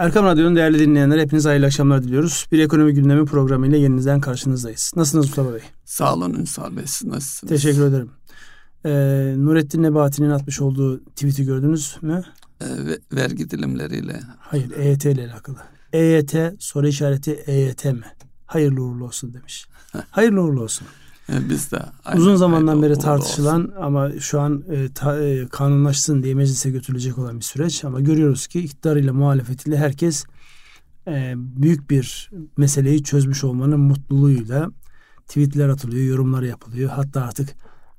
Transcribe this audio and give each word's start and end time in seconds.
Erkam 0.00 0.24
Radyo'nun 0.24 0.56
değerli 0.56 0.78
dinleyenler 0.78 1.18
hepinize 1.18 1.48
hayırlı 1.48 1.66
akşamlar 1.66 2.02
diliyoruz. 2.02 2.46
Bir 2.52 2.58
ekonomi 2.58 2.94
gündemi 2.94 3.24
programıyla 3.24 3.78
yeniden 3.78 4.20
karşınızdayız. 4.20 4.92
Nasılsınız 4.96 5.26
Mustafa 5.26 5.54
Bey? 5.54 5.60
Sağ 5.84 6.14
olun 6.14 6.34
Ünsal 6.34 6.76
Bey. 6.76 6.84
Siz 6.86 7.08
nasılsınız? 7.08 7.50
Teşekkür 7.50 7.84
ederim. 7.86 8.10
Ee, 8.84 8.90
Nurettin 9.36 9.82
Nebati'nin 9.82 10.30
atmış 10.30 10.60
olduğu 10.60 11.04
tweet'i 11.04 11.44
gördünüz 11.44 11.96
mü? 12.02 12.22
Ee, 12.60 12.66
vergi 13.12 13.50
dilimleriyle. 13.50 14.20
Hayır 14.38 14.70
EYT 14.76 15.04
ile 15.04 15.32
alakalı. 15.32 15.56
EYT 15.92 16.34
soru 16.58 16.88
işareti 16.88 17.30
EYT 17.46 17.84
mi? 17.84 18.06
Hayırlı 18.46 18.82
uğurlu 18.82 19.04
olsun 19.04 19.34
demiş. 19.34 19.66
Hayırlı 20.10 20.42
uğurlu 20.42 20.62
olsun. 20.62 20.86
Biz 21.50 21.72
de 21.72 21.78
uzun 22.16 22.36
zamandan 22.36 22.82
beri 22.82 22.98
tartışılan 22.98 23.60
olsun. 23.60 23.74
ama 23.80 24.10
şu 24.20 24.40
an 24.40 24.64
e, 24.70 24.88
ta, 24.94 25.22
e, 25.22 25.46
kanunlaşsın 25.46 26.22
diye 26.22 26.34
meclise 26.34 26.70
götürülecek 26.70 27.18
olan 27.18 27.38
bir 27.38 27.44
süreç 27.44 27.84
ama 27.84 28.00
görüyoruz 28.00 28.46
ki 28.46 28.60
iktidarıyla 28.60 29.12
muhalefetiyle 29.12 29.78
herkes 29.78 30.24
e, 31.06 31.34
büyük 31.36 31.90
bir 31.90 32.30
meseleyi 32.56 33.02
çözmüş 33.02 33.44
olmanın 33.44 33.80
mutluluğuyla 33.80 34.70
tweetler 35.28 35.68
atılıyor, 35.68 36.04
yorumlar 36.04 36.42
yapılıyor. 36.42 36.90
Hatta 36.90 37.22
artık 37.22 37.54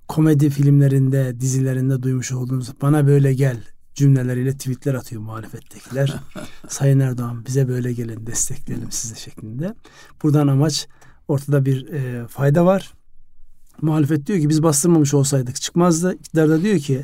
komedi 0.08 0.50
filmlerinde, 0.50 1.40
dizilerinde 1.40 2.04
duymuş 2.04 2.32
olduğunuz 2.32 2.82
bana 2.82 3.08
böyle 3.08 3.34
gel 3.34 3.58
cümleleriyle 3.96 4.52
tweetler 4.58 4.94
atıyor 4.94 5.22
muhalefettekiler. 5.22 6.16
Sayın 6.68 7.00
Erdoğan 7.00 7.46
bize 7.46 7.68
böyle 7.68 7.94
gelin 7.94 8.28
destekleyelim 8.28 8.92
size 8.92 9.16
şeklinde. 9.16 9.76
Buradan 10.24 10.48
amaç 10.48 10.88
ortada 11.28 11.66
bir 11.66 11.88
e, 11.88 12.28
fayda 12.28 12.66
var. 12.66 12.94
Muhalefet 13.82 14.28
diyor 14.28 14.40
ki 14.40 14.50
biz 14.50 14.64
bastırmamış 14.64 15.14
olsaydık 15.14 15.62
çıkmazdı. 15.62 16.14
İktidar 16.14 16.50
da 16.50 16.62
diyor 16.62 16.80
ki 16.80 17.04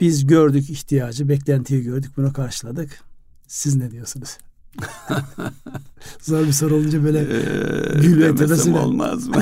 biz 0.00 0.26
gördük 0.26 0.70
ihtiyacı, 0.70 1.28
beklentiyi 1.28 1.82
gördük, 1.82 2.10
bunu 2.16 2.32
karşıladık. 2.32 3.00
Siz 3.46 3.76
ne 3.76 3.90
diyorsunuz? 3.90 4.38
Zor 6.20 6.46
bir 6.46 6.52
soru 6.52 6.74
olunca 6.74 7.04
böyle 7.04 7.18
ee, 7.18 8.00
gül 8.00 8.22
ve 8.22 8.34
tebessüm 8.34 8.74
olmaz 8.74 9.28
mı? 9.28 9.36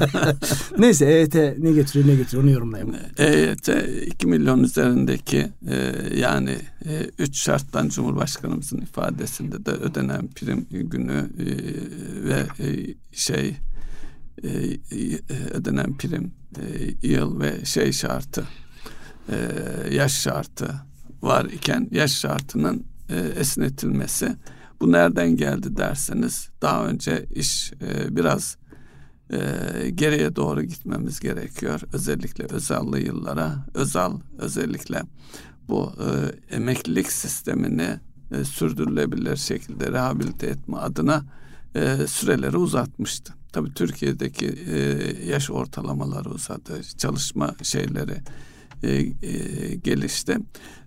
Neyse 0.78 1.06
EYT 1.06 1.34
ne 1.34 1.72
getiriyor 1.72 2.08
ne 2.08 2.14
getiriyor 2.14 2.42
onu 2.42 2.50
yorumlayalım. 2.50 2.94
EYT 3.18 3.68
2 4.06 4.26
milyon 4.26 4.62
üzerindeki 4.62 5.48
e, 5.68 5.94
yani 6.16 6.56
3 7.18 7.28
e, 7.28 7.32
şarttan 7.32 7.88
Cumhurbaşkanımızın 7.88 8.78
ifadesinde 8.78 9.66
de 9.66 9.70
ödenen 9.70 10.28
prim 10.28 10.66
günü 10.70 11.30
e, 11.38 11.46
ve 12.24 12.46
e, 12.58 12.94
şey 13.12 13.56
e, 14.42 14.48
e, 14.48 15.20
ödenen 15.50 15.96
prim 15.96 16.32
e, 16.58 17.08
yıl 17.08 17.40
ve 17.40 17.64
şey 17.64 17.92
şartı 17.92 18.44
e, 19.28 19.36
yaş 19.94 20.12
şartı 20.12 20.74
var 21.22 21.44
iken 21.44 21.88
yaş 21.90 22.12
şartının 22.12 22.86
esnetilmesi 23.36 24.36
bu 24.80 24.92
nereden 24.92 25.36
geldi 25.36 25.76
derseniz 25.76 26.48
daha 26.62 26.86
önce 26.86 27.26
iş 27.34 27.72
biraz 28.08 28.56
geriye 29.94 30.36
doğru 30.36 30.62
gitmemiz 30.62 31.20
gerekiyor. 31.20 31.80
Özellikle 31.92 32.44
özallı 32.44 33.00
yıllara, 33.00 33.66
özal 33.74 34.20
özellikle 34.38 35.02
bu 35.68 35.92
emeklilik 36.50 37.12
sistemini 37.12 38.00
sürdürülebilir 38.44 39.36
şekilde 39.36 39.92
rehabilite 39.92 40.46
etme 40.46 40.76
adına 40.76 41.24
süreleri 42.06 42.56
uzatmıştı. 42.56 43.34
Tabii 43.52 43.74
Türkiye'deki 43.74 44.46
e, 44.46 44.78
yaş 45.26 45.50
ortalamaları 45.50 46.30
uzadı, 46.30 46.82
çalışma 46.98 47.54
şeyleri 47.62 48.22
e, 48.82 48.90
e, 48.92 49.74
gelişti. 49.74 50.38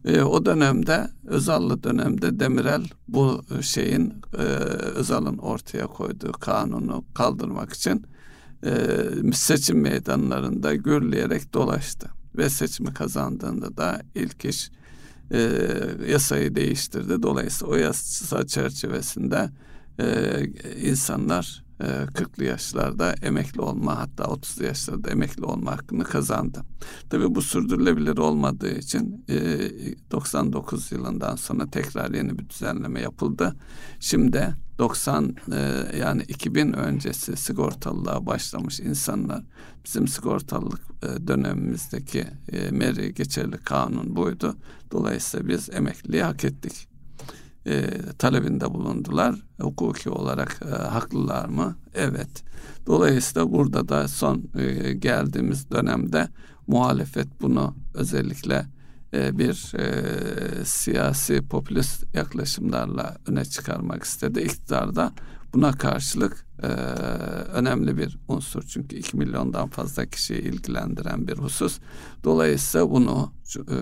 E, 0.06 0.22
o 0.22 0.46
dönemde 0.46 1.08
Özallı 1.28 1.84
dönemde 1.84 2.40
Demirel 2.40 2.84
bu 3.08 3.42
şeyin 3.62 4.14
e, 4.34 4.42
Özal'ın 4.96 5.38
ortaya 5.38 5.88
koyduğu 5.88 6.32
kanunu 6.32 7.06
kaldırmak 7.14 7.74
için 7.74 8.06
e, 8.66 8.74
seçim 9.34 9.82
meydanlarında 9.82 10.76
gürleyerek 10.76 11.54
dolaştı 11.54 12.10
ve 12.38 12.50
seçimi 12.50 12.94
kazandığında 12.94 13.78
da 13.78 14.02
ilk 14.16 14.46
iş 14.46 14.72
e, 15.32 15.40
yasayı 16.08 16.56
değiştirdi. 16.56 17.24
Dolayısıyla 17.24 17.74
o 17.74 17.78
yasa 17.78 18.48
çerçevesinde 18.48 19.50
e, 20.00 20.06
insanlar 20.82 21.65
40'lı 21.80 22.44
ee, 22.44 22.48
yaşlarda 22.48 23.14
emekli 23.22 23.62
olma 23.62 24.00
hatta 24.00 24.24
30'lu 24.24 24.66
yaşlarda 24.66 25.10
emekli 25.10 25.46
olma 25.46 25.72
hakkını 25.72 26.04
kazandı. 26.04 26.62
Tabii 27.10 27.36
bu 27.36 27.42
sürdürülebilir 27.42 28.18
olmadığı 28.18 28.78
için 28.78 29.26
99 30.12 30.92
e, 30.92 30.96
yılından 30.96 31.36
sonra 31.36 31.70
tekrar 31.70 32.12
yeni 32.14 32.40
bir 32.40 32.50
düzenleme 32.50 33.02
yapıldı. 33.02 33.56
Şimdi 34.00 34.56
90 34.80 35.36
e, 35.54 35.98
yani 35.98 36.22
2000 36.22 36.74
öncesi 36.74 37.38
sigortalılığa 37.38 38.26
başlamış 38.26 38.80
insanlar 38.80 39.44
bizim 39.86 40.08
sigortalılık 40.08 40.82
e, 41.04 41.28
dönemimizdeki 41.28 42.28
meri 42.72 43.14
geçerli 43.14 43.58
kanun 43.58 44.16
buydu. 44.16 44.56
Dolayısıyla 44.92 45.48
biz 45.48 45.70
emekliliği 45.70 46.24
hak 46.24 46.46
ettik 46.46 46.95
e, 47.68 47.90
talebinde 48.18 48.74
bulundular. 48.74 49.36
Hukuki 49.62 50.10
olarak 50.10 50.60
e, 50.66 50.70
haklılar 50.70 51.46
mı? 51.46 51.76
Evet. 51.94 52.44
Dolayısıyla 52.88 53.52
burada 53.52 53.90
da 53.90 54.08
son 54.08 54.44
e, 54.58 54.94
geldiğimiz 54.94 55.72
dönemde 55.72 56.28
muhalefet 56.68 57.28
bunu 57.42 57.76
özellikle 57.94 58.66
e, 59.14 59.38
bir 59.38 59.74
e, 59.80 60.66
siyasi 60.66 61.42
popülist 61.42 62.16
yaklaşımlarla 62.16 63.18
öne 63.28 63.46
çıkarmak 63.46 64.04
istedi. 64.04 64.42
İktidar 64.42 64.96
da 64.96 65.12
buna 65.54 65.72
karşılık 65.72 66.46
e, 66.64 66.68
önemli 67.54 67.98
bir 67.98 68.18
unsur. 68.28 68.64
Çünkü 68.64 68.96
2 68.96 69.18
milyondan 69.18 69.70
fazla 69.70 70.06
kişiyi 70.06 70.42
ilgilendiren 70.42 71.28
bir 71.28 71.38
husus. 71.38 71.80
Dolayısıyla 72.24 72.90
bunu 72.90 73.34
e, 73.58 73.78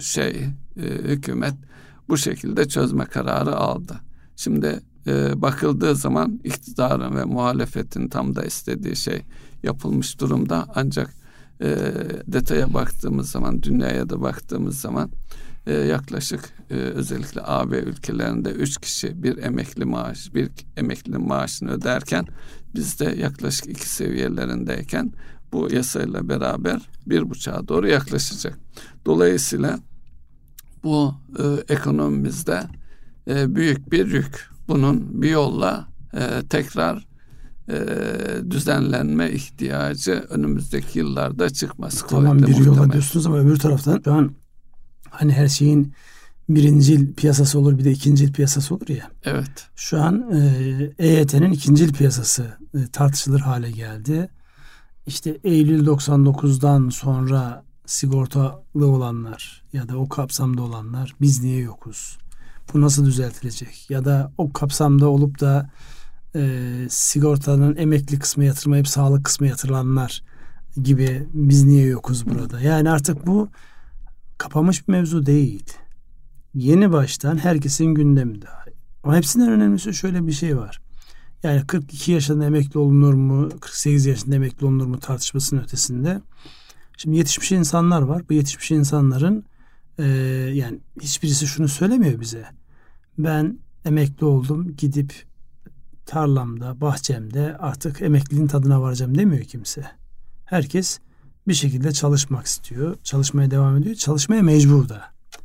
şey 0.00 0.46
e, 0.76 0.82
hükümet 0.82 1.54
bu 2.08 2.16
şekilde 2.16 2.68
çözme 2.68 3.04
kararı 3.04 3.56
aldı. 3.56 3.94
Şimdi 4.36 4.80
e, 5.06 5.42
bakıldığı 5.42 5.94
zaman 5.94 6.40
iktidarın 6.44 7.16
ve 7.16 7.24
muhalefetin 7.24 8.08
tam 8.08 8.36
da 8.36 8.44
istediği 8.44 8.96
şey 8.96 9.22
yapılmış 9.62 10.20
durumda. 10.20 10.66
Ancak 10.74 11.14
e, 11.60 11.76
detaya 12.26 12.74
baktığımız 12.74 13.30
zaman, 13.30 13.62
dünyaya 13.62 14.08
da 14.08 14.22
baktığımız 14.22 14.80
zaman 14.80 15.10
e, 15.66 15.74
yaklaşık 15.74 16.52
e, 16.70 16.74
özellikle 16.74 17.40
AB 17.44 17.78
ülkelerinde 17.78 18.50
üç 18.50 18.78
kişi 18.78 19.22
bir 19.22 19.38
emekli 19.38 19.84
maaş, 19.84 20.34
bir 20.34 20.50
emekli 20.76 21.18
maaşını 21.18 21.70
öderken 21.70 22.26
bizde 22.74 23.04
yaklaşık 23.04 23.66
iki 23.66 23.88
seviyelerindeyken 23.88 25.12
bu 25.52 25.68
yasayla 25.72 26.28
beraber 26.28 26.88
bir 27.06 27.30
buçuğa 27.30 27.68
doğru 27.68 27.88
yaklaşacak. 27.88 28.58
Dolayısıyla 29.06 29.78
bu 30.86 31.14
e, 31.38 31.74
ekonomimizde 31.74 32.62
e, 33.28 33.54
büyük 33.54 33.92
bir 33.92 34.06
yük. 34.06 34.50
Bunun 34.68 35.22
bir 35.22 35.30
yolla 35.30 35.88
e, 36.14 36.42
tekrar 36.50 37.06
e, 37.68 37.76
düzenlenme 38.50 39.30
ihtiyacı 39.30 40.12
önümüzdeki 40.12 40.98
yıllarda 40.98 41.50
çıkması. 41.50 42.06
Tamam 42.06 42.38
bir 42.38 42.56
yola 42.56 42.92
diyorsunuz 42.92 43.26
ama 43.26 43.38
öbür 43.38 43.56
taraftan 43.56 44.00
şu 44.04 44.12
an 44.12 44.30
hani 45.10 45.32
her 45.32 45.48
şeyin 45.48 45.92
birinci 46.48 47.14
piyasası 47.14 47.58
olur 47.58 47.78
bir 47.78 47.84
de 47.84 47.90
ikinci 47.90 48.32
piyasası 48.32 48.74
olur 48.74 48.88
ya. 48.88 49.10
Evet. 49.24 49.68
Şu 49.76 50.02
an 50.02 50.30
e, 50.32 51.06
EYT'nin 51.06 51.52
ikinci 51.52 51.92
piyasası 51.92 52.56
e, 52.74 52.78
tartışılır 52.92 53.40
hale 53.40 53.70
geldi. 53.70 54.28
İşte 55.06 55.38
Eylül 55.44 55.86
99'dan 55.86 56.88
sonra 56.88 57.65
sigortalı 57.86 58.86
olanlar 58.86 59.62
ya 59.72 59.88
da 59.88 59.96
o 59.98 60.08
kapsamda 60.08 60.62
olanlar 60.62 61.14
biz 61.20 61.42
niye 61.42 61.58
yokuz? 61.58 62.18
Bu 62.74 62.80
nasıl 62.80 63.06
düzeltilecek? 63.06 63.90
Ya 63.90 64.04
da 64.04 64.32
o 64.38 64.52
kapsamda 64.52 65.08
olup 65.08 65.40
da 65.40 65.70
e, 66.34 66.72
sigortanın 66.90 67.76
emekli 67.76 68.18
kısmı 68.18 68.44
yatırmayıp 68.44 68.88
sağlık 68.88 69.24
kısmı 69.24 69.46
yatırılanlar 69.46 70.22
gibi 70.82 71.26
biz 71.34 71.64
niye 71.64 71.86
yokuz 71.86 72.26
burada? 72.26 72.60
Yani 72.60 72.90
artık 72.90 73.26
bu 73.26 73.48
kapamış 74.38 74.88
bir 74.88 74.92
mevzu 74.92 75.26
değil. 75.26 75.64
Yeni 76.54 76.92
baştan 76.92 77.38
herkesin 77.38 77.86
gündeminde. 77.86 78.46
Ama 79.02 79.16
hepsinden 79.16 79.48
önemlisi 79.48 79.94
şöyle 79.94 80.26
bir 80.26 80.32
şey 80.32 80.56
var. 80.56 80.80
Yani 81.42 81.66
42 81.66 82.12
yaşında 82.12 82.44
emekli 82.44 82.78
olunur 82.78 83.14
mu, 83.14 83.48
48 83.60 84.06
yaşında 84.06 84.34
emekli 84.34 84.66
olunur 84.66 84.86
mu 84.86 85.00
tartışmasının 85.00 85.62
ötesinde 85.62 86.20
Şimdi 86.96 87.16
yetişmiş 87.16 87.52
insanlar 87.52 88.02
var. 88.02 88.22
Bu 88.28 88.32
yetişmiş 88.32 88.70
insanların 88.70 89.44
e, 89.98 90.04
yani 90.54 90.78
hiçbirisi 91.00 91.46
şunu 91.46 91.68
söylemiyor 91.68 92.20
bize. 92.20 92.44
Ben 93.18 93.58
emekli 93.84 94.26
oldum 94.26 94.76
gidip 94.76 95.12
tarlamda, 96.06 96.80
bahçemde 96.80 97.56
artık 97.58 98.02
emekliliğin 98.02 98.46
tadına 98.46 98.82
varacağım 98.82 99.18
demiyor 99.18 99.44
kimse. 99.44 99.86
Herkes 100.44 100.98
bir 101.48 101.54
şekilde 101.54 101.92
çalışmak 101.92 102.46
istiyor. 102.46 102.96
Çalışmaya 103.02 103.50
devam 103.50 103.76
ediyor. 103.76 103.94
Çalışmaya 103.94 104.42
mecbur 104.42 104.88
da. 104.88 105.02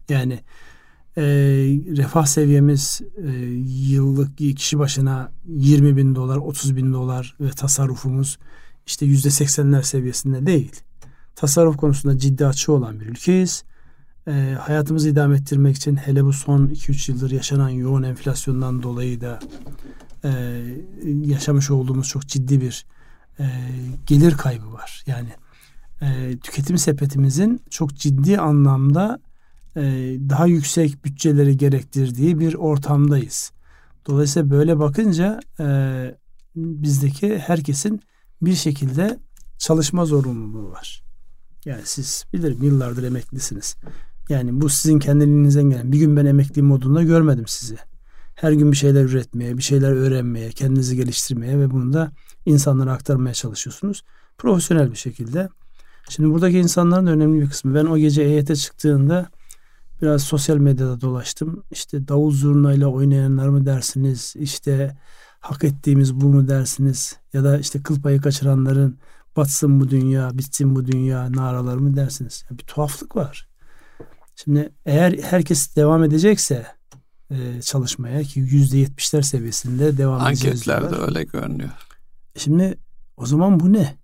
Yani 0.10 0.40
e, 1.18 1.24
refah 1.98 2.26
seviyemiz 2.26 3.02
e, 3.18 3.32
yıllık 3.92 4.38
kişi 4.38 4.80
başına 4.80 5.32
20 5.48 5.98
bin 5.98 6.16
dolar, 6.16 6.38
30 6.38 6.76
bin 6.76 6.94
dolar 6.94 7.36
ve 7.40 7.50
tasarrufumuz 7.50 8.38
işte 8.86 9.06
yüzde 9.06 9.30
seksenler 9.30 9.82
seviyesinde 9.82 10.46
değil. 10.46 10.82
Tasarruf 11.36 11.78
konusunda 11.78 12.18
ciddi 12.18 12.46
açı 12.46 12.74
olan 12.74 13.00
bir 13.00 13.06
ülkeyiz. 13.06 13.64
E, 14.28 14.56
hayatımızı 14.60 15.10
idame 15.10 15.38
ettirmek 15.38 15.76
için 15.76 15.96
hele 15.96 16.24
bu 16.24 16.34
son 16.34 16.68
2-3 16.68 17.12
yıldır 17.12 17.32
yaşanan 17.32 17.70
yoğun 17.70 18.04
enflasyondan 18.04 18.84
dolayı 18.84 19.22
da 19.22 19.40
e, 20.24 20.30
yaşamış 21.26 21.72
olduğumuz 21.72 22.08
çok 22.08 22.28
ciddi 22.28 22.62
bir 22.62 22.86
e, 23.40 23.46
gelir 24.08 24.38
kaybı 24.38 24.74
var. 24.74 25.04
Yani 25.08 25.30
e, 26.02 26.38
tüketim 26.38 26.78
sepetimizin 26.78 27.62
çok 27.70 27.96
ciddi 27.96 28.40
anlamda 28.40 29.20
e, 29.76 29.82
daha 30.30 30.48
yüksek 30.48 31.06
bütçeleri 31.06 31.58
gerektirdiği 31.58 32.40
bir 32.40 32.54
ortamdayız. 32.54 33.52
Dolayısıyla 34.08 34.50
böyle 34.50 34.80
bakınca 34.80 35.40
e, 35.60 35.66
bizdeki 36.56 37.40
herkesin 37.40 38.02
bir 38.42 38.56
şekilde 38.56 39.20
çalışma 39.58 40.06
zorunluluğu 40.06 40.72
var. 40.72 41.04
Yani 41.66 41.82
siz 41.86 42.26
bilirim 42.34 42.64
yıllardır 42.64 43.04
emeklisiniz. 43.04 43.76
Yani 44.30 44.62
bu 44.62 44.70
sizin 44.70 45.00
kendiliğinizden 45.00 45.64
gelen. 45.64 45.92
Bir 45.92 46.00
gün 46.00 46.16
ben 46.16 46.26
emekli 46.26 46.62
modunda 46.62 47.04
görmedim 47.04 47.48
sizi. 47.48 47.78
Her 48.36 48.52
gün 48.52 48.72
bir 48.72 48.78
şeyler 48.78 49.04
üretmeye, 49.04 49.58
bir 49.58 49.64
şeyler 49.64 49.92
öğrenmeye, 49.92 50.50
kendinizi 50.50 50.96
geliştirmeye 50.96 51.60
ve 51.60 51.72
bunu 51.72 51.94
da 51.94 52.12
insanlara 52.46 52.92
aktarmaya 52.92 53.34
çalışıyorsunuz. 53.34 54.04
Profesyonel 54.38 54.92
bir 54.92 54.98
şekilde. 54.98 55.50
Şimdi 56.10 56.30
buradaki 56.30 56.60
insanların 56.60 57.08
önemli 57.08 57.42
bir 57.42 57.50
kısmı. 57.50 57.76
Ben 57.76 57.86
o 57.86 57.98
gece 57.98 58.22
EYT 58.22 58.56
çıktığında 58.56 59.30
biraz 60.02 60.24
sosyal 60.24 60.58
medyada 60.58 61.02
dolaştım. 61.02 61.64
İşte 61.72 62.08
davul 62.08 62.32
zurnayla 62.32 62.88
oynayanlar 62.88 63.50
mı 63.50 63.66
dersiniz? 63.66 64.34
İşte 64.40 64.98
hak 65.40 65.64
ettiğimiz 65.64 66.16
bu 66.16 66.26
mu 66.26 66.48
dersiniz? 66.48 67.18
Ya 67.34 67.44
da 67.44 67.58
işte 67.58 67.84
kıl 67.84 68.02
payı 68.02 68.22
kaçıranların 68.22 68.98
batsın 69.36 69.80
bu 69.80 69.90
dünya, 69.90 70.38
bitsin 70.38 70.76
bu 70.76 70.88
dünya 70.88 71.32
naraları 71.32 71.80
mı 71.80 71.96
dersiniz? 71.96 72.44
Yani 72.50 72.60
bir 72.60 72.64
tuhaflık 72.64 73.16
var. 73.16 73.48
Şimdi 74.36 74.70
eğer 74.86 75.18
herkes 75.18 75.76
devam 75.76 76.04
edecekse 76.04 76.68
e, 77.32 77.62
çalışmaya 77.62 78.24
ki 78.24 78.40
yüzde 78.40 78.78
yetmişler 78.78 79.22
seviyesinde 79.22 79.98
devam 79.98 80.28
edeceğiz. 80.28 80.70
Anketlerde 80.70 80.96
öyle 80.96 81.24
görünüyor. 81.24 81.70
Şimdi 82.38 82.78
o 83.18 83.26
zaman 83.26 83.60
bu 83.60 83.74
ne? 83.74 83.98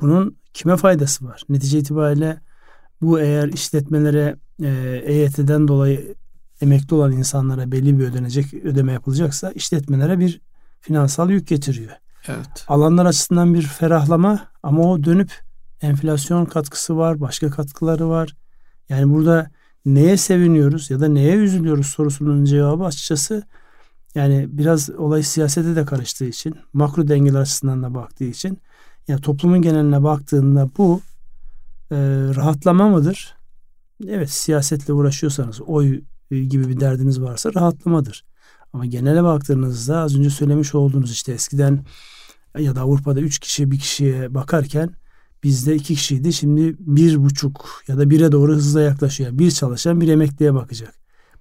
Bunun 0.00 0.36
kime 0.54 0.76
faydası 0.76 1.24
var? 1.24 1.42
Netice 1.48 1.78
itibariyle 1.78 2.40
bu 3.00 3.20
eğer 3.20 3.48
işletmelere 3.48 4.36
e, 4.62 5.02
EYT'den 5.06 5.68
dolayı 5.68 6.14
emekli 6.60 6.94
olan 6.94 7.12
insanlara 7.12 7.72
belli 7.72 7.98
bir 7.98 8.04
ödenecek 8.04 8.54
ödeme 8.54 8.92
yapılacaksa 8.92 9.52
işletmelere 9.52 10.18
bir 10.18 10.40
finansal 10.80 11.30
yük 11.30 11.48
getiriyor. 11.48 11.92
Evet. 12.28 12.64
Alanlar 12.68 13.06
açısından 13.06 13.54
bir 13.54 13.62
ferahlama 13.62 14.40
ama 14.62 14.82
o 14.82 15.04
dönüp 15.04 15.32
enflasyon 15.80 16.44
katkısı 16.44 16.96
var, 16.96 17.20
başka 17.20 17.50
katkıları 17.50 18.08
var. 18.08 18.36
Yani 18.88 19.12
burada 19.12 19.50
neye 19.86 20.16
seviniyoruz 20.16 20.90
ya 20.90 21.00
da 21.00 21.08
neye 21.08 21.36
üzülüyoruz 21.36 21.86
sorusunun 21.86 22.44
cevabı 22.44 22.84
açıkçası 22.84 23.42
yani 24.14 24.46
biraz 24.50 24.90
olay 24.90 25.22
siyasete 25.22 25.76
de 25.76 25.84
karıştığı 25.84 26.24
için, 26.24 26.54
makro 26.72 27.08
dengeler 27.08 27.40
açısından 27.40 27.82
da 27.82 27.94
baktığı 27.94 28.24
için 28.24 28.58
yani 29.08 29.20
toplumun 29.20 29.62
geneline 29.62 30.02
baktığında 30.02 30.68
bu 30.78 31.00
e, 31.90 31.96
rahatlama 32.36 32.88
mıdır? 32.88 33.36
Evet 34.08 34.30
siyasetle 34.30 34.92
uğraşıyorsanız 34.92 35.60
oy 35.60 36.00
gibi 36.30 36.68
bir 36.68 36.80
derdiniz 36.80 37.20
varsa 37.20 37.54
rahatlamadır. 37.54 38.24
Ama 38.74 38.86
genele 38.86 39.24
baktığınızda 39.24 39.98
az 39.98 40.16
önce 40.16 40.30
söylemiş 40.30 40.74
olduğunuz 40.74 41.12
işte 41.12 41.32
eskiden 41.32 41.84
ya 42.58 42.76
da 42.76 42.80
Avrupa'da 42.80 43.20
üç 43.20 43.38
kişi 43.38 43.70
bir 43.70 43.78
kişiye 43.78 44.34
bakarken 44.34 44.90
bizde 45.42 45.74
iki 45.74 45.94
kişiydi. 45.94 46.32
Şimdi 46.32 46.76
bir 46.78 47.24
buçuk 47.24 47.82
ya 47.88 47.98
da 47.98 48.10
bire 48.10 48.32
doğru 48.32 48.52
hızla 48.54 48.80
yaklaşıyor. 48.80 49.30
Bir 49.32 49.50
çalışan 49.50 50.00
bir 50.00 50.08
emekliye 50.08 50.54
bakacak. 50.54 50.94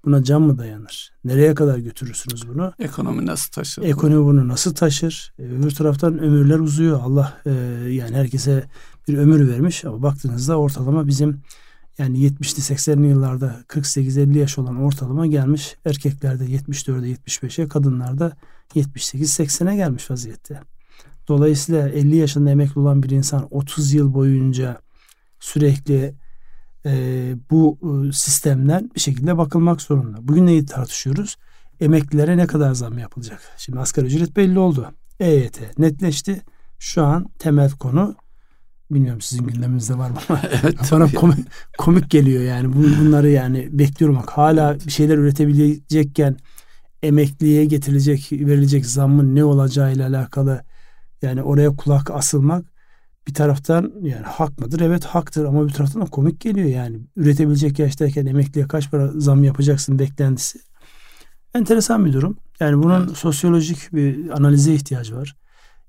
Buna 0.06 0.24
can 0.24 0.42
mı 0.42 0.58
dayanır? 0.58 1.14
Nereye 1.24 1.56
kadar 1.56 1.78
götürürsünüz 1.78 2.48
bunu? 2.48 2.74
Ekonomi 2.80 3.26
nasıl 3.26 3.52
taşır? 3.52 3.84
Ekonomi 3.84 4.26
bunu 4.26 4.48
nasıl 4.48 4.76
taşır? 4.76 5.34
E, 5.40 5.44
öbür 5.44 5.72
taraftan 5.72 6.20
ömürler 6.20 6.60
uzuyor. 6.60 7.00
Allah 7.04 7.42
e, 7.46 7.52
yani 7.90 8.16
herkese 8.16 8.64
bir 9.08 9.18
ömür 9.18 9.50
vermiş 9.50 9.86
ama 9.86 10.04
baktığınızda 10.04 10.60
ortalama 10.60 11.08
bizim 11.08 11.42
yani 11.98 12.18
70'li 12.18 12.76
80'li 12.76 13.08
yıllarda 13.08 13.64
48-50 13.68 14.38
yaş 14.38 14.58
olan 14.58 14.78
ortalama 14.78 15.28
gelmiş. 15.28 15.76
Erkeklerde 15.86 16.46
74'e 16.46 17.14
75'e 17.14 17.68
kadınlarda 17.68 18.38
78-80'e 18.76 19.76
gelmiş 19.76 20.12
vaziyette. 20.12 20.60
Dolayısıyla 21.28 21.90
50 21.90 22.16
yaşında 22.16 22.50
emekli 22.50 22.82
olan 22.82 23.04
bir 23.04 23.10
insan 23.10 23.48
30 23.52 23.94
yıl 23.94 24.14
boyunca 24.14 24.82
sürekli 25.40 26.16
e, 26.86 27.36
bu 27.52 27.78
e, 27.82 28.12
sistemden 28.12 28.92
bir 28.96 29.00
şekilde 29.00 29.38
bakılmak 29.38 29.82
zorunda. 29.82 30.28
Bugün 30.28 30.46
neyi 30.46 30.66
tartışıyoruz? 30.66 31.36
Emeklilere 31.80 32.38
ne 32.38 32.48
kadar 32.48 32.74
zam 32.74 32.98
yapılacak? 32.98 33.42
Şimdi 33.58 33.80
asgari 33.80 34.06
ücret 34.06 34.38
belli 34.38 34.60
oldu. 34.60 34.92
EYT 35.20 35.80
netleşti. 35.80 36.42
Şu 36.80 37.04
an 37.04 37.26
temel 37.40 37.72
konu 37.72 38.16
bilmiyorum 38.92 39.22
sizin 39.22 39.48
gündeminizde 39.48 39.98
var 39.98 40.10
mı 40.10 40.18
evet, 40.64 40.76
bana 40.92 41.08
komik, 41.08 41.38
komik 41.78 42.10
geliyor 42.10 42.44
yani 42.44 42.74
bunları 42.74 43.30
yani 43.30 43.70
bekliyorum 43.72 44.18
bak 44.18 44.30
hala 44.30 44.76
bir 44.86 44.92
şeyler 44.92 45.18
üretebilecekken 45.18 46.38
emekliye 47.04 47.66
getirilecek 47.66 48.32
verilecek 48.32 48.86
zammın 48.86 49.36
ne 49.36 49.44
olacağıyla 49.44 50.08
alakalı 50.08 50.64
yani 51.22 51.44
oraya 51.44 51.76
kulak 51.76 52.12
asılmak 52.12 52.66
bir 53.28 53.34
taraftan 53.34 53.94
yani 54.02 54.26
hak 54.26 54.60
mıdır? 54.60 54.80
Evet 54.80 55.06
haktır 55.06 55.46
ama 55.46 55.68
bir 55.68 55.74
taraftan 55.74 56.02
da 56.02 56.06
komik 56.06 56.42
geliyor 56.42 56.70
yani. 56.70 57.00
Üretebilecek 57.16 57.80
yaştayken 57.80 58.26
emekliye 58.26 58.68
kaç 58.68 58.92
para 58.92 59.12
zam 59.16 59.44
yapacaksın 59.44 60.00
beklentisi. 60.00 60.60
Enteresan 61.56 62.06
bir 62.06 62.14
durum. 62.14 62.38
Yani 62.60 62.84
bunun 62.84 63.08
sosyolojik 63.08 63.94
bir 63.94 64.30
analize 64.30 64.74
ihtiyacı 64.74 65.16
var. 65.16 65.36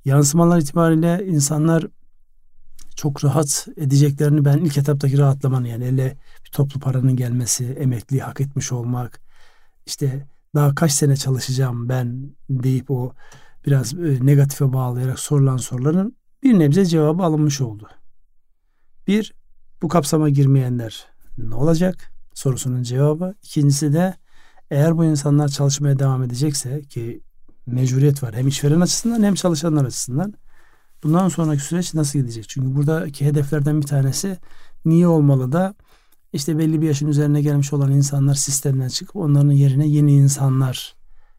Yansımalar 0.04 0.58
itibariyle 0.58 1.26
insanlar 1.26 1.86
çok 2.96 3.24
rahat 3.24 3.68
edeceklerini 3.76 4.44
ben 4.44 4.58
ilk 4.58 4.78
etaptaki 4.78 5.18
rahatlamanın 5.18 5.66
yani 5.66 5.84
elle 5.84 6.16
bir 6.44 6.50
toplu 6.50 6.80
paranın 6.80 7.16
gelmesi, 7.16 7.64
emekliyi 7.64 8.22
hak 8.22 8.40
etmiş 8.40 8.72
olmak, 8.72 9.20
işte 9.86 10.26
daha 10.54 10.74
kaç 10.74 10.92
sene 10.92 11.16
çalışacağım 11.16 11.88
ben 11.88 12.30
deyip 12.50 12.90
o 12.90 13.12
biraz 13.66 13.94
e, 13.94 14.26
negatife 14.26 14.72
bağlayarak 14.72 15.18
sorulan 15.18 15.56
soruların 15.56 16.16
bir 16.42 16.58
nebze 16.58 16.86
cevabı 16.86 17.22
alınmış 17.22 17.60
oldu. 17.60 17.88
Bir, 19.06 19.34
bu 19.82 19.88
kapsama 19.88 20.28
girmeyenler 20.28 21.06
ne 21.38 21.54
olacak 21.54 22.12
sorusunun 22.34 22.82
cevabı. 22.82 23.34
İkincisi 23.42 23.92
de 23.92 24.14
eğer 24.70 24.98
bu 24.98 25.04
insanlar 25.04 25.48
çalışmaya 25.48 25.98
devam 25.98 26.22
edecekse 26.22 26.82
ki 26.82 27.20
mecburiyet 27.66 28.22
var 28.22 28.34
hem 28.34 28.48
işveren 28.48 28.80
açısından 28.80 29.22
hem 29.22 29.34
çalışanlar 29.34 29.84
açısından 29.84 30.34
bundan 31.04 31.28
sonraki 31.28 31.62
süreç 31.62 31.94
nasıl 31.94 32.18
gidecek? 32.18 32.48
Çünkü 32.48 32.76
buradaki 32.76 33.26
hedeflerden 33.26 33.80
bir 33.80 33.86
tanesi 33.86 34.38
niye 34.84 35.06
olmalı 35.06 35.52
da 35.52 35.74
işte 36.32 36.58
belli 36.58 36.80
bir 36.80 36.86
yaşın 36.86 37.06
üzerine 37.06 37.42
gelmiş 37.42 37.72
olan 37.72 37.92
insanlar 37.92 38.34
sistemden 38.34 38.88
çıkıp 38.88 39.16
onların 39.16 39.50
yerine 39.50 39.86
yeni 39.86 40.12
insanlar, 40.12 40.94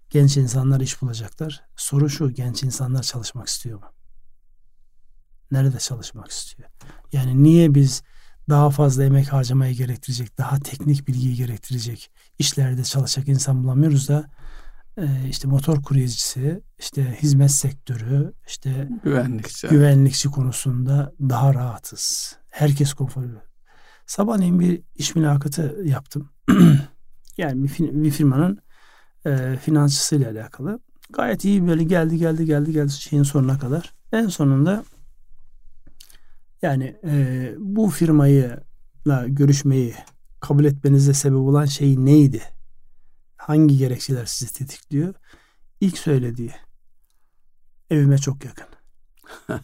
genç 0.10 0.38
insanlar 0.38 0.80
iş 0.80 1.02
bulacaklar. 1.02 1.64
Soru 1.76 2.10
şu, 2.10 2.32
genç 2.32 2.64
insanlar 2.64 3.04
çalışmak 3.04 3.48
istiyor 3.48 3.80
mu? 3.80 3.86
nerede 5.52 5.80
çalışmak 5.80 6.32
istiyor? 6.32 6.70
Yani 7.14 7.44
niye 7.44 7.76
biz 7.76 8.04
daha 8.50 8.70
fazla 8.70 9.04
emek 9.04 9.34
harcamayı 9.34 9.76
gerektirecek, 9.76 10.38
daha 10.38 10.60
teknik 10.60 11.08
bilgiyi 11.08 11.36
gerektirecek 11.36 12.12
işlerde 12.40 12.84
çalışacak 12.84 13.28
insan 13.28 13.64
bulamıyoruz 13.64 14.10
da 14.10 14.30
işte 15.30 15.48
motor 15.48 15.84
kuryecisi, 15.84 16.62
işte 16.80 17.18
hizmet 17.22 17.52
sektörü, 17.52 18.34
işte 18.48 18.90
güvenlikçi, 19.04 19.68
güvenlikçi 19.68 20.30
konusunda 20.30 21.14
daha 21.20 21.54
rahatız. 21.54 22.36
Herkes 22.50 22.94
konforlu. 22.94 23.42
Sabahleyin 24.06 24.60
bir 24.60 24.82
iş 24.96 25.16
mülakatı 25.16 25.82
yaptım. 25.84 26.30
yani 27.38 27.64
bir, 27.64 27.80
bir 27.80 28.12
firmanın 28.12 28.60
e, 29.26 29.58
finansçısıyla 29.62 30.32
alakalı. 30.32 30.80
Gayet 31.10 31.46
iyi 31.46 31.68
böyle 31.68 31.84
geldi 31.84 32.18
geldi 32.18 32.46
geldi 32.46 32.72
geldi 32.72 32.92
şeyin 32.92 33.24
sonuna 33.24 33.60
kadar. 33.60 33.94
En 34.12 34.28
sonunda 34.28 34.84
yani 36.62 36.96
e, 37.08 37.52
bu 37.58 37.90
firmayla 37.90 39.28
görüşmeyi 39.28 39.94
kabul 40.40 40.66
etmenize 40.66 41.14
sebep 41.14 41.38
olan 41.38 41.66
şey 41.66 42.06
neydi? 42.06 42.42
Hangi 43.46 43.78
gerekçeler 43.78 44.26
sizi 44.26 44.54
tetikliyor? 44.54 45.14
İlk 45.82 45.98
söylediği 45.98 46.52
evime 47.90 48.18
çok 48.18 48.46
yakın. 48.46 48.68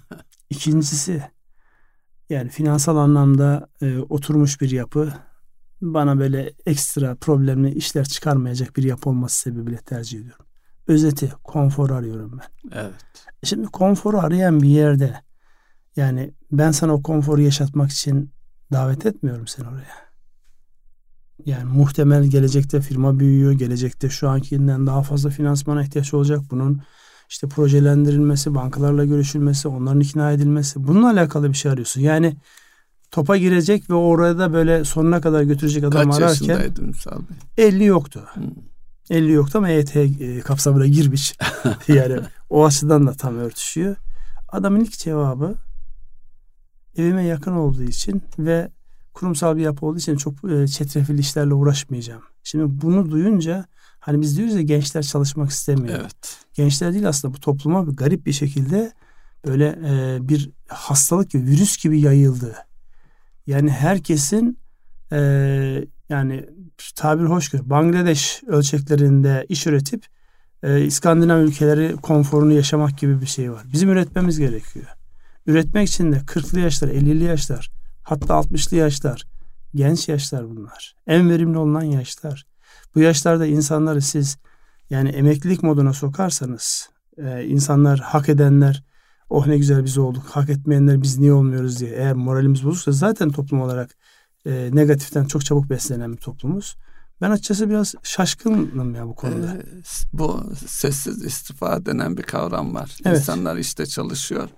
İkincisi 0.50 1.24
yani 2.30 2.50
finansal 2.50 2.98
anlamda 2.98 3.70
e, 3.82 3.98
oturmuş 3.98 4.62
bir 4.62 4.72
yapı 4.72 5.14
bana 5.82 6.20
böyle 6.20 6.54
ekstra 6.66 7.16
problemli 7.16 7.74
işler 7.74 8.06
çıkarmayacak 8.06 8.76
bir 8.78 8.84
yapı 8.84 9.10
olması 9.10 9.40
sebebiyle 9.40 9.78
tercih 9.78 10.20
ediyorum. 10.20 10.46
Özeti 10.88 11.34
konfor 11.44 11.90
arıyorum 11.90 12.40
ben. 12.40 12.72
Evet. 12.80 13.06
Şimdi 13.44 13.68
konforu 13.68 14.20
arayan 14.20 14.62
bir 14.62 14.70
yerde 14.70 15.22
yani 15.96 16.34
ben 16.52 16.72
sana 16.72 16.94
o 16.94 17.04
konforu 17.04 17.42
yaşatmak 17.42 17.92
için 17.92 18.32
davet 18.72 19.06
etmiyorum 19.06 19.48
seni 19.48 19.68
oraya. 19.68 20.11
Yani 21.46 21.64
muhtemel 21.64 22.24
gelecekte 22.24 22.82
firma 22.82 23.20
büyüyor. 23.20 23.52
Gelecekte 23.52 24.10
şu 24.10 24.30
ankinden 24.30 24.88
daha 24.88 25.04
fazla 25.04 25.30
finansmana 25.30 25.84
ihtiyaç 25.84 26.14
olacak. 26.14 26.40
Bunun 26.52 26.82
işte 27.30 27.48
projelendirilmesi, 27.48 28.56
bankalarla 28.56 29.06
görüşülmesi, 29.06 29.68
onların 29.68 30.00
ikna 30.00 30.32
edilmesi. 30.32 30.88
Bununla 30.88 31.12
alakalı 31.12 31.50
bir 31.50 31.54
şey 31.54 31.72
arıyorsun. 31.72 32.02
Yani 32.02 32.36
topa 33.12 33.38
girecek 33.38 33.90
ve 33.90 33.94
orada 33.94 34.54
böyle 34.54 34.86
sonuna 34.86 35.22
kadar 35.22 35.44
götürecek 35.44 35.84
adam 35.84 36.10
Kaç 36.10 36.22
ararken 36.22 36.46
yaşındaydın 36.48 36.88
Ünsal 36.88 37.20
Bey? 37.58 37.68
50 37.68 37.84
yoktu. 37.84 38.24
Hmm. 38.34 38.44
50 39.10 39.32
yoktu 39.32 39.58
ama 39.58 39.70
EYT 39.70 39.96
e, 39.96 40.40
kapsamına 40.40 40.88
girmiş. 40.88 41.38
yani 41.88 42.20
o 42.50 42.66
açıdan 42.66 43.08
da 43.08 43.14
tam 43.14 43.38
örtüşüyor. 43.38 43.96
Adamın 44.50 44.80
ilk 44.80 44.98
cevabı 44.98 45.56
evime 46.98 47.24
yakın 47.24 47.52
olduğu 47.52 47.84
için 47.84 48.22
ve 48.40 48.72
kurumsal 49.14 49.58
bir 49.58 49.62
yapı 49.62 49.86
olduğu 49.86 49.98
için 49.98 50.16
çok 50.16 50.52
e, 50.52 50.68
çetrefilli 50.68 51.20
işlerle 51.20 51.54
uğraşmayacağım. 51.54 52.22
Şimdi 52.44 52.82
bunu 52.82 53.12
duyunca 53.12 53.66
hani 54.00 54.22
biz 54.22 54.38
diyoruz 54.38 54.56
ya 54.56 54.62
gençler 54.62 55.04
çalışmak 55.04 55.50
istemiyor. 55.50 56.00
Evet. 56.02 56.38
Gençler 56.54 56.94
değil 56.94 57.08
aslında 57.08 57.34
bu 57.34 57.40
topluma 57.40 57.88
bir 57.88 57.96
garip 57.96 58.26
bir 58.26 58.34
şekilde 58.34 58.92
böyle 59.46 59.80
e, 59.86 60.18
bir 60.30 60.50
hastalık 60.68 61.30
gibi 61.30 61.44
virüs 61.44 61.84
gibi 61.84 62.00
yayıldı. 62.00 62.56
Yani 63.48 63.72
herkesin 63.72 64.60
e, 65.12 65.20
yani 66.10 66.46
tabir 66.96 67.26
hoş 67.26 67.50
gör 67.50 67.70
Bangladeş 67.70 68.44
ölçeklerinde 68.48 69.46
iş 69.50 69.68
üretip 69.68 70.06
e, 70.64 70.82
İskandinav 70.82 71.40
ülkeleri 71.40 71.96
konforunu 71.96 72.54
yaşamak 72.54 72.98
gibi 72.98 73.22
bir 73.22 73.26
şey 73.26 73.52
var. 73.52 73.64
Bizim 73.74 73.90
üretmemiz 73.90 74.40
gerekiyor. 74.40 74.86
Üretmek 75.48 75.88
için 75.88 76.12
de 76.12 76.18
40'lı 76.18 76.60
yaşlar, 76.60 76.88
50'li 76.88 77.24
yaşlar, 77.24 77.72
hatta 78.04 78.34
60'lı 78.34 78.78
yaşlar, 78.78 79.28
genç 79.76 80.10
yaşlar 80.10 80.50
bunlar. 80.50 80.96
En 81.08 81.30
verimli 81.30 81.58
olan 81.58 81.82
yaşlar. 81.84 82.46
Bu 82.96 83.00
yaşlarda 83.00 83.46
insanları 83.46 84.02
siz 84.02 84.38
yani 84.90 85.10
emeklilik 85.10 85.64
moduna 85.64 85.94
sokarsanız 85.94 86.90
e, 87.18 87.46
insanlar 87.46 88.00
hak 88.00 88.30
edenler 88.30 88.84
oh 89.30 89.48
ne 89.48 89.58
güzel 89.58 89.84
biz 89.84 89.98
olduk 89.98 90.24
hak 90.30 90.50
etmeyenler 90.50 91.02
biz 91.02 91.18
niye 91.18 91.34
olmuyoruz 91.34 91.80
diye 91.80 91.92
eğer 91.92 92.14
moralimiz 92.14 92.66
bozuksa 92.66 92.92
zaten 92.92 93.30
toplum 93.30 93.62
olarak 93.62 93.96
e, 94.46 94.70
negatiften 94.74 95.26
çok 95.26 95.46
çabuk 95.46 95.70
beslenen 95.70 96.12
bir 96.12 96.18
toplumuz. 96.18 96.76
Ben 97.22 97.32
açıkçası 97.32 97.70
biraz 97.70 97.96
şaşkınım 98.04 98.96
ya 98.96 99.08
bu 99.08 99.16
konuda. 99.16 99.48
Ee, 99.48 99.66
bu 100.14 100.54
sessiz 100.68 101.26
istifa 101.26 101.86
denen 101.86 102.18
bir 102.18 102.24
kavram 102.24 102.76
var. 102.76 102.98
Evet. 103.06 103.18
İnsanlar 103.18 103.58
işte 103.58 103.86
çalışıyor. 103.86 104.50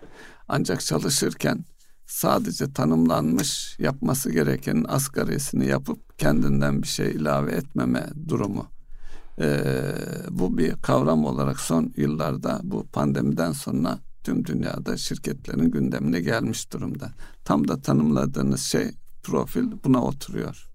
Ancak 0.48 0.82
çalışırken 0.82 1.66
sadece 2.14 2.74
tanımlanmış 2.74 3.76
yapması 3.80 4.32
gerekenin 4.32 4.86
asgarisini 4.88 5.68
yapıp 5.68 6.20
kendinden 6.20 6.82
bir 6.82 6.88
şey 6.88 7.12
ilave 7.12 7.52
etmeme 7.52 8.08
durumu. 8.28 8.68
Ee, 9.40 9.96
bu 10.30 10.58
bir 10.58 10.74
kavram 10.74 11.26
olarak 11.26 11.60
son 11.60 11.94
yıllarda 11.98 12.60
bu 12.64 12.88
pandemiden 12.88 13.52
sonra 13.52 14.00
tüm 14.24 14.46
dünyada 14.46 14.98
şirketlerin 14.98 15.72
gündemine 15.72 16.22
gelmiş 16.22 16.74
durumda. 16.74 17.12
Tam 17.46 17.68
da 17.68 17.82
tanımladığınız 17.82 18.62
şey 18.62 18.92
profil 19.24 19.72
buna 19.84 20.04
oturuyor. 20.04 20.70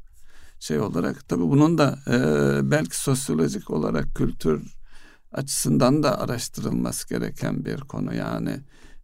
Şey 0.61 0.81
olarak 0.81 1.29
tabii 1.29 1.51
bunun 1.51 1.79
da 1.79 1.99
e, 2.07 2.71
belki 2.71 3.01
sosyolojik 3.01 3.71
olarak 3.71 4.15
kültür 4.15 4.75
açısından 5.33 6.03
da 6.03 6.21
araştırılması 6.21 7.09
gereken 7.09 7.65
bir 7.65 7.81
konu 7.81 8.15
yani 8.15 8.61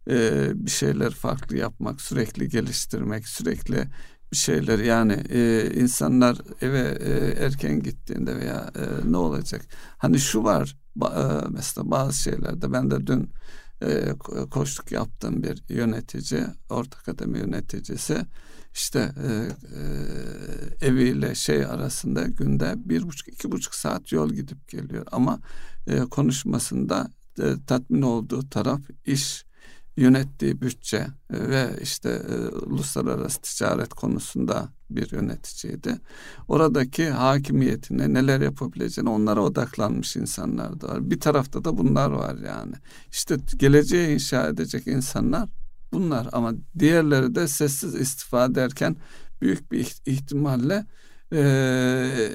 e, 0.09 0.51
bir 0.55 0.71
şeyler 0.71 1.11
farklı 1.11 1.57
yapmak, 1.57 2.01
sürekli 2.01 2.49
geliştirmek, 2.49 3.27
sürekli 3.27 3.87
bir 4.31 4.37
şeyler. 4.37 4.79
Yani 4.79 5.13
e, 5.29 5.71
insanlar 5.75 6.37
eve 6.61 6.97
e, 7.01 7.43
erken 7.45 7.79
gittiğinde 7.83 8.35
veya 8.35 8.71
e, 8.75 9.11
ne 9.11 9.17
olacak? 9.17 9.61
Hani 9.97 10.19
şu 10.19 10.43
var 10.43 10.77
ba, 10.95 11.07
e, 11.07 11.49
mesela 11.49 11.91
bazı 11.91 12.21
şeylerde 12.21 12.73
ben 12.73 12.91
de 12.91 13.07
dün 13.07 13.29
e, 13.81 14.13
koştuk 14.51 14.91
yaptığım 14.91 15.43
bir 15.43 15.63
yönetici, 15.69 16.43
orta 16.69 16.97
kademe 16.97 17.39
yöneticisi 17.39 18.17
işte 18.73 18.99
e, 18.99 19.31
e, 19.77 20.87
eviyle 20.87 21.35
şey 21.35 21.65
arasında 21.65 22.23
günde 22.23 22.73
bir 22.77 23.03
buçuk 23.03 23.27
iki 23.27 23.51
buçuk 23.51 23.75
saat 23.75 24.11
yol 24.11 24.29
gidip 24.29 24.67
geliyor. 24.67 25.05
Ama 25.11 25.39
e, 25.87 25.99
konuşmasında 25.99 27.11
e, 27.39 27.43
tatmin 27.67 28.01
olduğu 28.01 28.49
taraf 28.49 28.81
iş 29.05 29.45
yönettiği 29.97 30.61
bütçe 30.61 30.97
e, 30.97 31.49
ve 31.49 31.69
işte 31.81 32.09
e, 32.09 32.35
uluslararası 32.47 33.41
ticaret 33.41 33.93
konusunda 33.93 34.69
bir 34.89 35.11
yöneticiydi. 35.11 35.99
Oradaki 36.47 37.09
hakimiyetine 37.09 38.13
neler 38.13 38.41
yapabileceğine 38.41 39.09
onlara 39.09 39.41
odaklanmış 39.41 40.15
insanlar 40.15 40.81
da 40.81 40.87
var. 40.87 41.09
Bir 41.11 41.19
tarafta 41.19 41.65
da 41.65 41.77
bunlar 41.77 42.11
var 42.11 42.35
yani. 42.45 42.73
İşte 43.11 43.37
geleceği 43.57 44.13
inşa 44.13 44.47
edecek 44.47 44.87
insanlar 44.87 45.49
bunlar 45.93 46.27
ama 46.31 46.53
diğerleri 46.79 47.35
de 47.35 47.47
sessiz 47.47 47.95
istifa 47.95 48.45
ederken 48.45 48.95
büyük 49.41 49.71
bir 49.71 49.95
ihtimalle 50.05 50.85
e, 51.33 52.29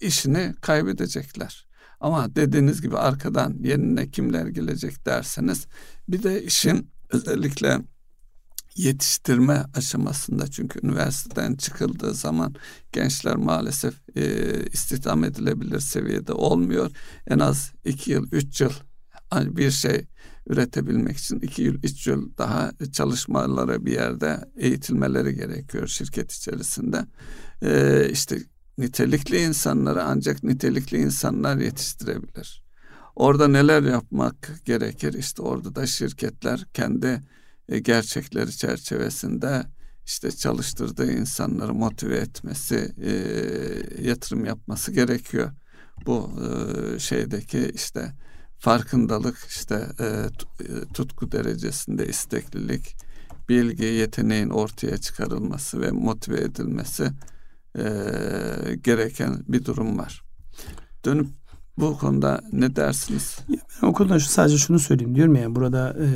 işini 0.00 0.54
kaybedecekler. 0.60 1.66
Ama 2.00 2.36
dediğiniz 2.36 2.82
gibi 2.82 2.98
arkadan 2.98 3.56
yerine 3.62 4.10
kimler 4.10 4.46
gelecek 4.46 5.06
derseniz 5.06 5.66
bir 6.08 6.22
de 6.22 6.42
işin 6.42 6.93
özellikle 7.14 7.80
yetiştirme 8.76 9.64
aşamasında 9.74 10.46
çünkü 10.46 10.86
üniversiteden 10.86 11.54
çıkıldığı 11.54 12.14
zaman 12.14 12.54
gençler 12.92 13.36
maalesef 13.36 13.94
e, 14.16 14.66
istihdam 14.72 15.24
edilebilir 15.24 15.80
seviyede 15.80 16.32
olmuyor. 16.32 16.90
En 17.26 17.38
az 17.38 17.72
iki 17.84 18.10
yıl, 18.10 18.28
üç 18.32 18.60
yıl 18.60 18.72
bir 19.34 19.70
şey 19.70 20.06
üretebilmek 20.46 21.16
için 21.16 21.40
iki 21.40 21.62
yıl, 21.62 21.74
üç 21.74 22.06
yıl 22.06 22.36
daha 22.38 22.72
çalışmaları 22.92 23.86
bir 23.86 23.92
yerde 23.92 24.40
eğitilmeleri 24.56 25.34
gerekiyor 25.34 25.86
şirket 25.88 26.32
içerisinde. 26.32 27.06
E, 27.62 28.08
işte 28.10 28.38
nitelikli 28.78 29.42
insanları 29.42 30.04
ancak 30.04 30.42
nitelikli 30.42 30.98
insanlar 30.98 31.56
yetiştirebilir. 31.56 32.63
Orada 33.16 33.48
neler 33.48 33.82
yapmak 33.82 34.52
gerekir? 34.64 35.14
İşte 35.14 35.42
orada 35.42 35.74
da 35.74 35.86
şirketler 35.86 36.66
kendi 36.74 37.20
e, 37.68 37.78
gerçekleri 37.78 38.56
çerçevesinde 38.56 39.62
işte 40.06 40.30
çalıştırdığı 40.30 41.12
insanları 41.12 41.74
motive 41.74 42.16
etmesi, 42.16 42.94
e, 43.02 43.12
yatırım 44.08 44.44
yapması 44.44 44.92
gerekiyor. 44.92 45.50
Bu 46.06 46.30
e, 46.40 46.98
şeydeki 46.98 47.72
işte 47.74 48.12
farkındalık, 48.58 49.38
işte 49.48 49.86
tutku 50.94 51.32
derecesinde 51.32 52.06
isteklilik, 52.06 52.96
bilgi, 53.48 53.84
yeteneğin 53.84 54.50
ortaya 54.50 54.96
çıkarılması 54.96 55.80
ve 55.80 55.90
motive 55.90 56.40
edilmesi 56.40 57.10
gereken 58.82 59.44
bir 59.48 59.64
durum 59.64 59.98
var. 59.98 60.22
Dönüp 61.04 61.28
bu 61.78 61.98
konuda 61.98 62.40
ne 62.52 62.76
dersiniz? 62.76 63.38
Ya 63.48 63.58
ben 63.82 63.88
o 63.88 63.92
konuda 63.92 64.18
şu, 64.18 64.28
sadece 64.28 64.58
şunu 64.58 64.78
söyleyeyim 64.78 65.14
diyorum 65.14 65.34
ya 65.34 65.54
burada 65.54 65.96
e, 66.00 66.06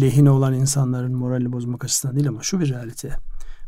lehine 0.00 0.30
olan 0.30 0.54
insanların 0.54 1.14
morali 1.14 1.52
bozmak 1.52 1.84
açısından 1.84 2.16
değil 2.16 2.28
ama 2.28 2.42
şu 2.42 2.60
bir 2.60 2.68
realite. 2.68 3.16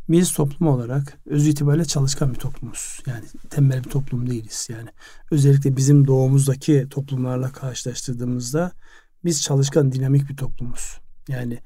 Biz 0.08 0.32
toplum 0.32 0.68
olarak 0.68 1.18
öz 1.26 1.46
itibariyle 1.46 1.84
çalışkan 1.84 2.34
bir 2.34 2.38
toplumuz. 2.38 3.00
Yani 3.06 3.24
tembel 3.50 3.84
bir 3.84 3.90
toplum 3.90 4.30
değiliz. 4.30 4.68
Yani 4.70 4.88
özellikle 5.30 5.76
bizim 5.76 6.06
doğumuzdaki 6.06 6.86
toplumlarla 6.90 7.52
karşılaştırdığımızda 7.52 8.72
biz 9.24 9.42
çalışkan, 9.42 9.92
dinamik 9.92 10.28
bir 10.28 10.36
toplumuz. 10.36 11.00
Yani 11.28 11.58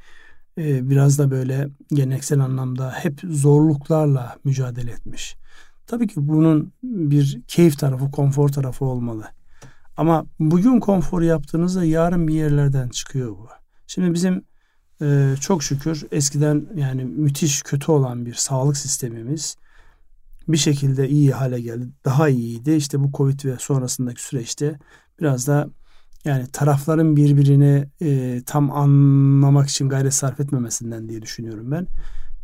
e, 0.59 0.91
biraz 0.91 1.19
da 1.19 1.31
böyle 1.31 1.69
geleneksel 1.93 2.41
anlamda 2.41 2.93
hep 2.93 3.21
zorluklarla 3.25 4.37
mücadele 4.45 4.91
etmiş. 4.91 5.37
Tabii 5.87 6.07
ki 6.07 6.15
bunun 6.17 6.73
bir 6.83 7.43
keyif 7.49 7.79
tarafı, 7.79 8.11
konfor 8.11 8.49
tarafı 8.49 8.85
olmalı. 8.85 9.25
Ama 10.01 10.27
bugün 10.39 10.81
konfor 10.81 11.23
yaptığınızda 11.23 11.85
yarın 11.85 12.29
bir 12.29 12.35
yerlerden 12.35 12.89
çıkıyor 12.89 13.31
bu. 13.31 13.49
Şimdi 13.87 14.15
bizim 14.15 14.45
e, 15.03 15.35
çok 15.41 15.63
şükür 15.63 16.07
eskiden 16.13 16.67
yani 16.75 17.05
müthiş 17.05 17.63
kötü 17.63 17.93
olan 17.93 18.27
bir 18.27 18.35
sağlık 18.35 18.77
sistemimiz 18.77 19.57
bir 20.49 20.57
şekilde 20.57 21.09
iyi 21.09 21.33
hale 21.33 21.61
geldi. 21.61 21.89
Daha 22.05 22.29
iyiydi. 22.29 22.73
İşte 22.73 23.01
bu 23.01 23.11
Covid 23.13 23.45
ve 23.45 23.57
sonrasındaki 23.59 24.23
süreçte 24.23 24.79
biraz 25.21 25.47
da 25.47 25.69
yani 26.25 26.47
tarafların 26.53 27.17
birbirini 27.17 27.89
e, 28.03 28.41
tam 28.47 28.71
anlamak 28.71 29.69
için 29.69 29.89
gayret 29.89 30.15
sarf 30.15 30.41
etmemesinden 30.41 31.09
diye 31.09 31.23
düşünüyorum 31.23 31.71
ben. 31.71 31.87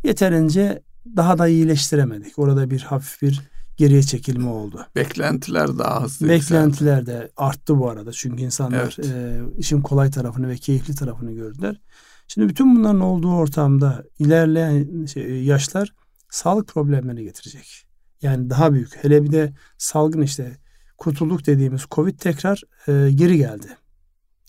Yeterince 0.03 0.83
daha 1.15 1.37
da 1.37 1.47
iyileştiremedik. 1.47 2.39
Orada 2.39 2.69
bir 2.69 2.81
hafif 2.81 3.21
bir 3.21 3.41
geriye 3.77 4.03
çekilme 4.03 4.49
oldu. 4.49 4.85
Beklentiler 4.95 5.77
daha 5.77 6.03
hızlı. 6.03 6.29
Beklentiler 6.29 7.05
de 7.05 7.31
arttı 7.37 7.79
bu 7.79 7.89
arada. 7.89 8.11
Çünkü 8.11 8.43
insanlar 8.43 8.95
evet. 8.99 9.11
e, 9.11 9.41
işin 9.57 9.81
kolay 9.81 10.11
tarafını 10.11 10.49
ve 10.49 10.55
keyifli 10.55 10.95
tarafını 10.95 11.31
gördüler. 11.31 11.81
Şimdi 12.27 12.49
bütün 12.49 12.75
bunların 12.75 13.01
olduğu 13.01 13.33
ortamda 13.35 14.03
ilerleyen 14.19 15.05
şey, 15.05 15.43
yaşlar 15.43 15.93
sağlık 16.29 16.67
problemleri 16.67 17.23
getirecek. 17.23 17.85
Yani 18.21 18.49
daha 18.49 18.73
büyük. 18.73 19.03
Hele 19.03 19.23
bir 19.23 19.31
de 19.31 19.53
salgın 19.77 20.21
işte 20.21 20.57
kurtulduk 20.97 21.45
dediğimiz 21.45 21.85
Covid 21.91 22.19
tekrar 22.19 22.61
e, 22.87 23.11
geri 23.11 23.37
geldi. 23.37 23.67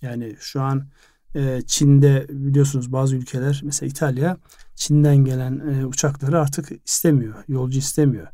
Yani 0.02 0.36
şu 0.40 0.62
an 0.62 0.88
e, 1.34 1.62
Çin'de 1.66 2.26
biliyorsunuz 2.30 2.92
bazı 2.92 3.16
ülkeler 3.16 3.60
mesela 3.64 3.90
İtalya 3.90 4.36
Çin'den 4.74 5.16
gelen 5.16 5.58
e, 5.58 5.86
uçakları 5.86 6.40
artık 6.40 6.68
istemiyor. 6.86 7.34
Yolcu 7.48 7.78
istemiyor. 7.78 8.26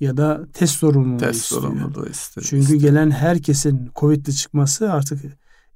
Ya 0.00 0.16
da 0.16 0.46
test 0.52 0.76
sorumluluğu 0.76 1.18
test 1.18 1.42
istiyor. 1.42 1.62
Sorumluluğu 1.62 2.08
istiyor. 2.08 2.46
Çünkü 2.50 2.76
gelen 2.76 3.10
herkesin 3.10 3.90
Covid'li 3.96 4.34
çıkması 4.34 4.92
artık 4.92 5.24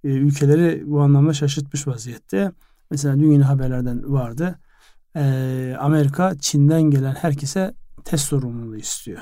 e, 0.05 0.09
ülkeleri 0.09 0.83
bu 0.87 1.01
anlamda 1.01 1.33
şaşırtmış 1.33 1.87
vaziyette. 1.87 2.53
Mesela 2.91 3.21
dün 3.21 3.31
yine 3.31 3.45
haberlerden 3.45 4.13
vardı. 4.13 4.59
E, 5.17 5.77
Amerika 5.81 6.39
Çin'den 6.41 6.83
gelen 6.83 7.15
herkese 7.15 7.75
test 8.05 8.25
sorumluluğu 8.25 8.77
istiyor. 8.77 9.21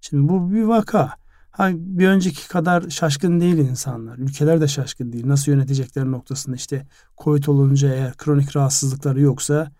Şimdi 0.00 0.28
bu 0.28 0.52
bir 0.52 0.62
vaka. 0.62 1.12
Ha, 1.50 1.70
bir 1.74 2.08
önceki 2.08 2.48
kadar 2.48 2.90
şaşkın 2.90 3.40
değil 3.40 3.58
insanlar. 3.58 4.18
Ülkeler 4.18 4.60
de 4.60 4.68
şaşkın 4.68 5.12
değil. 5.12 5.28
Nasıl 5.28 5.52
yönetecekleri 5.52 6.12
noktasında 6.12 6.56
işte 6.56 6.86
Covid 7.18 7.44
olunca 7.44 7.94
eğer 7.94 8.16
kronik 8.16 8.56
rahatsızlıkları 8.56 9.20
yoksa 9.20 9.72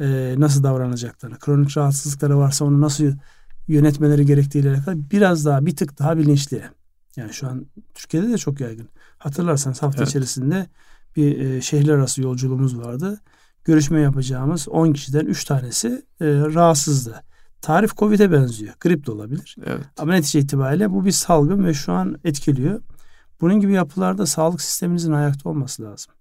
e, 0.00 0.34
nasıl 0.38 0.62
davranacakları, 0.62 1.38
kronik 1.38 1.76
rahatsızlıkları 1.76 2.38
varsa 2.38 2.64
onu 2.64 2.80
nasıl 2.80 3.12
yönetmeleri 3.72 4.26
gerektiğiyle 4.26 4.70
alakalı 4.70 5.10
biraz 5.10 5.46
daha 5.46 5.66
bir 5.66 5.76
tık 5.76 5.98
daha 5.98 6.18
bilinçli. 6.18 6.62
Yani 7.16 7.32
şu 7.32 7.48
an 7.48 7.66
Türkiye'de 7.94 8.28
de 8.28 8.38
çok 8.38 8.60
yaygın. 8.60 8.88
Hatırlarsanız 9.18 9.82
hafta 9.82 9.98
evet. 9.98 10.08
içerisinde 10.08 10.66
bir 11.16 11.38
e, 11.38 11.60
şehirler 11.60 11.94
arası 11.94 12.22
yolculuğumuz 12.22 12.78
vardı. 12.78 13.20
Görüşme 13.64 14.00
yapacağımız 14.00 14.68
10 14.68 14.92
kişiden 14.92 15.26
3 15.26 15.44
tanesi 15.44 15.88
e, 16.20 16.26
rahatsızdı. 16.26 17.22
Tarif 17.60 17.96
Covid'e 17.96 18.32
benziyor. 18.32 18.74
Grip 18.80 19.06
de 19.06 19.12
olabilir. 19.12 19.56
Evet. 19.66 19.84
Ama 19.98 20.12
netice 20.12 20.38
itibariyle 20.38 20.90
bu 20.90 21.04
bir 21.04 21.10
salgın 21.10 21.64
ve 21.64 21.74
şu 21.74 21.92
an 21.92 22.16
etkiliyor. 22.24 22.80
Bunun 23.40 23.60
gibi 23.60 23.72
yapılarda 23.72 24.26
sağlık 24.26 24.60
sisteminizin 24.60 25.12
ayakta 25.12 25.48
olması 25.48 25.82
lazım. 25.82 26.12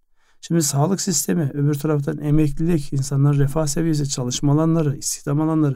Şimdi 0.42 0.64
sağlık 0.64 1.02
sistemi, 1.02 1.52
öbür 1.54 1.74
taraftan 1.74 2.18
emeklilik, 2.18 2.94
insanların 2.94 3.40
refah 3.40 3.68
seviyesi, 3.68 4.10
çalışma 4.10 4.54
alanları, 4.54 4.98
istihdam 4.98 5.42
alanları 5.42 5.76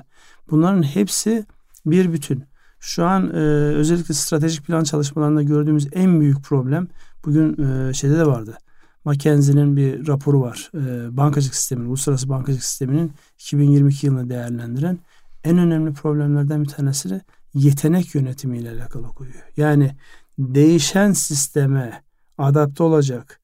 bunların 0.49 0.83
hepsi 0.83 1.45
bir 1.85 2.13
bütün. 2.13 2.43
Şu 2.79 3.05
an 3.05 3.29
e, 3.29 3.39
özellikle 3.75 4.13
stratejik 4.13 4.65
plan 4.65 4.83
çalışmalarında 4.83 5.43
gördüğümüz 5.43 5.87
en 5.91 6.19
büyük 6.19 6.43
problem 6.43 6.87
bugün 7.25 7.63
e, 7.63 7.93
şeyde 7.93 8.17
de 8.17 8.25
vardı. 8.25 8.57
McKinsey'nin 9.05 9.77
bir 9.77 10.07
raporu 10.07 10.41
var. 10.41 10.71
E, 10.75 11.17
bankacılık 11.17 11.55
sisteminin, 11.55 11.89
uluslararası 11.89 12.29
bankacılık 12.29 12.63
sisteminin 12.63 13.11
2022 13.39 14.05
yılını 14.05 14.29
değerlendiren 14.29 14.99
en 15.43 15.57
önemli 15.57 15.93
problemlerden 15.93 16.63
bir 16.63 16.69
tanesi 16.69 17.09
de 17.09 17.21
yetenek 17.53 18.15
yönetimiyle 18.15 18.69
alakalı 18.71 19.07
koyuyor. 19.07 19.43
Yani 19.57 19.95
değişen 20.39 21.11
sisteme 21.11 22.03
adapte 22.37 22.83
olacak, 22.83 23.39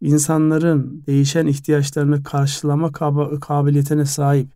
insanların 0.00 1.04
değişen 1.06 1.46
ihtiyaçlarını 1.46 2.22
karşılama 2.22 2.88
kab- 2.88 3.40
kabiliyetine 3.40 4.04
sahip, 4.04 4.48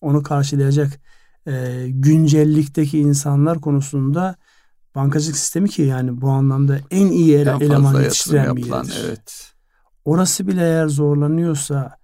onu 0.00 0.22
karşılayacak 0.22 1.00
e, 1.46 1.86
güncellikteki 1.88 2.98
insanlar 2.98 3.60
konusunda 3.60 4.36
bankacılık 4.94 5.36
sistemi 5.36 5.68
ki 5.68 5.82
yani 5.82 6.20
bu 6.20 6.30
anlamda 6.30 6.80
en 6.90 7.06
iyi 7.06 7.34
ele, 7.34 7.56
eleman 7.60 8.02
yetiştiren 8.02 8.56
bir 8.56 8.66
yerdir. 8.66 9.04
Evet. 9.04 9.52
Orası 10.04 10.46
bile 10.46 10.60
eğer 10.60 10.88
zorlanıyorsa 10.88 11.96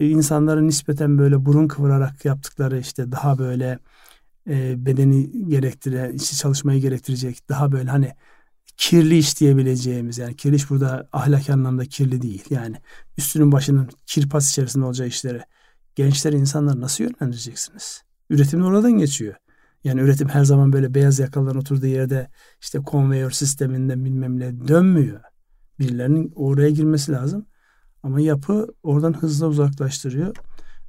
e, 0.00 0.08
insanların 0.08 0.66
nispeten 0.66 1.18
böyle 1.18 1.46
burun 1.46 1.68
kıvırarak 1.68 2.24
yaptıkları 2.24 2.80
işte 2.80 3.12
daha 3.12 3.38
böyle 3.38 3.78
e, 4.48 4.86
bedeni 4.86 5.48
gerektiren, 5.48 6.12
işi 6.12 6.36
çalışmayı 6.36 6.80
gerektirecek 6.80 7.48
daha 7.48 7.72
böyle 7.72 7.90
hani 7.90 8.12
kirli 8.76 9.18
iş 9.18 9.40
diyebileceğimiz 9.40 10.18
yani 10.18 10.36
kirli 10.36 10.56
iş 10.56 10.70
burada 10.70 11.08
ahlak 11.12 11.50
anlamda 11.50 11.84
kirli 11.84 12.22
değil. 12.22 12.44
Yani 12.50 12.76
üstünün 13.18 13.52
başının 13.52 13.90
kirpas 14.06 14.50
içerisinde 14.50 14.84
olacağı 14.84 15.06
işlere 15.06 15.44
gençler 15.94 16.32
insanlar 16.32 16.80
nasıl 16.80 17.04
yönlendireceksiniz? 17.04 18.02
Üretim 18.32 18.60
de 18.60 18.64
oradan 18.64 18.92
geçiyor. 18.92 19.34
Yani 19.84 20.00
üretim 20.00 20.28
her 20.28 20.44
zaman 20.44 20.72
böyle 20.72 20.94
beyaz 20.94 21.18
yakalıların 21.18 21.60
oturduğu 21.60 21.86
yerde 21.86 22.30
işte 22.60 22.78
konveyör 22.78 23.30
sisteminde 23.30 24.04
bilmem 24.04 24.40
ne 24.40 24.68
dönmüyor. 24.68 25.20
Birilerinin 25.78 26.32
oraya 26.34 26.70
girmesi 26.70 27.12
lazım. 27.12 27.46
Ama 28.02 28.20
yapı 28.20 28.66
oradan 28.82 29.12
hızla 29.12 29.46
uzaklaştırıyor. 29.46 30.36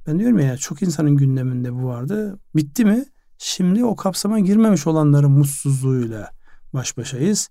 Ben 0.06 0.18
diyorum 0.18 0.38
ya 0.38 0.56
çok 0.56 0.82
insanın 0.82 1.16
gündeminde 1.16 1.74
bu 1.74 1.84
vardı. 1.84 2.38
Bitti 2.56 2.84
mi? 2.84 3.04
Şimdi 3.38 3.84
o 3.84 3.96
kapsama 3.96 4.40
girmemiş 4.40 4.86
olanların 4.86 5.30
mutsuzluğuyla 5.30 6.30
baş 6.72 6.96
başayız. 6.96 7.48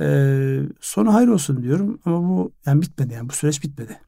Ee, 0.00 0.60
sonu 0.80 1.14
hayır 1.14 1.28
olsun 1.28 1.62
diyorum 1.62 2.00
ama 2.04 2.28
bu 2.28 2.52
yani 2.66 2.82
bitmedi 2.82 3.14
yani 3.14 3.28
bu 3.28 3.32
süreç 3.32 3.62
bitmedi. 3.62 4.00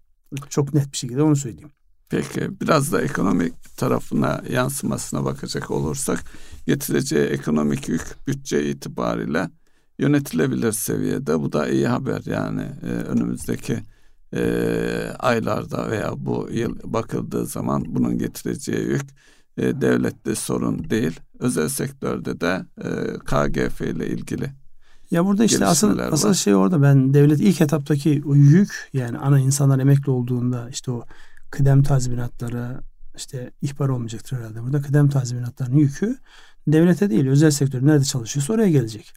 Çok 0.48 0.74
net 0.74 0.92
bir 0.92 0.96
şekilde 0.96 1.22
onu 1.22 1.36
söyleyeyim. 1.36 1.72
Peki 2.10 2.60
biraz 2.60 2.92
da 2.92 3.02
ekonomik 3.02 3.76
tarafına 3.76 4.42
yansımasına 4.50 5.24
bakacak 5.24 5.70
olursak 5.70 6.24
getireceği 6.66 7.26
ekonomik 7.26 7.88
yük 7.88 8.26
bütçe 8.26 8.70
itibariyle 8.70 9.50
yönetilebilir 9.98 10.72
seviyede. 10.72 11.40
Bu 11.40 11.52
da 11.52 11.68
iyi 11.68 11.88
haber 11.88 12.22
yani 12.26 12.62
e, 12.62 12.86
önümüzdeki 12.86 13.78
e, 14.34 14.42
aylarda 15.18 15.90
veya 15.90 16.12
bu 16.16 16.48
yıl 16.52 16.76
bakıldığı 16.84 17.46
zaman 17.46 17.84
bunun 17.88 18.18
getireceği 18.18 18.86
yük 18.86 19.06
e, 19.56 19.80
devlette 19.80 20.34
sorun 20.34 20.90
değil. 20.90 21.20
Özel 21.38 21.68
sektörde 21.68 22.40
de 22.40 22.66
e, 22.78 22.88
KGF 23.18 23.80
ile 23.80 24.08
ilgili 24.08 24.50
ya 25.10 25.26
burada 25.26 25.44
işte 25.44 25.66
asıl 25.66 25.98
var. 25.98 26.08
asıl 26.12 26.34
şey 26.34 26.54
orada 26.54 26.82
ben 26.82 27.14
devlet 27.14 27.40
ilk 27.40 27.60
etaptaki 27.60 28.22
o 28.26 28.34
yük 28.34 28.88
yani 28.92 29.18
ana 29.18 29.38
insanlar 29.38 29.78
emekli 29.78 30.10
olduğunda 30.10 30.68
işte 30.70 30.90
o 30.90 31.04
kıdem 31.50 31.82
tazminatları 31.82 32.80
işte 33.16 33.50
ihbar 33.62 33.88
olmayacaktır 33.88 34.36
herhalde. 34.36 34.62
Burada 34.62 34.82
kıdem 34.82 35.08
tazminatlarının 35.08 35.76
yükü 35.76 36.18
devlete 36.68 37.10
değil 37.10 37.26
özel 37.26 37.50
sektör 37.50 37.86
nerede 37.86 38.04
çalışıyorsa 38.04 38.52
oraya 38.52 38.70
gelecek. 38.70 39.12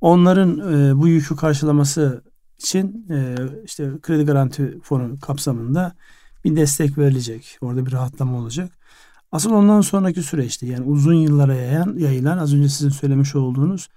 Onların 0.00 0.58
e, 0.58 0.98
bu 0.98 1.08
yükü 1.08 1.36
karşılaması 1.36 2.24
için 2.58 3.06
e, 3.10 3.36
işte 3.64 3.90
kredi 4.02 4.24
garanti 4.24 4.78
fonu 4.82 5.20
kapsamında 5.20 5.92
bir 6.44 6.56
destek 6.56 6.98
verilecek. 6.98 7.58
Orada 7.60 7.86
bir 7.86 7.92
rahatlama 7.92 8.38
olacak. 8.38 8.72
Asıl 9.32 9.50
ondan 9.50 9.80
sonraki 9.80 10.22
süreçte 10.22 10.66
yani 10.66 10.84
uzun 10.84 11.14
yıllara 11.14 11.54
yayan, 11.54 11.96
yayılan 11.98 12.38
az 12.38 12.54
önce 12.54 12.68
sizin 12.68 12.88
söylemiş 12.88 13.34
olduğunuz 13.34 13.88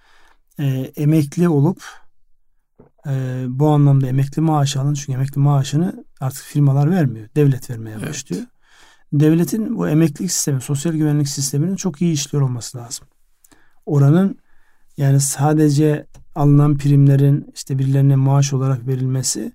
e, 0.59 0.65
emekli 0.95 1.49
olup 1.49 1.83
e, 3.07 3.45
bu 3.47 3.67
anlamda 3.67 4.07
emekli 4.07 4.41
maaşı 4.41 4.81
alın. 4.81 4.93
Çünkü 4.93 5.11
emekli 5.11 5.39
maaşını 5.39 6.05
artık 6.21 6.43
firmalar 6.43 6.91
vermiyor. 6.91 7.29
Devlet 7.35 7.69
vermeye 7.69 7.95
evet. 7.99 8.09
başlıyor. 8.09 8.43
Devletin 9.13 9.77
bu 9.77 9.89
emeklilik 9.89 10.31
sistemi, 10.31 10.61
sosyal 10.61 10.93
güvenlik 10.93 11.27
sisteminin 11.27 11.75
çok 11.75 12.01
iyi 12.01 12.13
işliyor 12.13 12.43
olması 12.43 12.77
lazım. 12.77 13.07
Oranın 13.85 14.39
yani 14.97 15.19
sadece 15.19 16.07
alınan 16.35 16.77
primlerin 16.77 17.51
işte 17.55 17.79
birilerine 17.79 18.15
maaş 18.15 18.53
olarak 18.53 18.87
verilmesi 18.87 19.51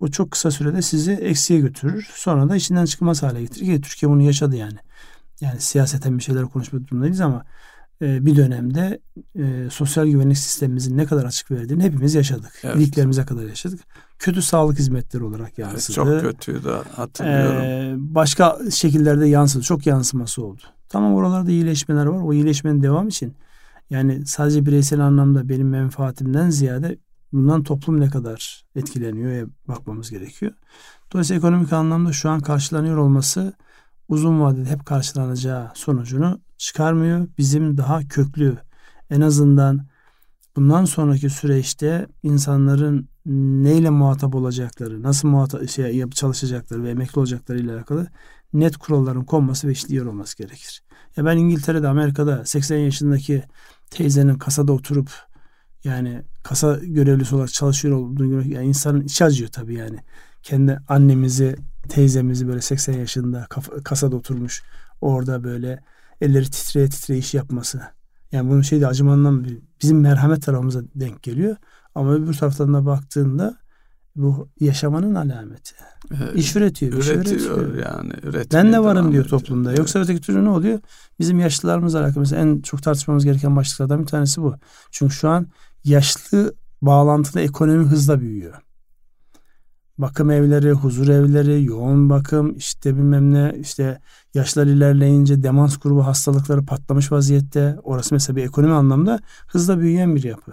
bu 0.00 0.10
çok 0.10 0.30
kısa 0.30 0.50
sürede 0.50 0.82
sizi 0.82 1.12
eksiye 1.12 1.60
götürür. 1.60 2.08
Sonra 2.14 2.48
da 2.48 2.56
içinden 2.56 2.84
çıkmaz 2.84 3.22
hale 3.22 3.40
getirir. 3.40 3.82
Türkiye 3.82 4.10
bunu 4.10 4.22
yaşadı 4.22 4.56
yani. 4.56 4.78
Yani 5.40 5.60
siyaseten 5.60 6.18
bir 6.18 6.22
şeyler 6.22 6.44
konuşmak 6.44 6.86
durumundayız 6.86 7.20
ama 7.20 7.44
bir 8.00 8.36
dönemde 8.36 9.00
e, 9.38 9.70
sosyal 9.70 10.06
güvenlik 10.06 10.38
sistemimizin 10.38 10.96
ne 10.96 11.06
kadar 11.06 11.24
açık 11.24 11.50
verdiğini 11.50 11.82
hepimiz 11.82 12.14
yaşadık. 12.14 12.52
Evet. 12.62 12.76
İliklerimize 12.76 13.24
kadar 13.24 13.42
yaşadık. 13.42 13.80
Kötü 14.18 14.42
sağlık 14.42 14.78
hizmetleri 14.78 15.24
olarak 15.24 15.58
yansıdı. 15.58 16.08
Evet, 16.08 16.22
çok 16.22 16.32
kötüydü 16.32 16.70
hatırlıyorum. 16.96 17.62
Ee, 17.62 17.94
başka 17.98 18.58
şekillerde 18.70 19.26
yansıdı. 19.28 19.62
Çok 19.62 19.86
yansıması 19.86 20.44
oldu. 20.44 20.62
Tamam 20.88 21.14
oralarda 21.14 21.50
iyileşmeler 21.50 22.06
var. 22.06 22.20
O 22.20 22.32
iyileşmenin 22.32 22.82
devam 22.82 23.08
için 23.08 23.34
yani 23.90 24.26
sadece 24.26 24.66
bireysel 24.66 25.00
anlamda 25.00 25.48
benim 25.48 25.68
menfaatimden 25.68 26.50
ziyade 26.50 26.98
bundan 27.32 27.62
toplum 27.62 28.00
ne 28.00 28.10
kadar 28.10 28.64
etkileniyor 28.76 29.48
bakmamız 29.68 30.10
gerekiyor. 30.10 30.52
Dolayısıyla 31.12 31.38
ekonomik 31.38 31.72
anlamda 31.72 32.12
şu 32.12 32.30
an 32.30 32.40
karşılanıyor 32.40 32.96
olması 32.96 33.52
uzun 34.08 34.40
vadede 34.40 34.70
hep 34.70 34.86
karşılanacağı 34.86 35.70
sonucunu 35.74 36.40
çıkarmıyor. 36.58 37.28
Bizim 37.38 37.76
daha 37.76 38.00
köklü 38.08 38.58
en 39.10 39.20
azından 39.20 39.86
bundan 40.56 40.84
sonraki 40.84 41.30
süreçte 41.30 42.06
insanların 42.22 43.08
neyle 43.26 43.90
muhatap 43.90 44.34
olacakları, 44.34 45.02
nasıl 45.02 45.28
muhatap 45.28 45.68
şey 45.68 45.96
yapıp 45.96 46.14
çalışacakları 46.14 46.82
ve 46.82 46.90
emekli 46.90 47.18
olacakları 47.18 47.58
ile 47.58 47.72
alakalı 47.72 48.06
net 48.52 48.76
kuralların 48.76 49.24
konması 49.24 49.68
ve 49.68 49.72
işliyor 49.72 50.06
olması 50.06 50.38
gerekir. 50.38 50.82
Ya 51.16 51.24
ben 51.24 51.36
İngiltere'de, 51.36 51.88
Amerika'da 51.88 52.44
80 52.44 52.76
yaşındaki 52.76 53.42
teyzenin 53.90 54.34
kasada 54.34 54.72
oturup 54.72 55.10
yani 55.84 56.22
kasa 56.42 56.78
görevlisi 56.82 57.34
olarak 57.34 57.52
çalışıyor 57.52 57.96
olduğunu 57.96 58.30
görmek 58.30 58.46
yani 58.46 58.66
insanın 58.66 59.00
içi 59.00 59.24
acıyor 59.24 59.50
tabii 59.50 59.74
yani. 59.74 59.98
Kendi 60.42 60.78
annemizi, 60.88 61.56
teyzemizi 61.88 62.48
böyle 62.48 62.60
80 62.60 62.92
yaşında 62.92 63.46
kasada 63.84 64.16
oturmuş 64.16 64.62
orada 65.00 65.44
böyle 65.44 65.82
elleri 66.20 66.50
titreye 66.50 66.88
titreye 66.88 67.20
iş 67.20 67.34
yapması. 67.34 67.80
Yani 68.32 68.50
bunun 68.50 68.62
şeyde 68.62 68.86
acımandan 68.86 69.46
bizim 69.82 70.00
merhamet 70.00 70.42
tarafımıza 70.42 70.82
denk 70.94 71.22
geliyor. 71.22 71.56
Ama 71.94 72.14
öbür 72.14 72.34
taraftan 72.34 72.74
da 72.74 72.86
baktığında 72.86 73.56
bu 74.16 74.48
yaşamanın 74.60 75.14
alameti. 75.14 75.74
Evet. 76.10 76.34
İş 76.34 76.56
üretiyor. 76.56 76.92
Bir 76.92 76.96
üretiyor, 76.96 77.24
şey 77.24 77.34
üretiyor. 77.34 77.74
yani. 77.74 78.12
Ben 78.52 78.72
de 78.72 78.80
varım 78.80 79.12
diyor 79.12 79.24
toplumda. 79.24 79.68
Evet. 79.68 79.78
Yoksa 79.78 79.98
öteki 79.98 80.20
türlü 80.20 80.44
ne 80.44 80.48
oluyor? 80.48 80.80
Bizim 81.18 81.38
yaşlılarımızla 81.38 82.00
alakalı 82.00 82.20
mesela 82.20 82.42
en 82.42 82.60
çok 82.60 82.82
tartışmamız 82.82 83.24
gereken 83.24 83.56
başlıklardan 83.56 84.00
bir 84.00 84.06
tanesi 84.06 84.42
bu. 84.42 84.54
Çünkü 84.90 85.14
şu 85.14 85.28
an 85.28 85.46
yaşlı 85.84 86.54
bağlantılı 86.82 87.40
ekonomi 87.40 87.84
hızla 87.84 88.20
büyüyor. 88.20 88.62
Bakım 89.98 90.30
evleri, 90.30 90.72
huzur 90.72 91.08
evleri, 91.08 91.64
yoğun 91.64 92.10
bakım, 92.10 92.56
işte 92.56 92.96
bilmem 92.96 93.34
ne, 93.34 93.54
işte 93.60 94.00
yaşlar 94.34 94.66
ilerleyince 94.66 95.42
demans 95.42 95.78
grubu 95.78 96.06
hastalıkları 96.06 96.64
patlamış 96.64 97.12
vaziyette. 97.12 97.76
Orası 97.82 98.14
mesela 98.14 98.36
bir 98.36 98.44
ekonomi 98.44 98.72
anlamda 98.72 99.20
hızla 99.46 99.80
büyüyen 99.80 100.16
bir 100.16 100.22
yapı. 100.22 100.52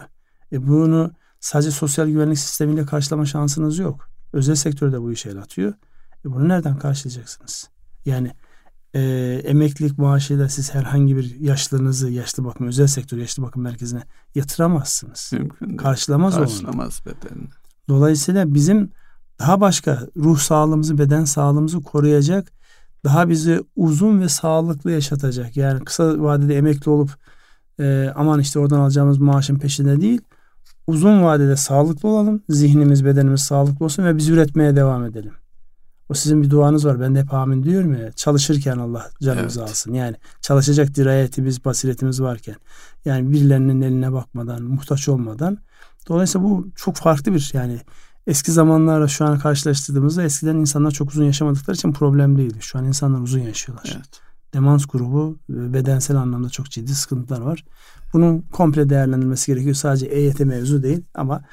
E 0.51 0.67
bunu 0.67 1.12
sadece 1.39 1.71
sosyal 1.71 2.08
güvenlik 2.08 2.39
sistemiyle 2.39 2.86
karşılama 2.86 3.25
şansınız 3.25 3.77
yok. 3.79 4.10
Özel 4.34 4.56
sektörde 4.56 5.01
bu 5.01 5.12
işe 5.12 5.29
el 5.29 5.38
atıyor. 5.38 5.73
E 6.25 6.32
bunu 6.32 6.49
nereden 6.49 6.77
karşılayacaksınız? 6.77 7.69
Yani 8.06 8.32
e, 8.93 9.01
emeklilik 9.43 9.97
maaşıyla 9.97 10.49
siz 10.49 10.73
herhangi 10.73 11.17
bir 11.17 11.39
yaşlınızı 11.39 12.10
yaşlı 12.10 12.45
bakım 12.45 12.67
özel 12.67 12.88
sektör 12.88 13.17
yaşlı 13.17 13.43
bakım 13.43 13.63
merkezine 13.63 14.03
yatıramazsınız. 14.36 15.29
Mümkün 15.34 15.67
değil. 15.67 15.77
Karşılamaz, 15.77 16.36
Karşılamaz 16.36 17.01
bedenini. 17.06 17.49
Dolayısıyla 17.89 18.53
bizim 18.53 18.91
daha 19.43 19.62
başka 19.62 20.08
ruh 20.17 20.39
sağlığımızı, 20.39 20.97
beden 20.97 21.25
sağlığımızı 21.25 21.82
koruyacak, 21.82 22.51
daha 23.06 23.29
bizi 23.29 23.63
uzun 23.75 24.21
ve 24.21 24.29
sağlıklı 24.29 24.91
yaşatacak. 24.91 25.58
Yani 25.58 25.84
kısa 25.84 26.23
vadede 26.23 26.58
emekli 26.58 26.91
olup 26.91 27.10
e, 27.79 28.13
aman 28.15 28.39
işte 28.39 28.60
oradan 28.60 28.79
alacağımız 28.79 29.17
maaşın 29.17 29.60
peşinde 29.60 30.01
değil, 30.01 30.21
uzun 30.88 31.23
vadede 31.23 31.56
sağlıklı 31.56 32.10
olalım, 32.10 32.41
zihnimiz, 32.49 33.06
bedenimiz 33.06 33.41
sağlıklı 33.41 33.86
olsun 33.86 34.03
ve 34.03 34.17
biz 34.17 34.29
üretmeye 34.29 34.75
devam 34.75 35.06
edelim. 35.06 35.34
O 36.10 36.13
sizin 36.13 36.43
bir 36.43 36.49
duanız 36.49 36.86
var. 36.86 37.01
Ben 37.01 37.15
de 37.15 37.19
hep 37.19 37.34
amin 37.34 37.63
diyorum 37.63 37.93
ya. 37.93 38.12
Çalışırken 38.12 38.77
Allah 38.77 39.10
canımızı 39.21 39.60
evet. 39.60 39.69
alsın. 39.69 39.93
Yani 39.93 40.15
çalışacak 40.41 40.95
dirayetimiz, 40.95 41.65
basiretimiz 41.65 42.21
varken. 42.21 42.56
Yani 43.06 43.32
birilerinin 43.32 43.82
eline 43.82 44.13
bakmadan, 44.13 44.63
muhtaç 44.63 45.10
olmadan. 45.10 45.58
Dolayısıyla 46.08 46.47
bu 46.47 46.67
çok 46.75 46.95
farklı 46.95 47.34
bir 47.34 47.51
yani 47.53 47.79
eski 48.27 48.51
zamanlarla 48.51 49.07
şu 49.07 49.25
an 49.25 49.39
karşılaştırdığımızda 49.39 50.23
eskiden 50.23 50.55
insanlar 50.55 50.91
çok 50.91 51.09
uzun 51.12 51.25
yaşamadıkları 51.25 51.75
için 51.75 51.93
problem 51.93 52.38
değildi. 52.38 52.57
Şu 52.62 52.79
an 52.79 52.86
insanlar 52.86 53.19
uzun 53.19 53.39
yaşıyorlar. 53.39 53.93
Evet. 53.95 54.21
Demans 54.53 54.86
grubu 54.86 55.38
bedensel 55.49 56.17
anlamda 56.17 56.49
çok 56.49 56.69
ciddi 56.71 56.95
sıkıntılar 56.95 57.41
var. 57.41 57.65
Bunun 58.13 58.41
komple 58.41 58.89
değerlendirilmesi 58.89 59.51
gerekiyor. 59.51 59.75
Sadece 59.75 60.05
EYT 60.05 60.39
mevzu 60.39 60.83
değil 60.83 61.01
ama 61.13 61.43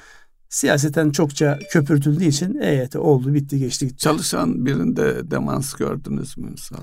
siyaseten 0.49 1.11
çokça 1.11 1.59
köpürtüldüğü 1.71 2.25
için 2.25 2.55
EYT 2.55 2.97
oldu 2.97 3.35
bitti 3.35 3.59
geçti 3.59 3.87
gitti. 3.87 3.99
Çalışan 3.99 4.67
birinde 4.67 5.31
demans 5.31 5.75
gördünüz 5.75 6.39
mü 6.39 6.51
misal? 6.51 6.79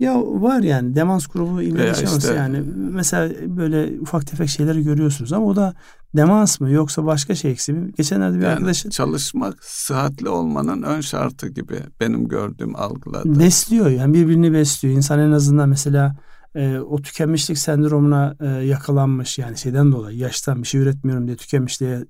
Ya 0.00 0.20
var 0.24 0.60
yani 0.60 0.94
demans 0.94 1.26
grubu 1.26 1.62
ilgili 1.62 1.92
işte, 2.04 2.34
yani 2.34 2.62
mesela 2.76 3.34
böyle 3.46 4.00
ufak 4.00 4.26
tefek 4.26 4.48
şeyleri 4.48 4.82
görüyorsunuz 4.82 5.32
ama 5.32 5.46
o 5.46 5.56
da 5.56 5.74
demans 6.16 6.60
mı 6.60 6.70
yoksa 6.70 7.06
başka 7.06 7.34
şey 7.34 7.50
eksi 7.50 7.72
mi? 7.72 7.92
Geçenlerde 7.96 8.36
bir 8.38 8.42
yani 8.42 8.52
arkadaşın 8.52 8.90
çalışmak 8.90 9.64
sıhhatli 9.64 10.28
olmanın 10.28 10.82
ön 10.82 11.00
şartı 11.00 11.48
gibi 11.48 11.80
benim 12.00 12.28
gördüğüm 12.28 12.76
algıladı. 12.76 13.38
Besliyor 13.38 13.90
yani 13.90 14.14
birbirini 14.14 14.52
besliyor. 14.52 14.96
İnsan 14.96 15.18
en 15.18 15.30
azından 15.30 15.68
mesela 15.68 16.16
e, 16.54 16.78
o 16.78 17.02
tükenmişlik 17.02 17.58
sendromuna 17.58 18.36
e, 18.40 18.46
yakalanmış 18.46 19.38
yani 19.38 19.58
şeyden 19.58 19.92
dolayı 19.92 20.18
yaştan 20.18 20.62
bir 20.62 20.68
şey 20.68 20.80
üretmiyorum 20.80 21.26
diye 21.26 21.36
tükenmişliğe 21.36 22.04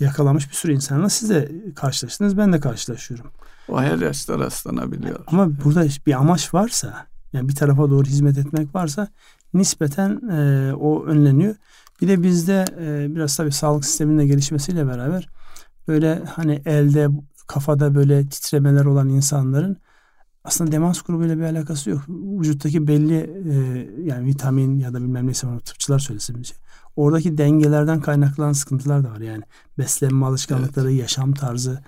yakalanmış 0.00 0.50
bir 0.50 0.54
sürü 0.54 0.72
insanla 0.72 1.08
siz 1.08 1.30
de 1.30 1.52
karşılaştınız 1.76 2.36
ben 2.36 2.52
de 2.52 2.60
karşılaşıyorum. 2.60 3.30
O 3.68 3.80
her 3.80 3.98
yaşta 3.98 4.38
rastlanabiliyor. 4.38 5.20
Ama 5.26 5.48
burada 5.64 5.86
bir 6.06 6.12
amaç 6.12 6.54
varsa 6.54 7.11
yani 7.32 7.48
bir 7.48 7.54
tarafa 7.54 7.90
doğru 7.90 8.04
hizmet 8.04 8.38
etmek 8.38 8.74
varsa 8.74 9.08
nispeten 9.54 10.28
e, 10.30 10.72
o 10.74 11.04
önleniyor. 11.04 11.54
Bir 12.00 12.08
de 12.08 12.22
bizde 12.22 12.64
e, 12.80 13.14
biraz 13.14 13.36
tabii 13.36 13.52
sağlık 13.52 13.84
sisteminin 13.84 14.26
gelişmesiyle 14.26 14.86
beraber 14.86 15.28
böyle 15.88 16.22
hani 16.24 16.62
elde 16.66 17.08
kafada 17.46 17.94
böyle 17.94 18.28
titremeler 18.28 18.84
olan 18.84 19.08
insanların 19.08 19.76
aslında 20.44 20.72
demans 20.72 21.02
grubuyla 21.02 21.38
bir 21.38 21.42
alakası 21.42 21.90
yok. 21.90 22.02
Vücuttaki 22.08 22.86
belli 22.86 23.18
e, 23.50 23.54
yani 24.02 24.26
vitamin 24.26 24.78
ya 24.78 24.94
da 24.94 25.00
bilmem 25.00 25.26
neyse 25.26 25.46
onu 25.46 25.60
tıpçılar 25.60 25.98
söylesin 25.98 26.40
bir 26.40 26.44
şey. 26.44 26.58
Oradaki 26.96 27.38
dengelerden 27.38 28.00
kaynaklanan 28.00 28.52
sıkıntılar 28.52 29.04
da 29.04 29.10
var 29.10 29.20
yani. 29.20 29.42
Beslenme 29.78 30.26
alışkanlıkları, 30.26 30.90
evet. 30.90 31.00
yaşam 31.00 31.34
tarzı. 31.34 31.82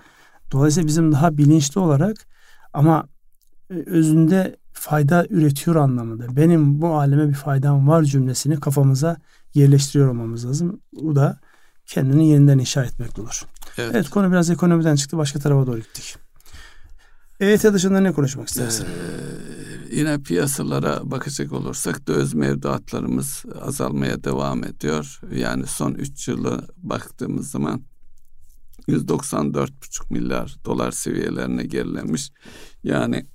Dolayısıyla 0.51 0.87
bizim 0.87 1.11
daha 1.11 1.37
bilinçli 1.37 1.79
olarak 1.79 2.17
ama 2.73 3.07
e, 3.69 3.73
özünde 3.73 4.55
fayda 4.75 5.25
üretiyor 5.29 5.75
anlamında. 5.75 6.35
Benim 6.35 6.81
bu 6.81 6.87
aleme 6.87 7.29
bir 7.29 7.33
faydam 7.33 7.87
var 7.87 8.03
cümlesini 8.03 8.59
kafamıza 8.59 9.17
yerleştiriyor 9.53 10.09
olmamız 10.09 10.45
lazım. 10.45 10.79
Bu 10.93 11.15
da 11.15 11.39
kendini 11.85 12.29
yeniden 12.29 12.59
inşa 12.59 12.83
etmek 12.83 13.19
olur. 13.19 13.45
Evet. 13.77 13.91
evet 13.95 14.09
konu 14.09 14.31
biraz 14.31 14.49
ekonomiden 14.49 14.95
çıktı. 14.95 15.17
Başka 15.17 15.39
tarafa 15.39 15.67
doğru 15.67 15.77
gittik. 15.77 16.15
EYT 17.39 17.63
dışında 17.63 17.99
ne 17.99 18.11
konuşmak 18.11 18.47
istersin? 18.47 18.85
Ee, 18.85 19.95
yine 19.95 20.21
piyasalara 20.21 21.11
bakacak 21.11 21.53
olursak 21.53 22.07
döviz 22.07 22.33
mevduatlarımız 22.33 23.43
azalmaya 23.61 24.23
devam 24.23 24.63
ediyor. 24.63 25.19
Yani 25.35 25.67
son 25.67 25.93
3 25.93 26.27
yılı 26.27 26.67
baktığımız 26.77 27.51
zaman 27.51 27.81
194,5 28.87 30.13
milyar 30.13 30.55
dolar 30.65 30.91
seviyelerine 30.91 31.63
gerilemiş. 31.63 32.31
Yani 32.83 33.25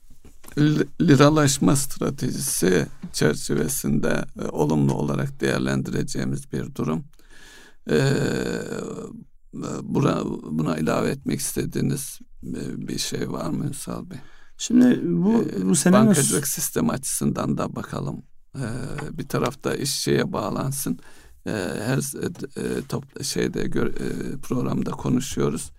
liralaşma 1.01 1.77
stratejisi 1.77 2.87
çerçevesinde 3.13 4.25
e, 4.43 4.49
olumlu 4.49 4.95
olarak 4.95 5.41
değerlendireceğimiz 5.41 6.53
bir 6.53 6.75
durum. 6.75 7.05
Ee, 7.91 8.13
buna, 9.83 10.25
buna 10.51 10.77
ilave 10.77 11.11
etmek 11.11 11.41
istediğiniz 11.41 12.19
e, 12.45 12.89
bir 12.89 12.99
şey 12.99 13.33
var 13.33 13.51
mı 13.51 13.67
Ünsal 13.67 14.11
Bey? 14.11 14.19
Şimdi 14.57 15.01
bu, 15.05 15.43
ee, 15.43 15.69
bu 15.69 15.75
senin 15.75 15.95
bankacılık 15.95 16.49
sistemi 16.49 16.91
açısından 16.91 17.59
da 17.59 17.77
bakalım. 17.77 18.23
Ee, 18.57 18.61
bir 19.19 19.29
tarafta 19.29 19.75
iş 19.75 19.91
şeye 19.91 20.33
bağlansın. 20.33 20.99
Ee, 21.47 21.51
her 21.85 21.99
e, 21.99 22.83
top, 22.89 23.25
şeyde 23.25 23.67
gör, 23.67 23.87
e, 23.87 24.37
programda 24.43 24.91
konuşuyoruz. 24.91 25.71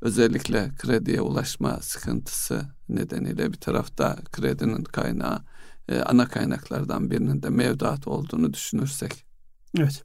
Özellikle 0.00 0.70
krediye 0.78 1.20
ulaşma 1.20 1.78
sıkıntısı 1.80 2.62
nedeniyle 2.88 3.52
bir 3.52 3.58
tarafta 3.58 4.16
kredinin 4.32 4.84
kaynağı 4.84 5.42
e, 5.88 6.00
ana 6.00 6.28
kaynaklardan 6.28 7.10
birinin 7.10 7.42
de 7.42 7.50
mevduat 7.50 8.08
olduğunu 8.08 8.52
düşünürsek. 8.52 9.24
Evet. 9.78 10.04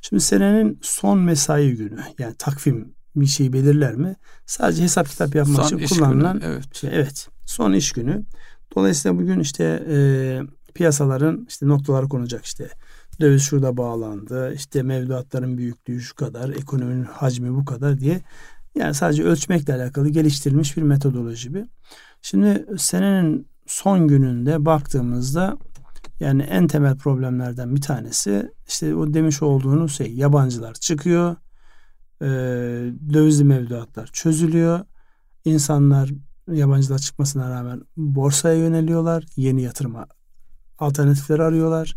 Şimdi 0.00 0.22
senenin 0.22 0.78
son 0.82 1.18
mesai 1.18 1.76
günü 1.76 2.00
yani 2.18 2.34
takvim 2.38 2.94
bir 3.16 3.26
şey 3.26 3.52
belirler 3.52 3.94
mi? 3.94 4.16
Sadece 4.46 4.82
hesap 4.82 5.08
kitap 5.08 5.34
yapmak 5.34 5.66
son 5.66 5.78
için 5.78 5.94
kullanılan 5.94 6.40
günü, 6.40 6.44
evet. 6.44 6.74
Şey, 6.74 6.90
evet. 6.92 7.28
Son 7.46 7.72
iş 7.72 7.92
günü. 7.92 8.24
Dolayısıyla 8.76 9.18
bugün 9.18 9.40
işte 9.40 9.86
e, 9.90 9.96
piyasaların 10.74 11.46
işte 11.48 11.68
noktaları 11.68 12.08
konacak 12.08 12.44
işte 12.44 12.68
döviz 13.20 13.42
şurada 13.42 13.76
bağlandı 13.76 14.54
işte 14.54 14.82
mevduatların 14.82 15.58
büyüklüğü 15.58 16.00
şu 16.00 16.14
kadar 16.14 16.50
ekonominin 16.50 17.04
hacmi 17.04 17.54
bu 17.54 17.64
kadar 17.64 18.00
diye 18.00 18.20
yani 18.76 18.94
sadece 18.94 19.24
ölçmekle 19.24 19.74
alakalı 19.74 20.08
geliştirilmiş 20.08 20.76
bir 20.76 20.82
metodoloji 20.82 21.54
bir. 21.54 21.64
Şimdi 22.22 22.66
senenin 22.78 23.48
son 23.66 24.08
gününde 24.08 24.64
baktığımızda 24.64 25.56
yani 26.20 26.42
en 26.42 26.66
temel 26.66 26.96
problemlerden 26.96 27.76
bir 27.76 27.80
tanesi 27.80 28.50
işte 28.68 28.94
o 28.94 29.14
demiş 29.14 29.42
olduğunuz 29.42 29.96
şey 29.96 30.12
yabancılar 30.12 30.74
çıkıyor, 30.74 31.36
e, 32.22 32.26
dövizli 33.12 33.44
mevduatlar 33.44 34.06
çözülüyor, 34.06 34.80
insanlar 35.44 36.10
yabancılar 36.52 36.98
çıkmasına 36.98 37.50
rağmen 37.50 37.82
borsaya 37.96 38.54
yöneliyorlar, 38.54 39.24
yeni 39.36 39.62
yatırıma 39.62 40.06
alternatifleri 40.78 41.42
arıyorlar. 41.42 41.96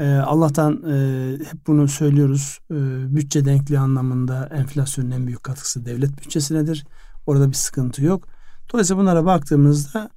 Ee, 0.00 0.14
Allah'tan 0.14 0.82
e, 0.92 1.32
hep 1.44 1.66
bunu 1.66 1.88
söylüyoruz. 1.88 2.58
E, 2.70 2.74
bütçe 3.16 3.44
denkliği 3.44 3.78
anlamında 3.78 4.48
enflasyonun 4.52 5.10
en 5.10 5.26
büyük 5.26 5.44
katkısı 5.44 5.84
devlet 5.86 6.18
bütçesinedir. 6.18 6.86
Orada 7.26 7.48
bir 7.48 7.54
sıkıntı 7.54 8.04
yok. 8.04 8.28
Dolayısıyla 8.72 9.02
bunlara 9.02 9.24
baktığımızda 9.24 10.10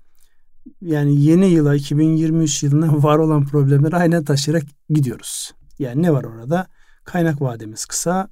yani 0.82 1.22
yeni 1.22 1.46
yıla 1.50 1.76
2023 1.76 2.64
yılına 2.64 3.04
var 3.04 3.18
olan 3.18 3.46
problemleri 3.46 3.96
aynen 3.96 4.24
taşıyarak 4.24 4.64
gidiyoruz. 4.90 5.54
Yani 5.80 6.04
ne 6.04 6.14
var 6.14 6.24
orada? 6.24 6.68
Kaynak 7.04 7.42
vademiz 7.42 7.86
kısa. 7.86 8.30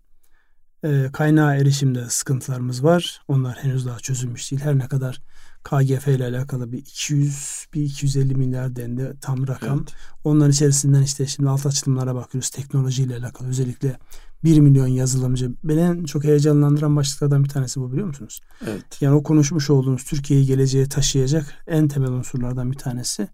E, 0.83 1.09
kaynağa 1.13 1.55
erişimde 1.55 2.09
sıkıntılarımız 2.09 2.83
var. 2.83 3.21
Onlar 3.27 3.57
henüz 3.57 3.85
daha 3.85 3.99
çözülmüş 3.99 4.51
değil. 4.51 4.61
Her 4.61 4.77
ne 4.77 4.87
kadar 4.87 5.21
KGF 5.63 6.08
ile 6.08 6.26
alakalı 6.26 6.71
bir 6.71 6.78
200 6.78 7.65
bir 7.74 7.82
250 7.82 8.36
milyar 8.36 8.76
dendi 8.76 9.13
tam 9.21 9.47
rakam. 9.47 9.78
Evet. 9.78 9.93
Onların 10.24 10.52
içerisinden 10.52 11.02
işte 11.02 11.26
şimdi 11.26 11.50
alt 11.50 11.65
açılımlara 11.65 12.15
bakıyoruz 12.15 12.50
teknolojiyle 12.50 13.15
alakalı 13.15 13.47
özellikle 13.47 13.97
1 14.43 14.60
milyon 14.60 14.88
yazılımcı. 14.88 15.52
Beni 15.63 15.80
en 15.80 16.04
çok 16.04 16.24
heyecanlandıran 16.24 16.95
başlıklardan 16.95 17.43
bir 17.43 17.50
tanesi 17.50 17.82
bu 17.82 17.91
biliyor 17.91 18.08
musunuz? 18.08 18.41
Evet. 18.67 19.02
Yani 19.02 19.15
o 19.15 19.24
konuşmuş 19.24 19.69
olduğumuz 19.69 20.04
Türkiye'yi 20.04 20.45
geleceğe 20.45 20.89
taşıyacak 20.89 21.45
en 21.67 21.88
temel 21.88 22.12
unsurlardan 22.12 22.71
bir 22.71 22.78
tanesi. 22.78 23.28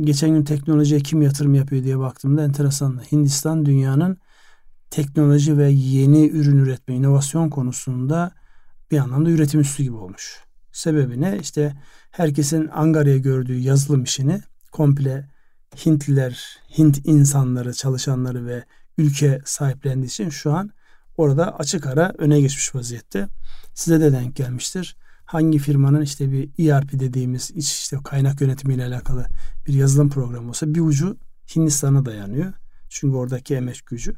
Geçen 0.00 0.30
gün 0.30 0.44
teknolojiye 0.44 1.00
kim 1.00 1.22
yatırım 1.22 1.54
yapıyor 1.54 1.84
diye 1.84 1.98
baktığımda 1.98 2.44
enteresan. 2.44 3.00
Hindistan 3.12 3.66
dünyanın 3.66 4.18
teknoloji 4.90 5.58
ve 5.58 5.70
yeni 5.70 6.28
ürün 6.28 6.58
üretme, 6.58 6.94
inovasyon 6.94 7.50
konusunda 7.50 8.32
bir 8.90 8.98
anlamda 8.98 9.30
üretim 9.30 9.60
üstü 9.60 9.82
gibi 9.82 9.96
olmuş. 9.96 10.44
Sebebi 10.72 11.20
ne? 11.20 11.38
İşte 11.38 11.74
herkesin 12.10 12.68
Angara'ya 12.72 13.16
gördüğü 13.16 13.58
yazılım 13.58 14.02
işini 14.02 14.40
komple 14.72 15.28
Hintliler, 15.86 16.58
Hint 16.78 17.06
insanları, 17.06 17.74
çalışanları 17.74 18.46
ve 18.46 18.64
ülke 18.98 19.40
sahiplendiği 19.44 20.06
için 20.06 20.28
şu 20.28 20.52
an 20.52 20.70
orada 21.16 21.58
açık 21.58 21.86
ara 21.86 22.12
öne 22.18 22.40
geçmiş 22.40 22.74
vaziyette. 22.74 23.28
Size 23.74 24.00
de 24.00 24.12
denk 24.12 24.36
gelmiştir. 24.36 24.96
Hangi 25.24 25.58
firmanın 25.58 26.02
işte 26.02 26.32
bir 26.32 26.68
ERP 26.68 26.92
dediğimiz 26.92 27.50
iç 27.50 27.70
işte 27.72 27.96
kaynak 28.04 28.40
yönetimiyle 28.40 28.84
alakalı 28.84 29.26
bir 29.66 29.74
yazılım 29.74 30.10
programı 30.10 30.48
olsa 30.48 30.74
bir 30.74 30.80
ucu 30.80 31.16
Hindistan'a 31.56 32.04
dayanıyor. 32.04 32.52
Çünkü 32.88 33.16
oradaki 33.16 33.54
emek 33.54 33.86
gücü. 33.86 34.14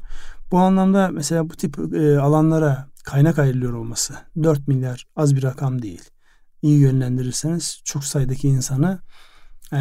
Bu 0.51 0.57
anlamda 0.57 1.09
mesela 1.09 1.49
bu 1.49 1.55
tip 1.55 1.79
e, 1.93 2.19
alanlara 2.19 2.87
kaynak 3.03 3.39
ayrılıyor 3.39 3.73
olması 3.73 4.13
4 4.43 4.67
milyar 4.67 5.05
az 5.15 5.35
bir 5.35 5.43
rakam 5.43 5.81
değil. 5.81 6.09
İyi 6.61 6.79
yönlendirirseniz 6.79 7.81
çok 7.83 8.03
sayıdaki 8.03 8.47
insanı 8.47 8.99
e, 9.73 9.77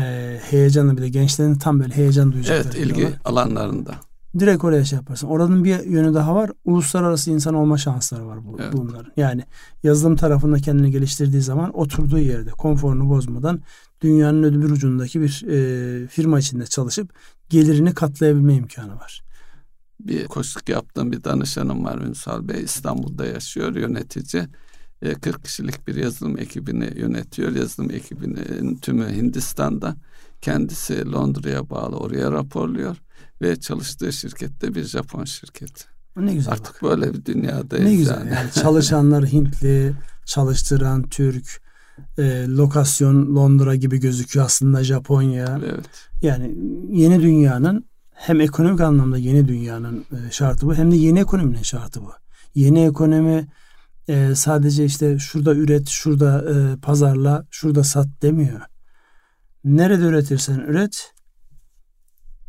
heyecanla 0.51 0.97
bir 0.97 1.03
de 1.03 1.09
gençlerin 1.09 1.55
tam 1.55 1.81
böyle 1.81 1.97
heyecan 1.97 2.33
duyacakları. 2.33 2.63
Evet 2.65 2.87
ilgi 2.87 2.97
diyorlar. 2.97 3.21
alanlarında. 3.25 3.95
Direkt 4.39 4.65
oraya 4.65 4.85
şey 4.85 4.97
yaparsın. 4.97 5.27
Oranın 5.27 5.65
bir 5.65 5.85
yönü 5.85 6.15
daha 6.15 6.35
var. 6.35 6.51
Uluslararası 6.65 7.31
insan 7.31 7.55
olma 7.55 7.79
şansları 7.79 8.27
var 8.27 8.47
bu, 8.47 8.57
evet. 8.61 8.73
bunların. 8.73 9.13
Yani 9.17 9.45
yazılım 9.83 10.17
tarafında 10.17 10.59
kendini 10.59 10.91
geliştirdiği 10.91 11.43
zaman 11.43 11.79
oturduğu 11.79 12.19
yerde 12.19 12.51
konforunu 12.51 13.09
bozmadan 13.09 13.61
dünyanın 14.01 14.43
öbür 14.43 14.71
ucundaki 14.71 15.21
bir 15.21 15.45
e, 15.49 16.07
firma 16.09 16.39
içinde 16.39 16.67
çalışıp 16.67 17.15
gelirini 17.49 17.95
katlayabilme 17.95 18.55
imkanı 18.55 18.97
var. 18.97 19.25
Bir 20.01 20.27
koşluk 20.27 20.69
yaptığım 20.69 21.13
bir 21.13 21.25
danışanım 21.25 21.85
var 21.85 21.99
Ünsal 21.99 22.49
Bey. 22.49 22.63
İstanbul'da 22.63 23.27
yaşıyor 23.27 23.77
yönetici. 23.77 24.47
40 25.13 25.39
e, 25.39 25.43
kişilik 25.43 25.89
bir 25.89 25.95
yazılım 25.95 26.39
ekibini 26.39 26.99
yönetiyor. 26.99 27.57
Yazılım 27.57 27.91
ekibinin 27.91 28.77
tümü 28.77 29.17
Hindistan'da. 29.17 29.97
Kendisi 30.41 31.13
Londra'ya 31.13 31.71
bağlı 31.71 31.97
oraya 31.97 32.33
raporluyor 32.33 32.97
ve 33.43 33.61
çalıştığı 33.61 34.13
şirkette 34.13 34.75
bir 34.75 34.85
Japon 34.85 35.25
şirketi. 35.25 35.85
Ne 36.17 36.35
güzel. 36.35 36.53
Artık 36.53 36.75
bak. 36.75 36.83
böyle 36.83 37.15
bir 37.15 37.25
dünyadayız. 37.25 37.85
Ne 37.85 37.97
güzel 37.97 38.19
yani. 38.19 38.31
yani 38.35 38.53
çalışanlar 38.63 39.27
Hintli, 39.27 39.95
çalıştıran 40.27 41.03
Türk, 41.03 41.61
e, 42.19 42.47
lokasyon 42.49 43.35
Londra 43.37 43.75
gibi 43.75 44.01
gözüküyor 44.01 44.47
aslında 44.47 44.85
Japonya. 44.85 45.61
Evet. 45.65 45.87
Yani 46.23 46.55
yeni 46.91 47.23
dünyanın 47.23 47.85
hem 48.11 48.41
ekonomik 48.41 48.81
anlamda 48.81 49.19
yeni 49.19 49.49
dünyanın 49.49 49.99
e, 49.99 50.31
şartı 50.31 50.67
bu 50.67 50.75
hem 50.75 50.93
de 50.93 50.97
yeni 50.97 51.21
ekonominin 51.21 51.63
şartı 51.63 52.01
bu. 52.03 52.13
Yeni 52.55 52.85
ekonomi 52.85 53.47
e, 54.09 54.35
sadece 54.35 54.85
işte 54.85 55.19
şurada 55.19 55.55
üret, 55.55 55.89
şurada 55.89 56.45
e, 56.55 56.77
pazarla, 56.77 57.47
şurada 57.51 57.85
sat 57.85 58.07
demiyor. 58.23 58.61
Nerede 59.65 60.05
üretirsen 60.05 60.59
üret, 60.59 61.13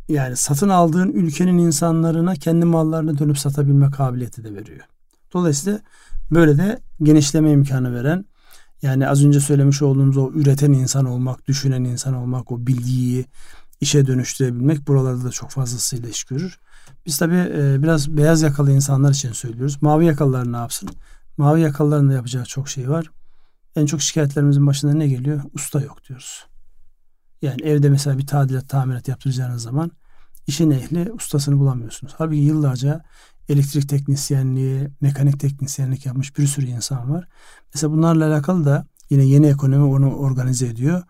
yani 0.08 0.36
satın 0.36 0.68
aldığın 0.68 1.12
ülkenin 1.12 1.58
insanlarına 1.58 2.34
kendi 2.34 2.64
mallarını 2.64 3.18
dönüp 3.18 3.38
satabilme 3.38 3.90
kabiliyeti 3.90 4.44
de 4.44 4.54
veriyor. 4.54 4.84
Dolayısıyla 5.32 5.80
böyle 6.30 6.58
de 6.58 6.78
genişleme 7.02 7.52
imkanı 7.52 7.94
veren 7.94 8.24
yani 8.82 9.08
az 9.08 9.24
önce 9.24 9.40
söylemiş 9.40 9.82
olduğumuz 9.82 10.16
o 10.16 10.30
üreten 10.34 10.72
insan 10.72 11.04
olmak, 11.04 11.48
düşünen 11.48 11.84
insan 11.84 12.14
olmak, 12.14 12.52
o 12.52 12.66
bilgiyi 12.66 13.26
işe 13.80 14.06
dönüştürebilmek 14.06 14.88
buralarda 14.88 15.24
da 15.24 15.30
çok 15.30 15.50
fazlasıyla 15.50 16.08
iş 16.08 16.24
görür. 16.24 16.58
Biz 17.06 17.18
tabii 17.18 17.52
e, 17.56 17.82
biraz 17.82 18.16
beyaz 18.16 18.42
yakalı 18.42 18.72
insanlar 18.72 19.10
için 19.10 19.32
söylüyoruz. 19.32 19.82
Mavi 19.82 20.04
yakalılar 20.04 20.52
ne 20.52 20.56
yapsın? 20.56 20.88
Mavi 21.36 21.60
yakalıların 21.60 22.08
da 22.08 22.12
yapacağı 22.12 22.44
çok 22.44 22.68
şey 22.68 22.90
var. 22.90 23.10
En 23.76 23.86
çok 23.86 24.02
şikayetlerimizin 24.02 24.66
başında 24.66 24.94
ne 24.94 25.08
geliyor? 25.08 25.42
Usta 25.54 25.80
yok 25.80 26.08
diyoruz. 26.08 26.46
Yani 27.42 27.62
evde 27.62 27.90
mesela 27.90 28.18
bir 28.18 28.26
tadilat, 28.26 28.68
tamirat 28.68 29.08
yaptıracağınız 29.08 29.62
zaman 29.62 29.90
işin 30.46 30.70
ehli 30.70 31.12
ustasını 31.12 31.58
bulamıyorsunuz. 31.58 32.14
Halbuki 32.18 32.40
yıllarca 32.40 33.04
elektrik 33.48 33.88
teknisyenliği, 33.88 34.88
mekanik 35.00 35.40
teknisyenlik 35.40 36.06
yapmış 36.06 36.38
bir 36.38 36.46
sürü 36.46 36.66
insan 36.66 37.10
var. 37.10 37.28
Mesela 37.74 37.92
bunlarla 37.92 38.26
alakalı 38.26 38.64
da 38.64 38.86
yine 39.10 39.24
yeni 39.24 39.46
ekonomi 39.46 39.84
onu 39.84 40.14
organize 40.14 40.66
ediyor. 40.66 41.02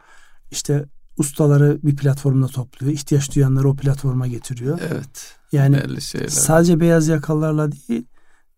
İşte 0.50 0.84
ustaları 1.18 1.78
bir 1.82 1.96
platformda 1.96 2.46
topluyor. 2.46 2.92
ihtiyaç 2.92 3.34
duyanları 3.34 3.68
o 3.68 3.76
platforma 3.76 4.26
getiriyor. 4.26 4.78
Evet. 4.92 5.36
Yani 5.52 6.00
sadece 6.28 6.80
beyaz 6.80 7.08
yakalılarla 7.08 7.72
değil, 7.72 8.06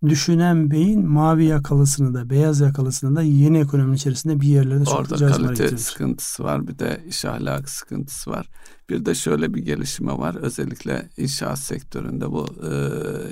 düşünen 0.07 0.71
beyin 0.71 1.09
mavi 1.09 1.45
yakalısını 1.45 2.15
da 2.15 2.31
beyaz 2.31 2.61
yakalısını 2.61 3.17
da 3.17 3.23
yeni 3.23 3.59
ekonominin 3.59 3.97
içerisinde 3.97 4.41
bir 4.41 4.49
yerlerde 4.49 4.85
çok 4.85 5.01
Orada 5.01 5.27
kalite 5.27 5.79
sıkıntısı 5.79 6.45
var 6.45 6.69
bir 6.69 6.79
de 6.79 7.05
iş 7.09 7.25
ahlakı 7.25 7.73
sıkıntısı 7.73 8.31
var. 8.31 8.49
Bir 8.91 9.05
de 9.05 9.15
şöyle 9.15 9.55
bir 9.55 9.61
gelişme 9.61 10.13
var 10.13 10.35
özellikle 10.35 11.09
inşaat 11.17 11.59
sektöründe 11.59 12.31
bu 12.31 12.47
e, 12.71 12.73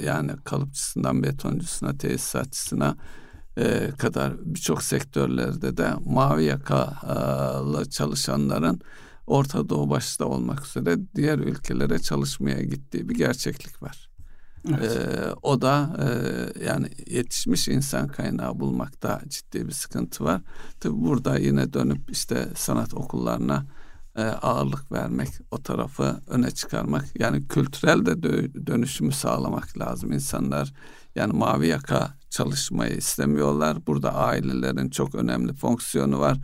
yani 0.07 0.33
kalıpçısından 0.45 1.23
betoncusuna 1.23 1.99
tesisatçısına 1.99 2.97
e, 3.57 3.91
kadar 3.99 4.33
birçok 4.45 4.83
sektörlerde 4.83 5.77
de 5.77 5.91
mavi 6.07 6.45
yakalı 6.45 7.91
çalışanların 7.91 8.81
Orta 9.27 9.69
Doğu 9.69 9.91
başta 9.91 10.25
olmak 10.25 10.67
üzere 10.67 10.97
diğer 11.15 11.39
ülkelere 11.39 11.99
çalışmaya 11.99 12.63
gittiği 12.63 13.09
bir 13.09 13.15
gerçeklik 13.15 13.83
var. 13.83 14.16
Evet. 14.69 14.97
Ee, 14.97 15.33
o 15.43 15.61
da 15.61 15.97
e, 15.99 16.65
yani 16.65 16.89
yetişmiş 17.07 17.69
insan 17.69 18.09
kaynağı 18.09 18.61
bulmakta 18.61 19.21
ciddi 19.29 19.67
bir 19.67 19.73
sıkıntı 19.73 20.25
var. 20.25 20.41
Tabi 20.81 20.95
burada 20.95 21.39
yine 21.39 21.73
dönüp 21.73 22.11
işte 22.11 22.49
sanat 22.55 22.95
okullarına 22.95 23.67
e, 24.17 24.23
ağırlık 24.23 24.93
vermek, 24.93 25.29
o 25.51 25.63
tarafı 25.63 26.21
öne 26.27 26.51
çıkarmak. 26.51 27.21
Yani 27.21 27.49
kültürel 27.49 28.07
de 28.07 28.23
dönüşümü 28.67 29.13
sağlamak 29.13 29.79
lazım. 29.79 30.13
insanlar 30.13 30.73
yani 31.15 31.33
mavi 31.33 31.67
yaka 31.67 32.15
çalışmayı 32.31 32.97
istemiyorlar. 32.97 33.87
Burada 33.87 34.15
ailelerin 34.15 34.91
çok 34.91 35.15
önemli 35.15 35.53
fonksiyonu 35.53 36.21
var. 36.21 36.39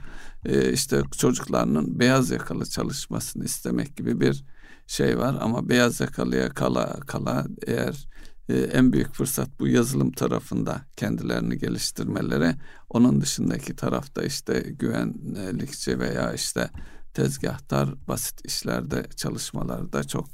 E, 0.44 0.72
işte 0.72 1.02
çocuklarının 1.18 2.00
beyaz 2.00 2.30
yakalı 2.30 2.66
çalışmasını 2.66 3.44
istemek 3.44 3.96
gibi 3.96 4.20
bir 4.20 4.44
şey 4.86 5.18
var 5.18 5.36
ama 5.40 5.68
beyaz 5.68 6.00
yakalıya 6.00 6.48
kala 6.48 7.00
kala 7.06 7.46
eğer 7.66 8.06
e, 8.52 8.58
en 8.58 8.92
büyük 8.92 9.14
fırsat 9.14 9.48
bu 9.60 9.68
yazılım 9.68 10.12
tarafında 10.12 10.80
kendilerini 10.96 11.58
geliştirmeleri. 11.58 12.54
Onun 12.90 13.20
dışındaki 13.20 13.76
tarafta 13.76 14.22
işte 14.22 14.60
güvenlikçi 14.60 15.98
veya 15.98 16.32
işte 16.32 16.70
tezgahtar 17.14 18.08
basit 18.08 18.46
işlerde 18.46 19.06
çalışmaları 19.16 19.92
da 19.92 20.04
çok 20.04 20.28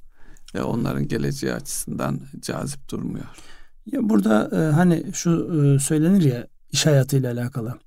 e, 0.54 0.60
onların 0.60 1.08
geleceği 1.08 1.52
açısından 1.52 2.20
cazip 2.40 2.90
durmuyor. 2.90 3.26
Ya 3.86 4.08
burada 4.08 4.50
e, 4.52 4.72
hani 4.72 5.04
şu 5.12 5.30
e, 5.30 5.78
söylenir 5.78 6.22
ya 6.22 6.46
iş 6.70 6.86
hayatıyla 6.86 7.32
alakalı. 7.32 7.78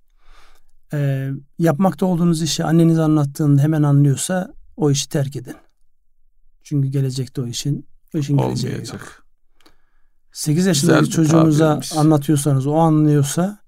E, 0.93 1.29
yapmakta 1.59 2.05
olduğunuz 2.05 2.41
işi 2.41 2.63
anneniz 2.63 2.99
anlattığında 2.99 3.61
hemen 3.61 3.83
anlıyorsa 3.83 4.53
o 4.77 4.91
işi 4.91 5.09
terk 5.09 5.35
edin. 5.35 5.55
Çünkü 6.63 6.87
gelecekte 6.87 7.41
o 7.41 7.47
işin 7.47 7.87
o 8.15 8.17
işin 8.17 8.37
geleceği 8.37 8.73
yok. 8.73 9.20
8 10.31 10.65
yaşındaki 10.65 11.09
çocuğunuza 11.09 11.81
anlatıyorsanız 11.95 12.67
o 12.67 12.75
anlıyorsa 12.75 13.59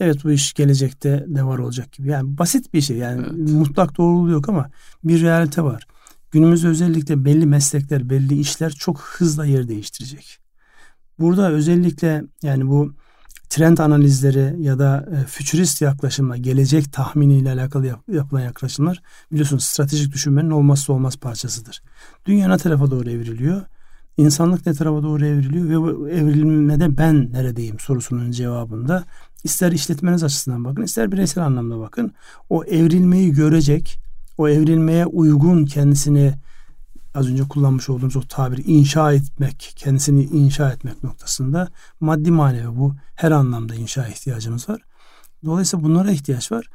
evet 0.00 0.24
bu 0.24 0.30
iş 0.30 0.52
gelecekte 0.52 1.24
de 1.28 1.44
var 1.44 1.58
olacak 1.58 1.92
gibi. 1.92 2.08
Yani 2.08 2.38
basit 2.38 2.74
bir 2.74 2.80
şey 2.80 2.96
yani 2.96 3.20
evet. 3.20 3.50
mutlak 3.50 3.96
doğruluğu 3.96 4.30
yok 4.30 4.48
ama 4.48 4.70
bir 5.04 5.22
realite 5.22 5.62
var. 5.62 5.86
günümüzde 6.30 6.68
özellikle 6.68 7.24
belli 7.24 7.46
meslekler, 7.46 8.10
belli 8.10 8.40
işler 8.40 8.70
çok 8.70 9.00
hızla 9.00 9.44
yer 9.44 9.68
değiştirecek. 9.68 10.38
Burada 11.18 11.50
özellikle 11.50 12.24
yani 12.42 12.66
bu 12.68 12.94
trend 13.48 13.78
analizleri 13.78 14.62
ya 14.62 14.78
da 14.78 15.08
e, 15.12 15.26
fütürist 15.26 15.82
yaklaşımla 15.82 16.36
gelecek 16.36 16.92
tahminiyle 16.92 17.52
alakalı 17.52 17.86
yap, 17.86 18.00
yapılan 18.12 18.40
yaklaşımlar 18.40 19.02
biliyorsunuz 19.32 19.64
stratejik 19.64 20.12
düşünmenin 20.12 20.50
olmazsa 20.50 20.92
olmaz 20.92 21.16
parçasıdır. 21.16 21.82
Dünya 22.26 22.48
ne 22.48 22.58
tarafa 22.58 22.90
doğru 22.90 23.10
evriliyor? 23.10 23.62
İnsanlık 24.16 24.66
ne 24.66 24.74
tarafa 24.74 25.02
doğru 25.02 25.26
evriliyor 25.26 25.68
ve 25.68 25.80
bu 25.80 26.08
evrilmede 26.08 26.96
ben 26.96 27.32
neredeyim 27.32 27.78
sorusunun 27.78 28.30
cevabında 28.30 29.04
ister 29.44 29.72
işletmeniz 29.72 30.24
açısından 30.24 30.64
bakın 30.64 30.82
ister 30.82 31.12
bireysel 31.12 31.44
anlamda 31.44 31.78
bakın 31.78 32.12
o 32.50 32.64
evrilmeyi 32.64 33.32
görecek 33.32 33.98
o 34.38 34.48
evrilmeye 34.48 35.06
uygun 35.06 35.64
kendisini 35.64 36.34
az 37.14 37.28
önce 37.28 37.42
kullanmış 37.42 37.90
olduğumuz 37.90 38.16
o 38.16 38.22
tabiri 38.22 38.62
inşa 38.62 39.12
etmek, 39.12 39.72
kendisini 39.76 40.24
inşa 40.24 40.72
etmek 40.72 41.02
noktasında 41.02 41.68
maddi 42.00 42.30
manevi 42.30 42.76
bu 42.76 42.94
her 43.14 43.30
anlamda 43.30 43.74
inşa 43.74 44.08
ihtiyacımız 44.08 44.68
var. 44.68 44.80
Dolayısıyla 45.44 45.84
bunlara 45.84 46.10
ihtiyaç 46.10 46.52
var. 46.52 46.68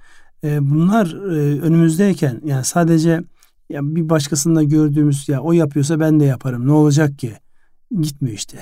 Bunlar 0.43 1.13
önümüzdeyken 1.61 2.41
yani 2.45 2.65
sadece 2.65 3.23
ya 3.69 3.81
bir 3.83 4.09
başkasında 4.09 4.63
gördüğümüz 4.63 5.29
ya 5.29 5.41
o 5.41 5.51
yapıyorsa 5.51 5.99
ben 5.99 6.19
de 6.19 6.25
yaparım 6.25 6.67
ne 6.67 6.71
olacak 6.71 7.19
ki? 7.19 7.33
Gitmiyor 8.01 8.37
işte. 8.37 8.57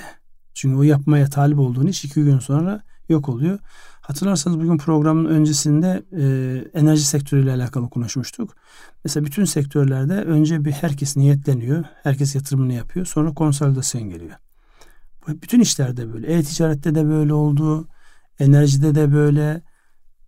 Çünkü 0.54 0.76
o 0.76 0.84
yapmaya 0.84 1.30
talip 1.30 1.60
olduğun 1.60 1.88
iş 1.88 2.06
iki 2.06 2.24
gün 2.24 2.39
sonra 2.39 2.84
yok 3.10 3.30
oluyor. 3.30 3.60
Hatırlarsanız 4.02 4.60
bugün 4.60 4.78
programın 4.78 5.26
öncesinde 5.26 6.04
e, 6.12 6.80
enerji 6.80 7.04
sektörüyle 7.04 7.52
alakalı 7.52 7.89
konuşmuştuk. 7.89 8.56
Mesela 9.04 9.26
bütün 9.26 9.46
sektörlerde 9.46 10.13
önce 10.13 10.65
bir 10.65 10.72
herkes 10.72 11.18
niyetleniyor. 11.18 11.84
Herkes 12.04 12.36
yatırımını 12.36 12.74
yapıyor. 12.74 13.06
Sonra 13.06 13.34
konsolidasyon 13.34 14.10
geliyor. 14.10 14.36
Bütün 15.28 15.60
işlerde 15.60 16.13
böyle. 16.13 16.34
E-ticarette 16.34 16.96
de 16.96 17.06
böyle 17.06 17.34
oldu. 17.34 17.88
Enerjide 18.39 18.96
de 18.96 19.13
böyle. 19.13 19.62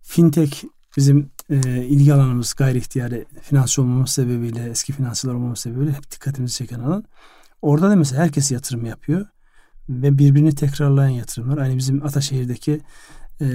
Fintech 0.02 0.64
bizim 0.96 1.30
e, 1.50 1.84
ilgi 1.84 2.14
alanımız 2.14 2.54
gayri 2.54 2.78
ihtiyari 2.78 3.24
finansçı 3.42 3.82
olmamız 3.82 4.10
sebebiyle, 4.10 4.70
eski 4.70 4.92
finansçılar 4.92 5.34
olmamız 5.34 5.58
sebebiyle 5.58 5.92
hep 5.92 6.10
dikkatimizi 6.10 6.54
çeken 6.54 6.80
alan. 6.80 7.04
Orada 7.62 7.90
da 7.90 7.96
mesela 7.96 8.22
herkes 8.22 8.52
yatırım 8.52 8.86
yapıyor 8.86 9.26
ve 9.88 10.18
birbirini 10.18 10.54
tekrarlayan 10.54 11.08
yatırımlar. 11.08 11.58
Aynı 11.58 11.76
bizim 11.76 12.06
Ataşehir'deki 12.06 12.80
e, 13.40 13.46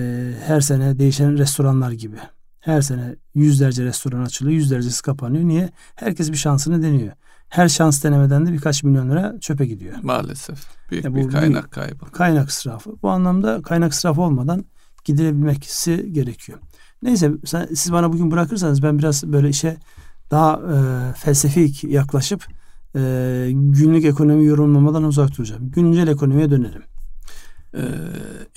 her 0.45 0.61
sene 0.61 0.99
değişen 0.99 1.37
restoranlar 1.37 1.91
gibi. 1.91 2.17
Her 2.59 2.81
sene 2.81 3.15
yüzlerce 3.35 3.83
restoran 3.83 4.21
açılıyor, 4.21 4.55
yüzlercesi 4.55 5.01
kapanıyor. 5.01 5.43
Niye? 5.43 5.69
Herkes 5.95 6.31
bir 6.31 6.37
şansını 6.37 6.83
deniyor. 6.83 7.13
Her 7.49 7.69
şans 7.69 8.03
denemeden 8.03 8.45
de 8.45 8.53
birkaç 8.53 8.83
milyon 8.83 9.09
lira 9.09 9.39
çöpe 9.39 9.65
gidiyor. 9.65 9.95
Maalesef. 10.01 10.59
Büyük 10.91 11.05
yani 11.05 11.15
bir 11.15 11.29
kaynak 11.29 11.71
kaybı. 11.71 12.05
Kaynak 12.05 12.49
israfı. 12.49 12.91
Bu 13.01 13.09
anlamda 13.09 13.61
kaynak 13.61 13.93
israfı 13.93 14.21
olmadan 14.21 14.65
gidilebilmesi 15.05 16.09
gerekiyor. 16.11 16.59
Neyse 17.03 17.31
siz 17.75 17.91
bana 17.91 18.13
bugün 18.13 18.31
bırakırsanız 18.31 18.83
ben 18.83 18.99
biraz 18.99 19.23
böyle 19.23 19.49
işe 19.49 19.77
daha 20.31 20.53
e, 20.53 20.75
felsefik 21.13 21.83
yaklaşıp 21.83 22.45
e, 22.95 22.99
günlük 23.51 24.05
ekonomi 24.05 24.45
yorumlamadan 24.45 25.03
uzak 25.03 25.37
duracağım. 25.37 25.71
Güncel 25.71 26.07
ekonomiye 26.07 26.51
dönelim. 26.51 26.83
E, 27.73 27.81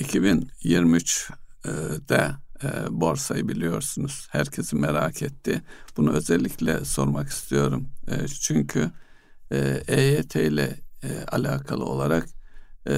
2023'de 0.02 2.30
e, 2.64 2.68
borsayı 2.90 3.48
biliyorsunuz. 3.48 4.28
Herkesi 4.30 4.76
merak 4.76 5.22
etti. 5.22 5.62
Bunu 5.96 6.12
özellikle 6.12 6.84
sormak 6.84 7.28
istiyorum. 7.28 7.88
E, 8.08 8.28
çünkü 8.28 8.90
e, 9.50 9.82
EYT 9.88 10.36
ile 10.36 10.80
e, 11.02 11.24
alakalı 11.32 11.84
olarak 11.84 12.26
e, 12.86 12.92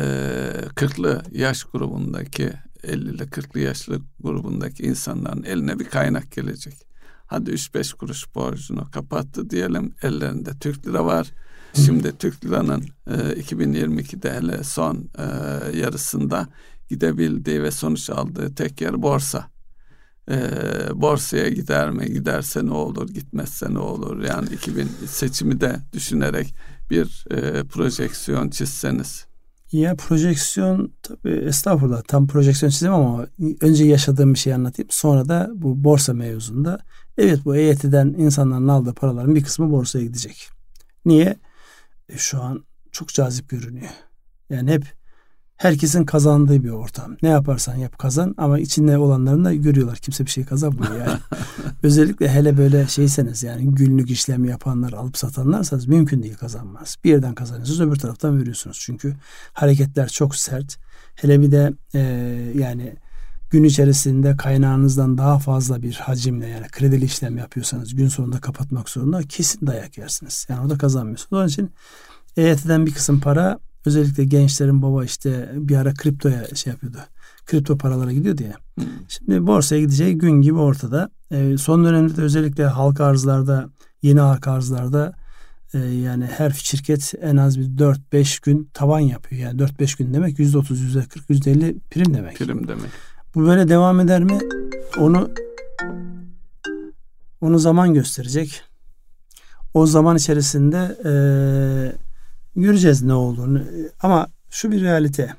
40'lı 0.74 1.22
yaş 1.32 1.64
grubundaki 1.64 2.52
50 2.82 3.14
ile 3.14 3.22
40'lı 3.22 3.60
yaşlı 3.60 4.00
grubundaki 4.20 4.82
insanların 4.82 5.42
eline 5.42 5.78
bir 5.78 5.84
kaynak 5.84 6.32
gelecek. 6.32 6.74
Hadi 7.26 7.50
3-5 7.50 7.96
kuruş 7.96 8.34
borcunu 8.34 8.90
kapattı 8.90 9.50
diyelim. 9.50 9.94
Ellerinde 10.02 10.50
Türk 10.60 10.86
lira 10.86 11.04
var. 11.04 11.32
Şimdi 11.74 12.18
Türk 12.18 12.44
liranın 12.44 12.84
e, 13.06 13.12
2022'de 13.12 14.32
hele 14.32 14.64
son 14.64 15.10
e, 15.18 15.24
yarısında 15.78 16.48
gidebildiği 16.88 17.62
ve 17.62 17.70
sonuç 17.70 18.10
aldığı 18.10 18.54
tek 18.54 18.80
yer 18.80 19.02
borsa. 19.02 19.50
E, 20.30 20.40
borsaya 20.94 21.48
gider 21.48 21.90
mi? 21.90 22.06
Giderse 22.06 22.66
ne 22.66 22.72
olur? 22.72 23.08
Gitmezse 23.08 23.74
ne 23.74 23.78
olur? 23.78 24.24
Yani 24.24 24.48
2000 24.54 24.88
seçimi 25.06 25.60
de 25.60 25.80
düşünerek 25.92 26.54
bir 26.90 27.24
e, 27.30 27.64
projeksiyon 27.64 28.50
çizseniz. 28.50 29.27
Ya 29.72 29.96
projeksiyon 29.96 30.92
tabii 31.02 31.30
estağfurullah 31.30 32.02
tam 32.02 32.26
projeksiyon 32.26 32.70
çizim 32.70 32.92
ama 32.92 33.26
önce 33.60 33.84
yaşadığım 33.84 34.34
bir 34.34 34.38
şey 34.38 34.54
anlatayım. 34.54 34.88
Sonra 34.90 35.28
da 35.28 35.50
bu 35.54 35.84
borsa 35.84 36.14
mevzunda 36.14 36.78
evet 37.18 37.44
bu 37.44 37.56
EYT'den 37.56 38.14
insanların 38.18 38.68
aldığı 38.68 38.94
paraların 38.94 39.34
bir 39.34 39.44
kısmı 39.44 39.70
borsaya 39.70 40.04
gidecek. 40.04 40.48
Niye? 41.04 41.38
E, 42.08 42.18
şu 42.18 42.42
an 42.42 42.64
çok 42.92 43.08
cazip 43.08 43.48
görünüyor. 43.48 43.90
Yani 44.50 44.72
hep 44.72 44.97
herkesin 45.58 46.04
kazandığı 46.04 46.64
bir 46.64 46.70
ortam. 46.70 47.16
Ne 47.22 47.28
yaparsan 47.28 47.76
yap 47.76 47.98
kazan 47.98 48.34
ama 48.38 48.58
içinde 48.58 48.98
olanların 48.98 49.44
da 49.44 49.54
görüyorlar. 49.54 49.98
Kimse 49.98 50.26
bir 50.26 50.30
şey 50.30 50.44
kazanmıyor 50.44 50.94
yani. 50.94 51.18
Özellikle 51.82 52.28
hele 52.28 52.58
böyle 52.58 52.86
şeyseniz 52.86 53.42
yani 53.42 53.74
günlük 53.74 54.10
işlem 54.10 54.44
yapanlar 54.44 54.92
alıp 54.92 55.18
satanlarsanız 55.18 55.86
mümkün 55.86 56.22
değil 56.22 56.36
kazanmaz. 56.36 56.96
Bir 57.04 57.10
yerden 57.10 57.34
kazanıyorsunuz 57.34 57.80
öbür 57.80 57.96
taraftan 57.96 58.40
veriyorsunuz. 58.40 58.78
Çünkü 58.80 59.16
hareketler 59.52 60.08
çok 60.08 60.36
sert. 60.36 60.78
Hele 61.14 61.40
bir 61.40 61.52
de 61.52 61.72
e, 61.94 62.00
yani 62.54 62.94
gün 63.50 63.64
içerisinde 63.64 64.36
kaynağınızdan 64.36 65.18
daha 65.18 65.38
fazla 65.38 65.82
bir 65.82 65.94
hacimle 65.94 66.46
yani 66.46 66.66
kredili 66.72 67.04
işlem 67.04 67.38
yapıyorsanız 67.38 67.94
gün 67.94 68.08
sonunda 68.08 68.40
kapatmak 68.40 68.88
zorunda 68.88 69.22
kesin 69.22 69.66
dayak 69.66 69.98
yersiniz. 69.98 70.46
Yani 70.48 70.66
o 70.66 70.70
da 70.70 70.78
kazanmıyorsunuz. 70.78 71.32
Onun 71.32 71.48
için 71.48 71.72
EYT'den 72.36 72.86
bir 72.86 72.94
kısım 72.94 73.20
para 73.20 73.58
özellikle 73.86 74.24
gençlerin 74.24 74.82
baba 74.82 75.04
işte 75.04 75.50
bir 75.54 75.76
ara 75.76 75.94
kriptoya 75.94 76.44
şey 76.54 76.72
yapıyordu. 76.72 76.98
Kripto 77.46 77.78
paralara 77.78 78.12
gidiyor 78.12 78.38
diye. 78.38 78.52
Hmm. 78.74 78.86
Şimdi 79.08 79.46
borsaya 79.46 79.80
gideceği 79.80 80.18
gün 80.18 80.42
gibi 80.42 80.58
ortada. 80.58 81.10
E, 81.30 81.58
son 81.58 81.84
dönemde 81.84 82.16
de 82.16 82.22
özellikle 82.22 82.66
halka 82.66 83.04
arzlarda, 83.04 83.70
yeni 84.02 84.20
halka 84.20 84.52
arzlarda 84.52 85.12
e, 85.74 85.78
yani 85.78 86.24
her 86.24 86.50
şirket 86.50 87.14
en 87.20 87.36
az 87.36 87.58
bir 87.58 87.64
4-5 87.64 88.44
gün 88.44 88.70
taban 88.74 89.00
yapıyor. 89.00 89.42
Yani 89.42 89.60
4-5 89.62 89.98
gün 89.98 90.14
demek 90.14 90.38
%30, 90.38 90.62
%40, 90.74 91.26
%50 91.30 91.78
prim 91.90 92.14
demek. 92.14 92.38
Prim 92.38 92.68
demek. 92.68 92.90
Bu 93.34 93.46
böyle 93.46 93.68
devam 93.68 94.00
eder 94.00 94.24
mi? 94.24 94.38
Onu 94.98 95.30
onu 97.40 97.58
zaman 97.58 97.94
gösterecek. 97.94 98.62
O 99.74 99.86
zaman 99.86 100.16
içerisinde 100.16 100.96
e, 101.04 101.12
göreceğiz 102.56 103.02
ne 103.02 103.14
olduğunu. 103.14 103.62
Ama 104.00 104.28
şu 104.50 104.70
bir 104.70 104.82
realite. 104.82 105.34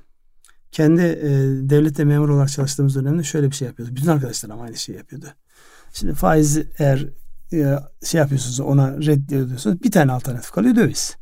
Kendi 0.72 1.02
e, 1.02 1.30
devlette 1.70 2.04
memur 2.04 2.30
olarak 2.30 2.50
çalıştığımız 2.50 2.96
dönemde 2.96 3.24
şöyle 3.24 3.52
bir 3.52 3.56
şey 3.56 3.68
yapıyordu. 3.68 3.96
Bütün 3.96 4.08
arkadaşlar 4.08 4.50
ama 4.50 4.64
aynı 4.64 4.78
şey 4.78 4.96
yapıyordu. 4.96 5.26
Şimdi 5.94 6.14
faiz 6.14 6.58
eğer 6.80 7.08
e, 7.54 7.80
şey 8.04 8.20
yapıyorsunuz 8.22 8.60
ona 8.60 8.98
reddediyorsunuz 8.98 9.84
bir 9.84 9.92
tane 9.92 10.12
alternatif 10.12 10.52
kalıyor 10.52 10.76
döviz. 10.76 11.16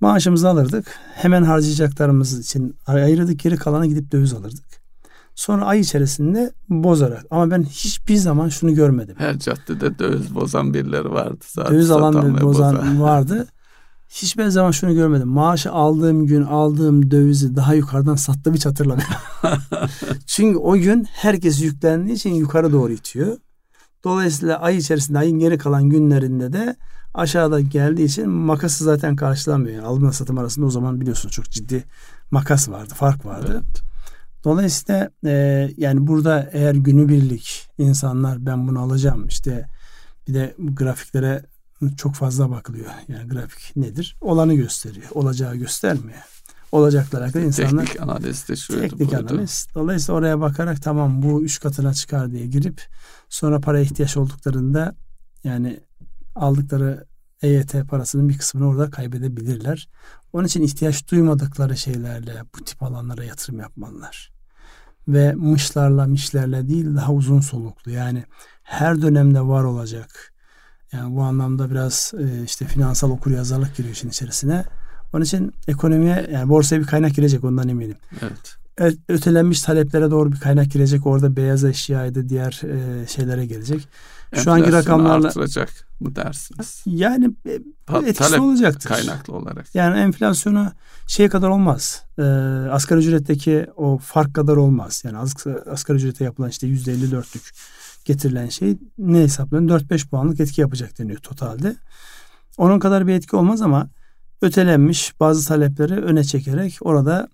Maaşımızı 0.00 0.48
alırdık. 0.48 0.86
Hemen 1.14 1.42
harcayacaklarımız 1.42 2.38
için 2.38 2.76
ayırdık 2.86 3.38
geri 3.38 3.56
kalanı 3.56 3.86
gidip 3.86 4.12
döviz 4.12 4.32
alırdık. 4.32 4.66
Sonra 5.34 5.64
ay 5.64 5.80
içerisinde 5.80 6.52
bozarak. 6.68 7.24
Ama 7.30 7.50
ben 7.50 7.62
hiçbir 7.62 8.16
zaman 8.16 8.48
şunu 8.48 8.74
görmedim. 8.74 9.14
Her 9.18 9.38
caddede 9.38 9.98
döviz 9.98 10.34
bozan 10.34 10.74
birileri 10.74 11.10
vardı. 11.10 11.44
Zaten 11.46 11.74
döviz 11.74 11.90
alan 11.90 12.36
bir 12.36 12.42
bozan, 12.42 12.76
bozan 12.76 13.00
vardı. 13.00 13.46
Hiçbir 14.08 14.48
zaman 14.48 14.70
şunu 14.70 14.94
görmedim. 14.94 15.28
Maaşı 15.28 15.72
aldığım 15.72 16.26
gün 16.26 16.42
aldığım 16.42 17.10
dövizi 17.10 17.56
daha 17.56 17.74
yukarıdan 17.74 18.16
sattım 18.16 18.54
hiç 18.54 18.66
hatırlamıyorum. 18.66 19.14
Çünkü 20.26 20.58
o 20.58 20.76
gün 20.76 21.04
herkes 21.04 21.62
yüklendiği 21.62 22.16
için 22.16 22.34
yukarı 22.34 22.72
doğru 22.72 22.92
itiyor. 22.92 23.36
Dolayısıyla 24.04 24.60
ay 24.60 24.76
içerisinde 24.76 25.18
ayın 25.18 25.38
geri 25.38 25.58
kalan 25.58 25.84
günlerinde 25.84 26.52
de 26.52 26.76
aşağıda 27.14 27.60
geldiği 27.60 28.04
için 28.04 28.28
makası 28.28 28.84
zaten 28.84 29.16
karşılamıyor. 29.16 29.74
Yani 29.74 29.86
alımla 29.86 30.12
satım 30.12 30.38
arasında 30.38 30.66
o 30.66 30.70
zaman 30.70 31.00
biliyorsunuz 31.00 31.34
çok 31.34 31.50
ciddi 31.50 31.84
makas 32.30 32.68
vardı, 32.68 32.94
fark 32.94 33.26
vardı. 33.26 33.48
Evet. 33.52 33.82
Dolayısıyla 34.44 35.10
e, 35.24 35.68
yani 35.76 36.06
burada 36.06 36.50
eğer 36.52 36.74
günübirlik 36.74 37.68
insanlar 37.78 38.46
ben 38.46 38.68
bunu 38.68 38.80
alacağım 38.80 39.26
işte 39.26 39.68
bir 40.28 40.34
de 40.34 40.54
grafiklere 40.58 41.42
çok 41.96 42.14
fazla 42.14 42.50
bakılıyor. 42.50 42.90
Yani 43.08 43.28
grafik 43.28 43.76
nedir? 43.76 44.16
Olanı 44.20 44.54
gösteriyor. 44.54 45.06
Olacağı 45.14 45.56
göstermiyor. 45.56 46.18
Olacaklar 46.72 47.22
hakkında 47.22 47.44
insanlar 47.44 47.86
teknik 47.86 48.02
analiz 48.02 48.48
de 48.48 48.56
şuydu 48.56 48.80
teknik 48.80 49.12
buydu. 49.12 49.32
analiz. 49.32 49.66
Dolayısıyla 49.74 50.18
oraya 50.18 50.40
bakarak 50.40 50.82
tamam 50.82 51.22
bu 51.22 51.44
üç 51.44 51.60
katına 51.60 51.94
çıkar 51.94 52.32
diye 52.32 52.46
girip 52.46 52.82
sonra 53.28 53.60
para 53.60 53.80
ihtiyaç 53.80 54.16
olduklarında 54.16 54.94
yani 55.44 55.80
aldıkları 56.34 57.06
EYT 57.42 57.74
parasının 57.88 58.28
bir 58.28 58.38
kısmını 58.38 58.68
orada 58.68 58.90
kaybedebilirler. 58.90 59.88
Onun 60.32 60.46
için 60.46 60.62
ihtiyaç 60.62 61.10
duymadıkları 61.10 61.76
şeylerle 61.76 62.42
bu 62.54 62.64
tip 62.64 62.82
alanlara 62.82 63.24
yatırım 63.24 63.60
yapmalılar. 63.60 64.32
Ve 65.08 65.34
mışlarla 65.34 66.06
mişlerle 66.06 66.68
değil 66.68 66.96
daha 66.96 67.12
uzun 67.12 67.40
soluklu 67.40 67.90
yani 67.90 68.24
her 68.62 69.02
dönemde 69.02 69.40
var 69.40 69.64
olacak. 69.64 70.32
Yani 70.92 71.16
bu 71.16 71.22
anlamda 71.22 71.70
biraz 71.70 72.12
e, 72.18 72.44
işte 72.44 72.64
finansal 72.64 73.10
okur 73.10 73.30
yazarlık 73.30 73.76
giriyor 73.76 73.94
işin 73.94 74.08
içerisine. 74.08 74.64
Onun 75.12 75.24
için 75.24 75.52
ekonomiye 75.68 76.28
yani 76.32 76.48
borsaya 76.48 76.80
bir 76.80 76.86
kaynak 76.86 77.14
girecek 77.14 77.44
ondan 77.44 77.68
eminim. 77.68 77.96
Evet. 78.22 78.56
Ötelenmiş 79.08 79.62
taleplere 79.62 80.10
doğru 80.10 80.32
bir 80.32 80.40
kaynak 80.40 80.70
girecek. 80.70 81.06
Orada 81.06 81.36
beyaz 81.36 81.64
eşyaydı 81.64 82.28
diğer 82.28 82.60
e, 82.64 83.06
şeylere 83.06 83.46
gelecek. 83.46 83.88
Şu 84.34 84.52
anki 84.52 84.72
rakamlarla 84.72 85.28
artıracak 85.28 85.68
mı 86.00 86.16
dersiniz? 86.16 86.82
Yani 86.86 87.30
e, 87.46 87.58
etkisi 88.06 88.40
olacaktır. 88.40 88.88
Kaynaklı 88.88 89.34
olarak. 89.34 89.74
Yani 89.74 89.98
enflasyonu 89.98 90.72
şey 91.06 91.28
kadar 91.28 91.48
olmaz. 91.48 92.02
E, 92.18 92.22
asgari 92.70 92.98
ücretteki 92.98 93.66
o 93.76 93.98
fark 93.98 94.34
kadar 94.34 94.56
olmaz. 94.56 95.02
Yani 95.06 95.18
asgari 95.70 95.96
ücrete 95.96 96.24
yapılan 96.24 96.50
işte 96.50 96.66
yüzde 96.66 96.94
54'lük 96.94 97.52
getirilen 98.06 98.48
şey 98.48 98.76
ne 98.98 99.18
hesaplanıyor? 99.18 99.80
4-5 99.80 100.08
puanlık 100.08 100.40
etki 100.40 100.60
yapacak 100.60 100.98
deniyor 100.98 101.18
totalde. 101.18 101.76
Onun 102.58 102.78
kadar 102.78 103.06
bir 103.06 103.12
etki 103.12 103.36
olmaz 103.36 103.62
ama 103.62 103.88
ötelenmiş 104.42 105.20
bazı 105.20 105.48
talepleri 105.48 105.94
öne 105.94 106.24
çekerek 106.24 106.78
orada 106.80 107.28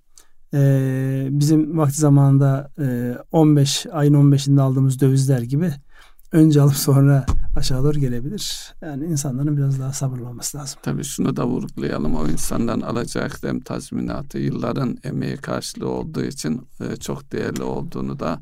e, 0.55 1.29
bizim 1.31 1.79
vakti 1.79 1.97
zamanında 2.01 2.71
e, 2.79 3.17
15 3.33 3.87
ayın 3.93 4.15
15'inde 4.15 4.61
aldığımız 4.61 5.01
dövizler 5.01 5.43
gibi 5.43 5.73
önce 6.33 6.61
alıp 6.61 6.77
sonra 6.77 7.27
aşağı 7.57 7.85
doğru 7.85 7.99
gelebilir. 7.99 8.75
Yani 8.83 9.07
insanların 9.07 9.57
biraz 9.57 9.81
daha 9.81 9.93
sabırlı 9.93 10.29
olması 10.29 10.59
lazım. 10.59 10.81
Tabii 10.83 11.05
şunu 11.05 11.37
da 11.37 11.47
vurgulayalım. 11.47 12.17
O 12.17 12.29
insandan 12.29 12.81
alacak 12.81 13.43
dem 13.43 13.61
tazminatı 13.61 14.39
yılların 14.39 14.99
emeği 15.05 15.37
karşılığı 15.37 15.89
olduğu 15.89 16.25
için 16.25 16.69
e, 16.81 16.97
çok 16.97 17.33
değerli 17.33 17.63
olduğunu 17.63 18.21
da 18.21 18.41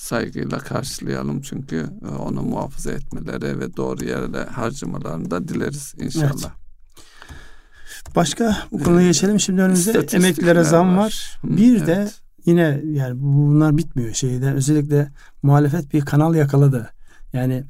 saygıyla 0.00 0.58
karşılayalım. 0.58 1.40
Çünkü 1.40 1.86
e, 2.02 2.08
onu 2.08 2.42
muhafaza 2.42 2.92
etmeleri 2.92 3.60
ve 3.60 3.76
doğru 3.76 4.04
yere 4.04 4.44
harcamalarını 4.44 5.30
da 5.30 5.48
dileriz 5.48 5.94
inşallah. 5.98 6.30
Evet. 6.30 8.16
Başka 8.16 8.56
bu 8.72 8.82
konuya 8.82 9.06
geçelim. 9.06 9.40
Şimdi 9.40 9.60
önümüzde 9.62 10.16
emeklilere 10.16 10.64
zam 10.64 10.96
var. 10.96 11.02
var. 11.04 11.40
Bir 11.44 11.76
evet. 11.76 11.86
de 11.86 12.10
yine 12.46 12.82
yani 12.84 13.20
bunlar 13.20 13.78
bitmiyor 13.78 14.14
şeyden. 14.14 14.56
Özellikle 14.56 15.12
muhalefet 15.42 15.92
bir 15.92 16.00
kanal 16.00 16.34
yakaladı. 16.34 16.90
Yani 17.32 17.64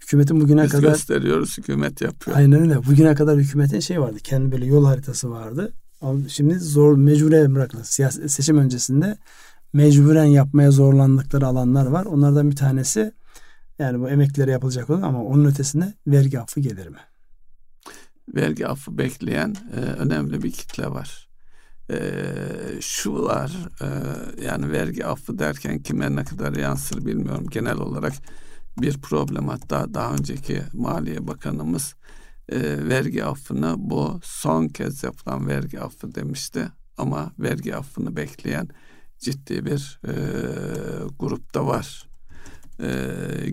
hükümetin 0.00 0.40
bugüne 0.40 0.64
Biz 0.64 0.72
kadar 0.72 0.88
gösteriyoruz 0.88 1.58
hükümet 1.58 2.00
yapıyor. 2.00 2.36
Aynen 2.36 2.60
öyle. 2.60 2.76
Bugüne 2.76 3.14
kadar 3.14 3.38
hükümetin 3.38 3.80
şey 3.80 4.00
vardı. 4.00 4.18
Kendi 4.24 4.52
böyle 4.52 4.66
yol 4.66 4.86
haritası 4.86 5.30
vardı. 5.30 5.72
Şimdi 6.28 6.58
zor 6.58 6.96
mecburen 6.96 7.54
bırakıldı. 7.54 7.84
Siyasi 7.84 8.28
seçim 8.28 8.58
öncesinde 8.58 9.16
mecburen 9.74 10.24
yapmaya 10.24 10.70
zorlandıkları 10.70 11.46
alanlar 11.46 11.86
var. 11.86 12.04
Onlardan 12.04 12.50
bir 12.50 12.56
tanesi 12.56 13.12
yani 13.78 14.00
bu 14.00 14.08
emeklilere 14.08 14.50
yapılacak 14.50 14.90
olan 14.90 15.02
ama 15.02 15.24
onun 15.24 15.44
ötesinde 15.44 15.94
vergi 16.06 16.40
affı 16.40 16.60
gelir 16.60 16.88
mi? 16.88 16.98
Vergi 18.34 18.66
affı 18.66 18.98
bekleyen 18.98 19.56
e, 19.76 19.80
önemli 19.80 20.42
bir 20.42 20.52
kitle 20.52 20.90
var. 20.90 21.28
E, 21.90 21.98
şu 22.80 23.24
var 23.24 23.52
e, 23.80 23.86
yani 24.44 24.72
vergi 24.72 25.06
affı 25.06 25.38
derken 25.38 25.78
kime 25.78 26.16
ne 26.16 26.24
kadar 26.24 26.52
yansır 26.52 27.06
bilmiyorum. 27.06 27.46
Genel 27.50 27.76
olarak 27.76 28.12
bir 28.80 28.98
problem 28.98 29.48
hatta 29.48 29.94
daha 29.94 30.12
önceki 30.12 30.62
Maliye 30.72 31.26
Bakanımız 31.26 31.94
e, 32.48 32.88
vergi 32.88 33.24
affını 33.24 33.74
bu 33.78 34.20
son 34.22 34.68
kez 34.68 35.02
yapılan 35.02 35.48
vergi 35.48 35.80
affı 35.80 36.14
demişti. 36.14 36.68
Ama 36.98 37.32
vergi 37.38 37.76
affını 37.76 38.16
bekleyen 38.16 38.68
ciddi 39.18 39.64
bir 39.64 40.00
e, 40.06 40.12
grupta 41.18 41.66
var. 41.66 42.08
E, 42.80 42.90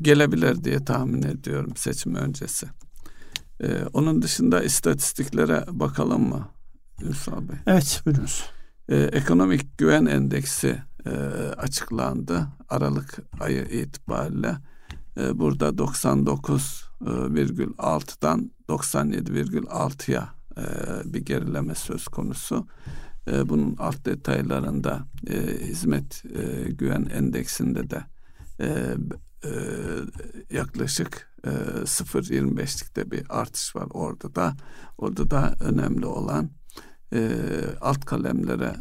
gelebilir 0.02 0.64
diye 0.64 0.86
tahmin 0.86 1.24
ediyorum 1.24 1.72
seçim 1.76 2.16
öncesi. 2.16 2.68
E, 3.64 3.84
onun 3.94 4.22
dışında 4.22 4.64
istatistiklere 4.64 5.66
bakalım 5.68 6.30
mı 6.30 6.48
Ünsal 7.02 7.50
Bey? 7.50 7.58
Evet 7.68 8.02
buyurunuz. 8.06 8.44
E, 8.90 8.98
ekonomik 8.98 9.78
güven 9.78 10.06
endeksi 10.06 10.82
e, 11.06 11.10
açıklandı 11.58 12.48
Aralık 12.70 13.20
ayı 13.40 13.64
itibariyle. 13.64 14.58
E, 15.18 15.40
burada 15.40 15.70
99,6'dan 15.70 18.52
97,6'ya 18.70 20.30
e, 20.58 20.64
bir 21.14 21.26
gerileme 21.26 21.76
söz 21.76 22.08
konusu. 22.08 22.68
E, 23.28 23.50
bunun 23.50 23.76
alt 23.80 24.06
detaylarında 24.06 25.08
e, 25.28 25.36
hizmet 25.68 26.24
e, 26.26 26.72
güven 26.72 27.06
endeksinde 27.14 27.90
de 27.90 28.04
e, 28.60 28.96
e, 29.46 29.52
yaklaşık 30.52 31.32
e, 31.44 31.50
0.25'likte 31.50 33.12
bir 33.12 33.24
artış 33.30 33.76
var 33.76 33.88
orada 33.90 34.36
da. 34.36 34.56
Orada 34.98 35.32
da 35.32 35.56
önemli 35.60 36.06
olan 36.06 36.50
e, 37.14 37.40
alt 37.82 38.06
kalemlere 38.06 38.76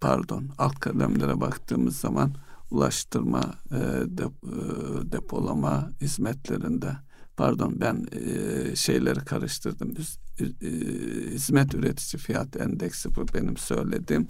pardon 0.00 0.50
alt 0.58 0.80
kalemlere 0.80 1.40
baktığımız 1.40 1.96
zaman 1.96 2.34
ulaştırma 2.70 3.54
e, 3.70 3.78
de, 4.06 4.24
e, 4.24 5.12
depolama 5.12 5.92
hizmetlerinde 6.00 6.96
pardon 7.36 7.80
ben 7.80 8.06
e, 8.12 8.76
şeyleri 8.76 9.20
karıştırdım. 9.20 9.94
E, 10.40 10.44
hizmet 11.30 11.74
üretici 11.74 12.22
fiyat 12.22 12.56
endeksi 12.56 13.14
bu 13.14 13.26
benim 13.34 13.56
söylediğim. 13.56 14.26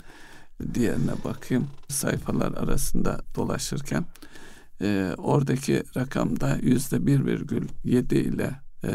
Diğerine 0.74 1.12
bakayım. 1.24 1.68
Sayfalar 1.88 2.52
arasında 2.52 3.20
dolaşırken 3.34 4.04
e, 4.82 5.14
oradaki 5.18 5.82
rakamda 5.96 6.58
yüzde 6.62 7.06
bir 7.06 7.26
virgül 7.26 7.68
yedi 7.84 8.14
ile 8.14 8.60
e, 8.84 8.90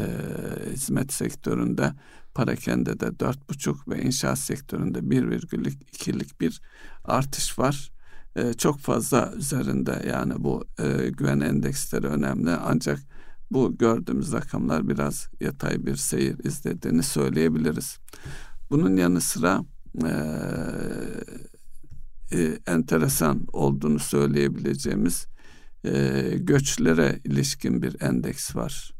hizmet 0.72 1.14
sektöründe 1.14 1.93
parakende 2.34 2.99
de 2.99 3.20
dört 3.20 3.49
buçuk 3.49 3.88
ve 3.88 4.01
inşaat 4.01 4.39
sektöründe 4.39 5.09
bir 5.09 5.30
virgül 5.30 5.66
ikilik 5.66 6.41
bir 6.41 6.62
artış 7.05 7.59
var. 7.59 7.91
E, 8.36 8.53
çok 8.53 8.80
fazla 8.80 9.34
üzerinde 9.38 10.05
yani 10.09 10.34
bu 10.38 10.66
e, 10.80 11.09
güven 11.09 11.39
endeksleri 11.39 12.07
önemli 12.07 12.51
ancak 12.51 12.99
bu 13.52 13.78
gördüğümüz 13.78 14.34
rakamlar 14.34 14.89
biraz 14.89 15.30
yatay 15.41 15.86
bir 15.86 15.95
seyir 15.95 16.36
izlediğini 16.43 17.04
söyleyebiliriz. 17.04 17.97
Bunun 18.70 18.95
yanı 18.95 19.22
sıra 19.22 19.64
e, 20.06 20.12
e, 22.32 22.60
enteresan 22.68 23.47
olduğunu 23.54 23.99
söyleyebileceğimiz 23.99 25.28
e, 25.86 26.24
göçlere 26.38 27.20
ilişkin 27.24 27.82
bir 27.82 28.02
endeks 28.02 28.56
var. 28.56 28.93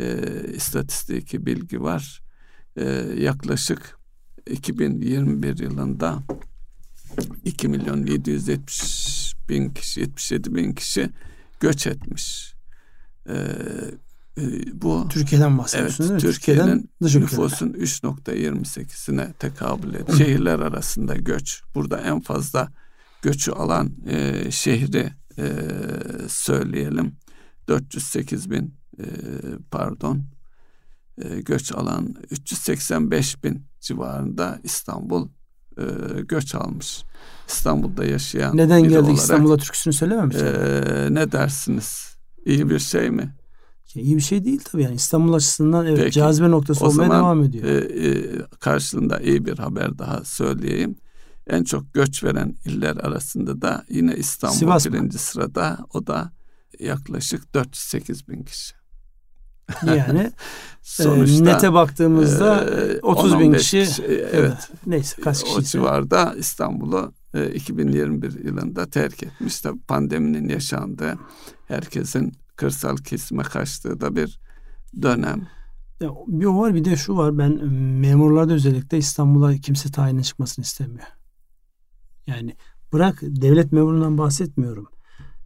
E, 0.00 0.18
istatistiki 0.54 1.46
bilgi 1.46 1.82
var. 1.82 2.22
E, 2.76 2.84
yaklaşık 3.18 3.98
2021 4.50 5.58
yılında 5.58 6.22
2 7.44 7.68
milyon 7.68 8.06
770 8.06 9.34
bin 9.48 9.70
kişi 9.70 10.00
77 10.00 10.54
bin 10.54 10.72
kişi 10.72 11.10
göç 11.60 11.86
etmiş. 11.86 12.53
Ee, 13.28 13.34
e, 14.38 14.42
bu 14.82 15.06
Türkiye'den 15.10 15.58
bahsediyorsunuz 15.58 16.10
evet, 16.10 16.20
Türkiye'nin 16.20 16.90
nüfusun 17.00 17.72
3.28'ine 17.72 19.32
tekabül 19.32 19.94
ediyor. 19.94 20.18
Şehirler 20.18 20.58
arasında 20.58 21.14
göç. 21.14 21.62
Burada 21.74 22.00
en 22.00 22.20
fazla 22.20 22.68
göçü 23.22 23.52
alan 23.52 23.90
e, 24.06 24.50
şehri 24.50 25.12
e, 25.38 25.46
söyleyelim. 26.28 27.16
408 27.68 28.50
bin 28.50 28.74
e, 28.98 29.04
pardon 29.70 30.24
e, 31.22 31.40
göç 31.40 31.72
alan 31.72 32.14
385 32.30 33.44
bin 33.44 33.66
civarında 33.80 34.60
İstanbul 34.62 35.28
e, 35.78 35.82
göç 36.20 36.54
almış. 36.54 37.02
İstanbul'da 37.48 38.04
yaşayan 38.04 38.56
Neden 38.56 38.82
geldik 38.82 38.98
olarak, 38.98 39.16
İstanbul'a 39.16 39.56
türküsünü 39.56 39.94
söylememiş? 39.94 40.36
E, 40.36 41.08
ne 41.10 41.32
dersiniz? 41.32 42.13
İyi 42.44 42.70
bir 42.70 42.78
şey 42.78 43.10
mi? 43.10 43.34
İyi 43.94 44.16
bir 44.16 44.22
şey 44.22 44.44
değil 44.44 44.60
tabii 44.64 44.82
yani 44.82 44.94
İstanbul 44.94 45.32
açısından 45.32 45.86
evet 45.86 45.98
Peki, 45.98 46.12
cazibe 46.12 46.50
noktası 46.50 46.84
olmaya 46.84 47.06
zaman, 47.06 47.18
devam 47.18 47.44
ediyor. 47.44 47.64
E, 47.64 48.08
e, 48.08 48.24
karşılığında 48.60 49.20
iyi 49.20 49.44
bir 49.44 49.58
haber 49.58 49.98
daha 49.98 50.24
söyleyeyim. 50.24 50.96
En 51.46 51.64
çok 51.64 51.94
göç 51.94 52.24
veren 52.24 52.56
iller 52.64 52.96
arasında 52.96 53.62
da 53.62 53.84
yine 53.88 54.16
İstanbul 54.16 54.56
Sivas 54.56 54.86
birinci 54.86 55.14
mı? 55.14 55.18
sırada. 55.18 55.78
O 55.94 56.06
da 56.06 56.32
yaklaşık 56.80 57.54
408 57.54 58.28
bin 58.28 58.42
kişi. 58.42 58.74
Yani 59.86 60.20
e, 60.20 60.32
Sonuçta, 60.82 61.50
e, 61.50 61.54
nete 61.54 61.72
baktığımızda 61.72 62.64
e, 62.64 63.00
30 63.00 63.38
bin 63.38 63.52
kişi, 63.52 63.84
kişi 63.84 64.02
evet 64.32 64.70
neyse 64.86 65.22
kaç 65.22 65.44
kişi 65.44 65.56
o 65.56 65.62
civarda 65.62 66.34
İstanbul'u 66.38 67.12
e, 67.34 67.54
2021 67.54 68.44
yılında 68.44 68.90
terk 68.90 69.22
etmiş. 69.22 69.60
Tabi 69.60 69.80
pandeminin 69.80 70.48
yaşandığı 70.48 71.18
herkesin 71.68 72.32
kırsal 72.56 72.96
kesime 72.96 73.42
kaçtığı 73.42 74.00
da 74.00 74.16
bir 74.16 74.40
dönem. 75.02 75.48
bir 76.26 76.44
o 76.44 76.58
var 76.58 76.74
bir 76.74 76.84
de 76.84 76.96
şu 76.96 77.16
var. 77.16 77.38
Ben 77.38 77.64
memurlarda 78.00 78.54
özellikle 78.54 78.98
İstanbul'a 78.98 79.56
kimse 79.56 79.90
tayinin 79.90 80.22
çıkmasını 80.22 80.62
istemiyor. 80.62 81.06
Yani 82.26 82.56
bırak 82.92 83.18
devlet 83.22 83.72
memurundan 83.72 84.18
bahsetmiyorum. 84.18 84.86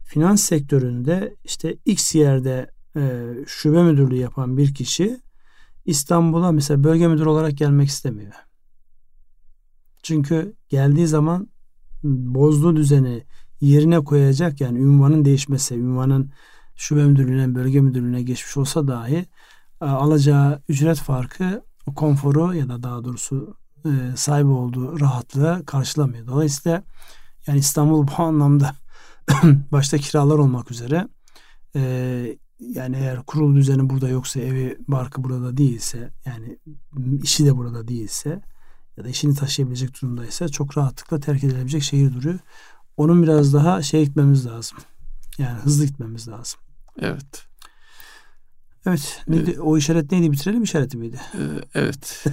Finans 0.03 0.41
sektöründe 0.41 1.35
işte 1.43 1.77
X 1.85 2.15
yerde 2.15 2.71
e, 2.95 3.33
şube 3.47 3.83
müdürlüğü 3.83 4.15
yapan 4.15 4.57
bir 4.57 4.73
kişi 4.73 5.19
İstanbul'a 5.85 6.51
mesela 6.51 6.83
bölge 6.83 7.07
müdürü 7.07 7.29
olarak 7.29 7.57
gelmek 7.57 7.87
istemiyor. 7.87 8.33
Çünkü 10.03 10.55
geldiği 10.69 11.07
zaman 11.07 11.49
bozduğu 12.03 12.75
düzeni 12.75 13.23
yerine 13.61 13.99
koyacak 13.99 14.61
yani 14.61 14.79
ünvanın 14.79 15.25
değişmesi, 15.25 15.75
ünvanın 15.75 16.31
şube 16.75 17.03
müdürlüğüne, 17.03 17.55
bölge 17.55 17.81
müdürlüğüne 17.81 18.21
geçmiş 18.21 18.57
olsa 18.57 18.87
dahi 18.87 19.25
e, 19.81 19.85
alacağı 19.85 20.61
ücret 20.69 20.97
farkı 20.97 21.63
konforu 21.95 22.55
ya 22.55 22.69
da 22.69 22.83
daha 22.83 23.03
doğrusu 23.03 23.57
e, 23.85 23.89
sahip 24.15 24.45
olduğu 24.45 24.99
rahatlığı 24.99 25.63
karşılamıyor. 25.65 26.27
Dolayısıyla 26.27 26.83
yani 27.47 27.59
İstanbul 27.59 28.07
bu 28.07 28.23
anlamda 28.23 28.75
başta 29.71 29.97
kiralar 29.97 30.37
olmak 30.37 30.71
üzere 30.71 31.07
e, 31.75 31.81
yani 32.59 32.95
eğer 32.95 33.23
kurul 33.23 33.55
düzeni 33.55 33.89
burada 33.89 34.09
yoksa 34.09 34.39
evi 34.39 34.77
barkı 34.87 35.23
burada 35.23 35.57
değilse 35.57 36.11
yani 36.25 36.59
işi 37.23 37.45
de 37.45 37.57
burada 37.57 37.87
değilse 37.87 38.41
ya 38.99 39.05
da 39.05 39.09
işini 39.09 39.35
taşıyabilecek 39.35 40.01
durumdaysa 40.01 40.49
çok 40.49 40.77
rahatlıkla 40.77 41.19
terk 41.19 41.43
edilebilecek 41.43 41.83
şehir 41.83 42.13
duruyor. 42.13 42.39
Onun 42.97 43.23
biraz 43.23 43.53
daha 43.53 43.81
şey 43.81 44.05
gitmemiz 44.05 44.45
lazım. 44.45 44.77
Yani 45.37 45.59
hızlı 45.59 45.85
gitmemiz 45.85 46.27
lazım. 46.27 46.59
Evet. 47.01 47.45
Evet. 48.85 49.21
Neydi, 49.27 49.43
evet. 49.49 49.59
O 49.59 49.77
işaret 49.77 50.11
neydi? 50.11 50.31
Bitirelim 50.31 50.63
işareti 50.63 50.97
miydi? 50.97 51.19
Ee, 51.33 51.39
evet. 51.73 52.25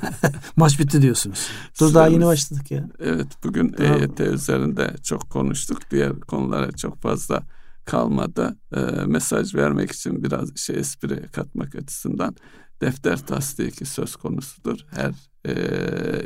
Maç 0.56 0.80
bitti 0.80 1.02
diyorsunuz. 1.02 1.48
Dur 1.80 1.94
daha 1.94 2.08
yeni 2.08 2.24
başladık 2.24 2.70
ya. 2.70 2.88
Evet. 3.00 3.28
Bugün 3.44 3.68
tamam. 3.68 3.98
EYT 3.98 4.20
üzerinde 4.20 4.94
çok 5.02 5.30
konuştuk. 5.30 5.90
Diğer 5.90 6.20
konulara 6.20 6.72
çok 6.72 7.02
fazla 7.02 7.42
kalmadı. 7.84 8.56
Ee, 8.76 8.80
mesaj 9.06 9.54
vermek 9.54 9.92
için 9.92 10.24
biraz 10.24 10.56
şey 10.56 10.76
espri 10.76 11.28
katmak 11.32 11.74
açısından 11.74 12.36
defter 12.80 13.26
tasdiki 13.26 13.86
söz 13.86 14.16
konusudur. 14.16 14.78
Her 14.90 15.12
e, 15.48 15.52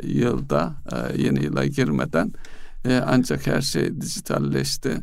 yılda 0.03 0.75
e, 0.91 1.21
yeni 1.21 1.43
yıla 1.43 1.65
girmeden 1.65 2.33
e, 2.85 2.95
ancak 2.95 3.47
her 3.47 3.61
şey 3.61 4.01
dijitalleşti. 4.01 4.97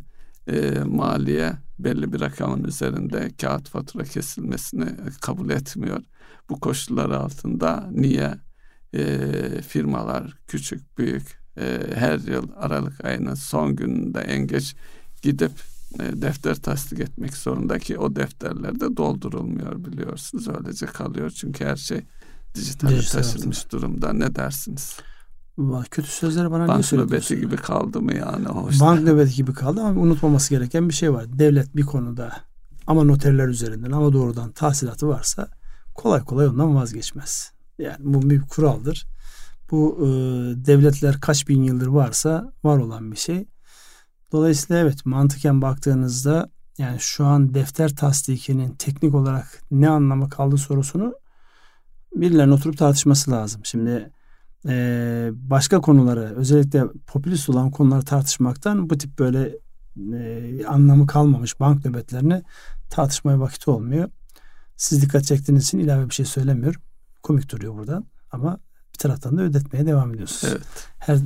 E, 0.47 0.79
maliye 0.85 1.53
belli 1.79 2.13
bir 2.13 2.19
rakamın 2.19 2.63
üzerinde 2.63 3.31
kağıt 3.41 3.69
fatura 3.69 4.03
kesilmesini 4.03 4.85
kabul 5.21 5.49
etmiyor. 5.49 6.01
Bu 6.49 6.59
koşullar 6.59 7.09
altında 7.09 7.89
niye 7.91 8.37
e, 8.93 9.61
firmalar 9.61 10.37
küçük 10.47 10.97
büyük 10.97 11.39
e, 11.57 11.79
her 11.95 12.19
yıl 12.19 12.47
Aralık 12.55 13.05
ayının 13.05 13.33
son 13.33 13.75
gününde 13.75 14.19
en 14.19 14.47
geç 14.47 14.75
gidip 15.21 15.51
e, 15.99 16.21
defter 16.21 16.55
tasdik 16.55 16.99
etmek 16.99 17.37
zorunda 17.37 17.79
ki 17.79 17.97
o 17.97 18.15
defterlerde 18.15 18.97
doldurulmuyor 18.97 19.85
biliyorsunuz. 19.85 20.47
Öylece 20.47 20.85
kalıyor 20.85 21.29
çünkü 21.29 21.65
her 21.65 21.75
şey 21.75 22.01
dijitale 22.57 23.01
taşınmış 23.01 23.71
durumda. 23.71 24.13
Ne 24.13 24.35
dersiniz? 24.35 24.97
Kötü 25.91 26.07
sözleri 26.07 26.51
bana 26.51 26.67
Bank 26.67 26.93
niye 26.93 27.03
nöbeti 27.03 27.39
gibi 27.39 27.55
kaldı 27.55 28.01
mı 28.01 28.15
yani? 28.15 28.47
O 28.47 28.69
işte. 28.69 28.85
Bank 28.85 29.03
nöbeti 29.03 29.35
gibi 29.35 29.53
kaldı 29.53 29.81
ama 29.81 30.01
unutmaması 30.01 30.49
gereken 30.49 30.89
bir 30.89 30.93
şey 30.93 31.13
var. 31.13 31.25
Devlet 31.39 31.75
bir 31.75 31.85
konuda 31.85 32.31
ama 32.87 33.03
noterler 33.03 33.47
üzerinden 33.47 33.91
ama 33.91 34.13
doğrudan 34.13 34.51
tahsilatı 34.51 35.07
varsa 35.07 35.49
kolay 35.95 36.23
kolay 36.23 36.47
ondan 36.47 36.75
vazgeçmez. 36.75 37.51
Yani 37.79 37.97
bu 37.99 38.29
bir 38.29 38.41
kuraldır. 38.41 39.07
Bu 39.71 39.97
e, 39.99 40.07
devletler 40.65 41.21
kaç 41.21 41.47
bin 41.47 41.63
yıldır 41.63 41.87
varsa 41.87 42.53
var 42.63 42.77
olan 42.77 43.11
bir 43.11 43.17
şey. 43.17 43.47
Dolayısıyla 44.31 44.81
evet 44.81 45.05
mantıken 45.05 45.61
baktığınızda 45.61 46.49
yani 46.77 46.99
şu 46.99 47.25
an 47.25 47.53
defter 47.53 47.95
tasdikinin 47.95 48.71
teknik 48.71 49.15
olarak 49.15 49.61
ne 49.71 49.89
anlamı 49.89 50.29
kaldı 50.29 50.57
sorusunu 50.57 51.13
birilerinin 52.15 52.53
oturup 52.53 52.77
tartışması 52.77 53.31
lazım. 53.31 53.61
Şimdi 53.65 54.11
e, 54.67 55.29
başka 55.33 55.81
konuları 55.81 56.33
özellikle 56.35 56.83
popülist 57.07 57.49
olan 57.49 57.71
konuları 57.71 58.05
tartışmaktan 58.05 58.89
bu 58.89 58.97
tip 58.97 59.19
böyle 59.19 59.57
e, 60.13 60.65
anlamı 60.65 61.07
kalmamış 61.07 61.59
bank 61.59 61.85
nöbetlerini 61.85 62.43
tartışmaya 62.89 63.39
vakit 63.39 63.67
olmuyor. 63.67 64.09
Siz 64.75 65.01
dikkat 65.01 65.23
çektiğiniz 65.23 65.63
için 65.63 65.79
ilave 65.79 66.09
bir 66.09 66.13
şey 66.13 66.25
söylemiyorum. 66.25 66.81
Komik 67.23 67.51
duruyor 67.51 67.73
buradan 67.73 68.05
ama 68.31 68.59
bir 68.97 68.99
taraftan 68.99 69.37
da 69.37 69.41
ödetmeye 69.41 69.85
devam 69.85 70.13
ediyorsunuz. 70.13 70.53
Evet. 70.53 70.67
Her 70.97 71.17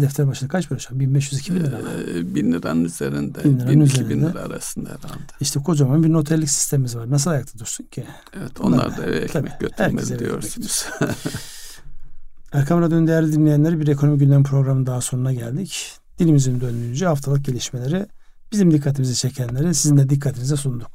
defter 0.00 0.26
başına 0.26 0.48
kaç 0.48 0.68
para 0.68 0.78
şu 0.78 0.94
an? 0.94 1.00
1500-2000 1.00 1.60
lira 1.60 1.78
mı? 1.78 1.88
Ee, 2.10 2.34
bin 2.34 2.52
liranın 2.52 2.84
üzerinde. 2.84 3.44
Bin 3.44 3.58
liranın 3.58 3.72
1000 3.72 3.80
üzerinde. 3.80 4.30
lira 4.30 4.40
arasında 4.40 4.88
herhalde. 4.88 5.32
İşte 5.40 5.60
kocaman 5.60 6.02
bir 6.02 6.12
noterlik 6.12 6.50
sistemimiz 6.50 6.96
var. 6.96 7.10
Nasıl 7.10 7.30
ayakta 7.30 7.58
dursun 7.58 7.84
ki? 7.84 8.04
Evet 8.36 8.60
onlar 8.60 8.96
da 8.96 9.06
eve 9.06 9.16
ekmek 9.16 9.60
götürmeli 9.60 10.18
diyorsunuz. 10.18 10.86
Erkam 12.52 12.80
Radyo'nun 12.80 13.06
değerli 13.06 13.32
dinleyenleri 13.32 13.80
bir 13.80 13.88
ekonomi 13.88 14.18
gündem 14.18 14.42
programının 14.44 14.86
daha 14.86 15.00
sonuna 15.00 15.32
geldik. 15.32 15.92
Dilimizin 16.18 16.60
döndüğünce 16.60 17.06
haftalık 17.06 17.44
gelişmeleri 17.44 18.06
bizim 18.52 18.70
dikkatimizi 18.70 19.14
çekenleri 19.14 19.74
sizin 19.74 19.96
de 19.96 20.08
dikkatinize 20.08 20.56
sunduk. 20.56 20.90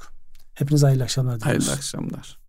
Hepinize 0.54 0.86
hayırlı 0.86 1.04
akşamlar 1.04 1.40
diliyoruz. 1.40 1.68
Hayırlı 1.68 1.78
akşamlar. 1.78 2.47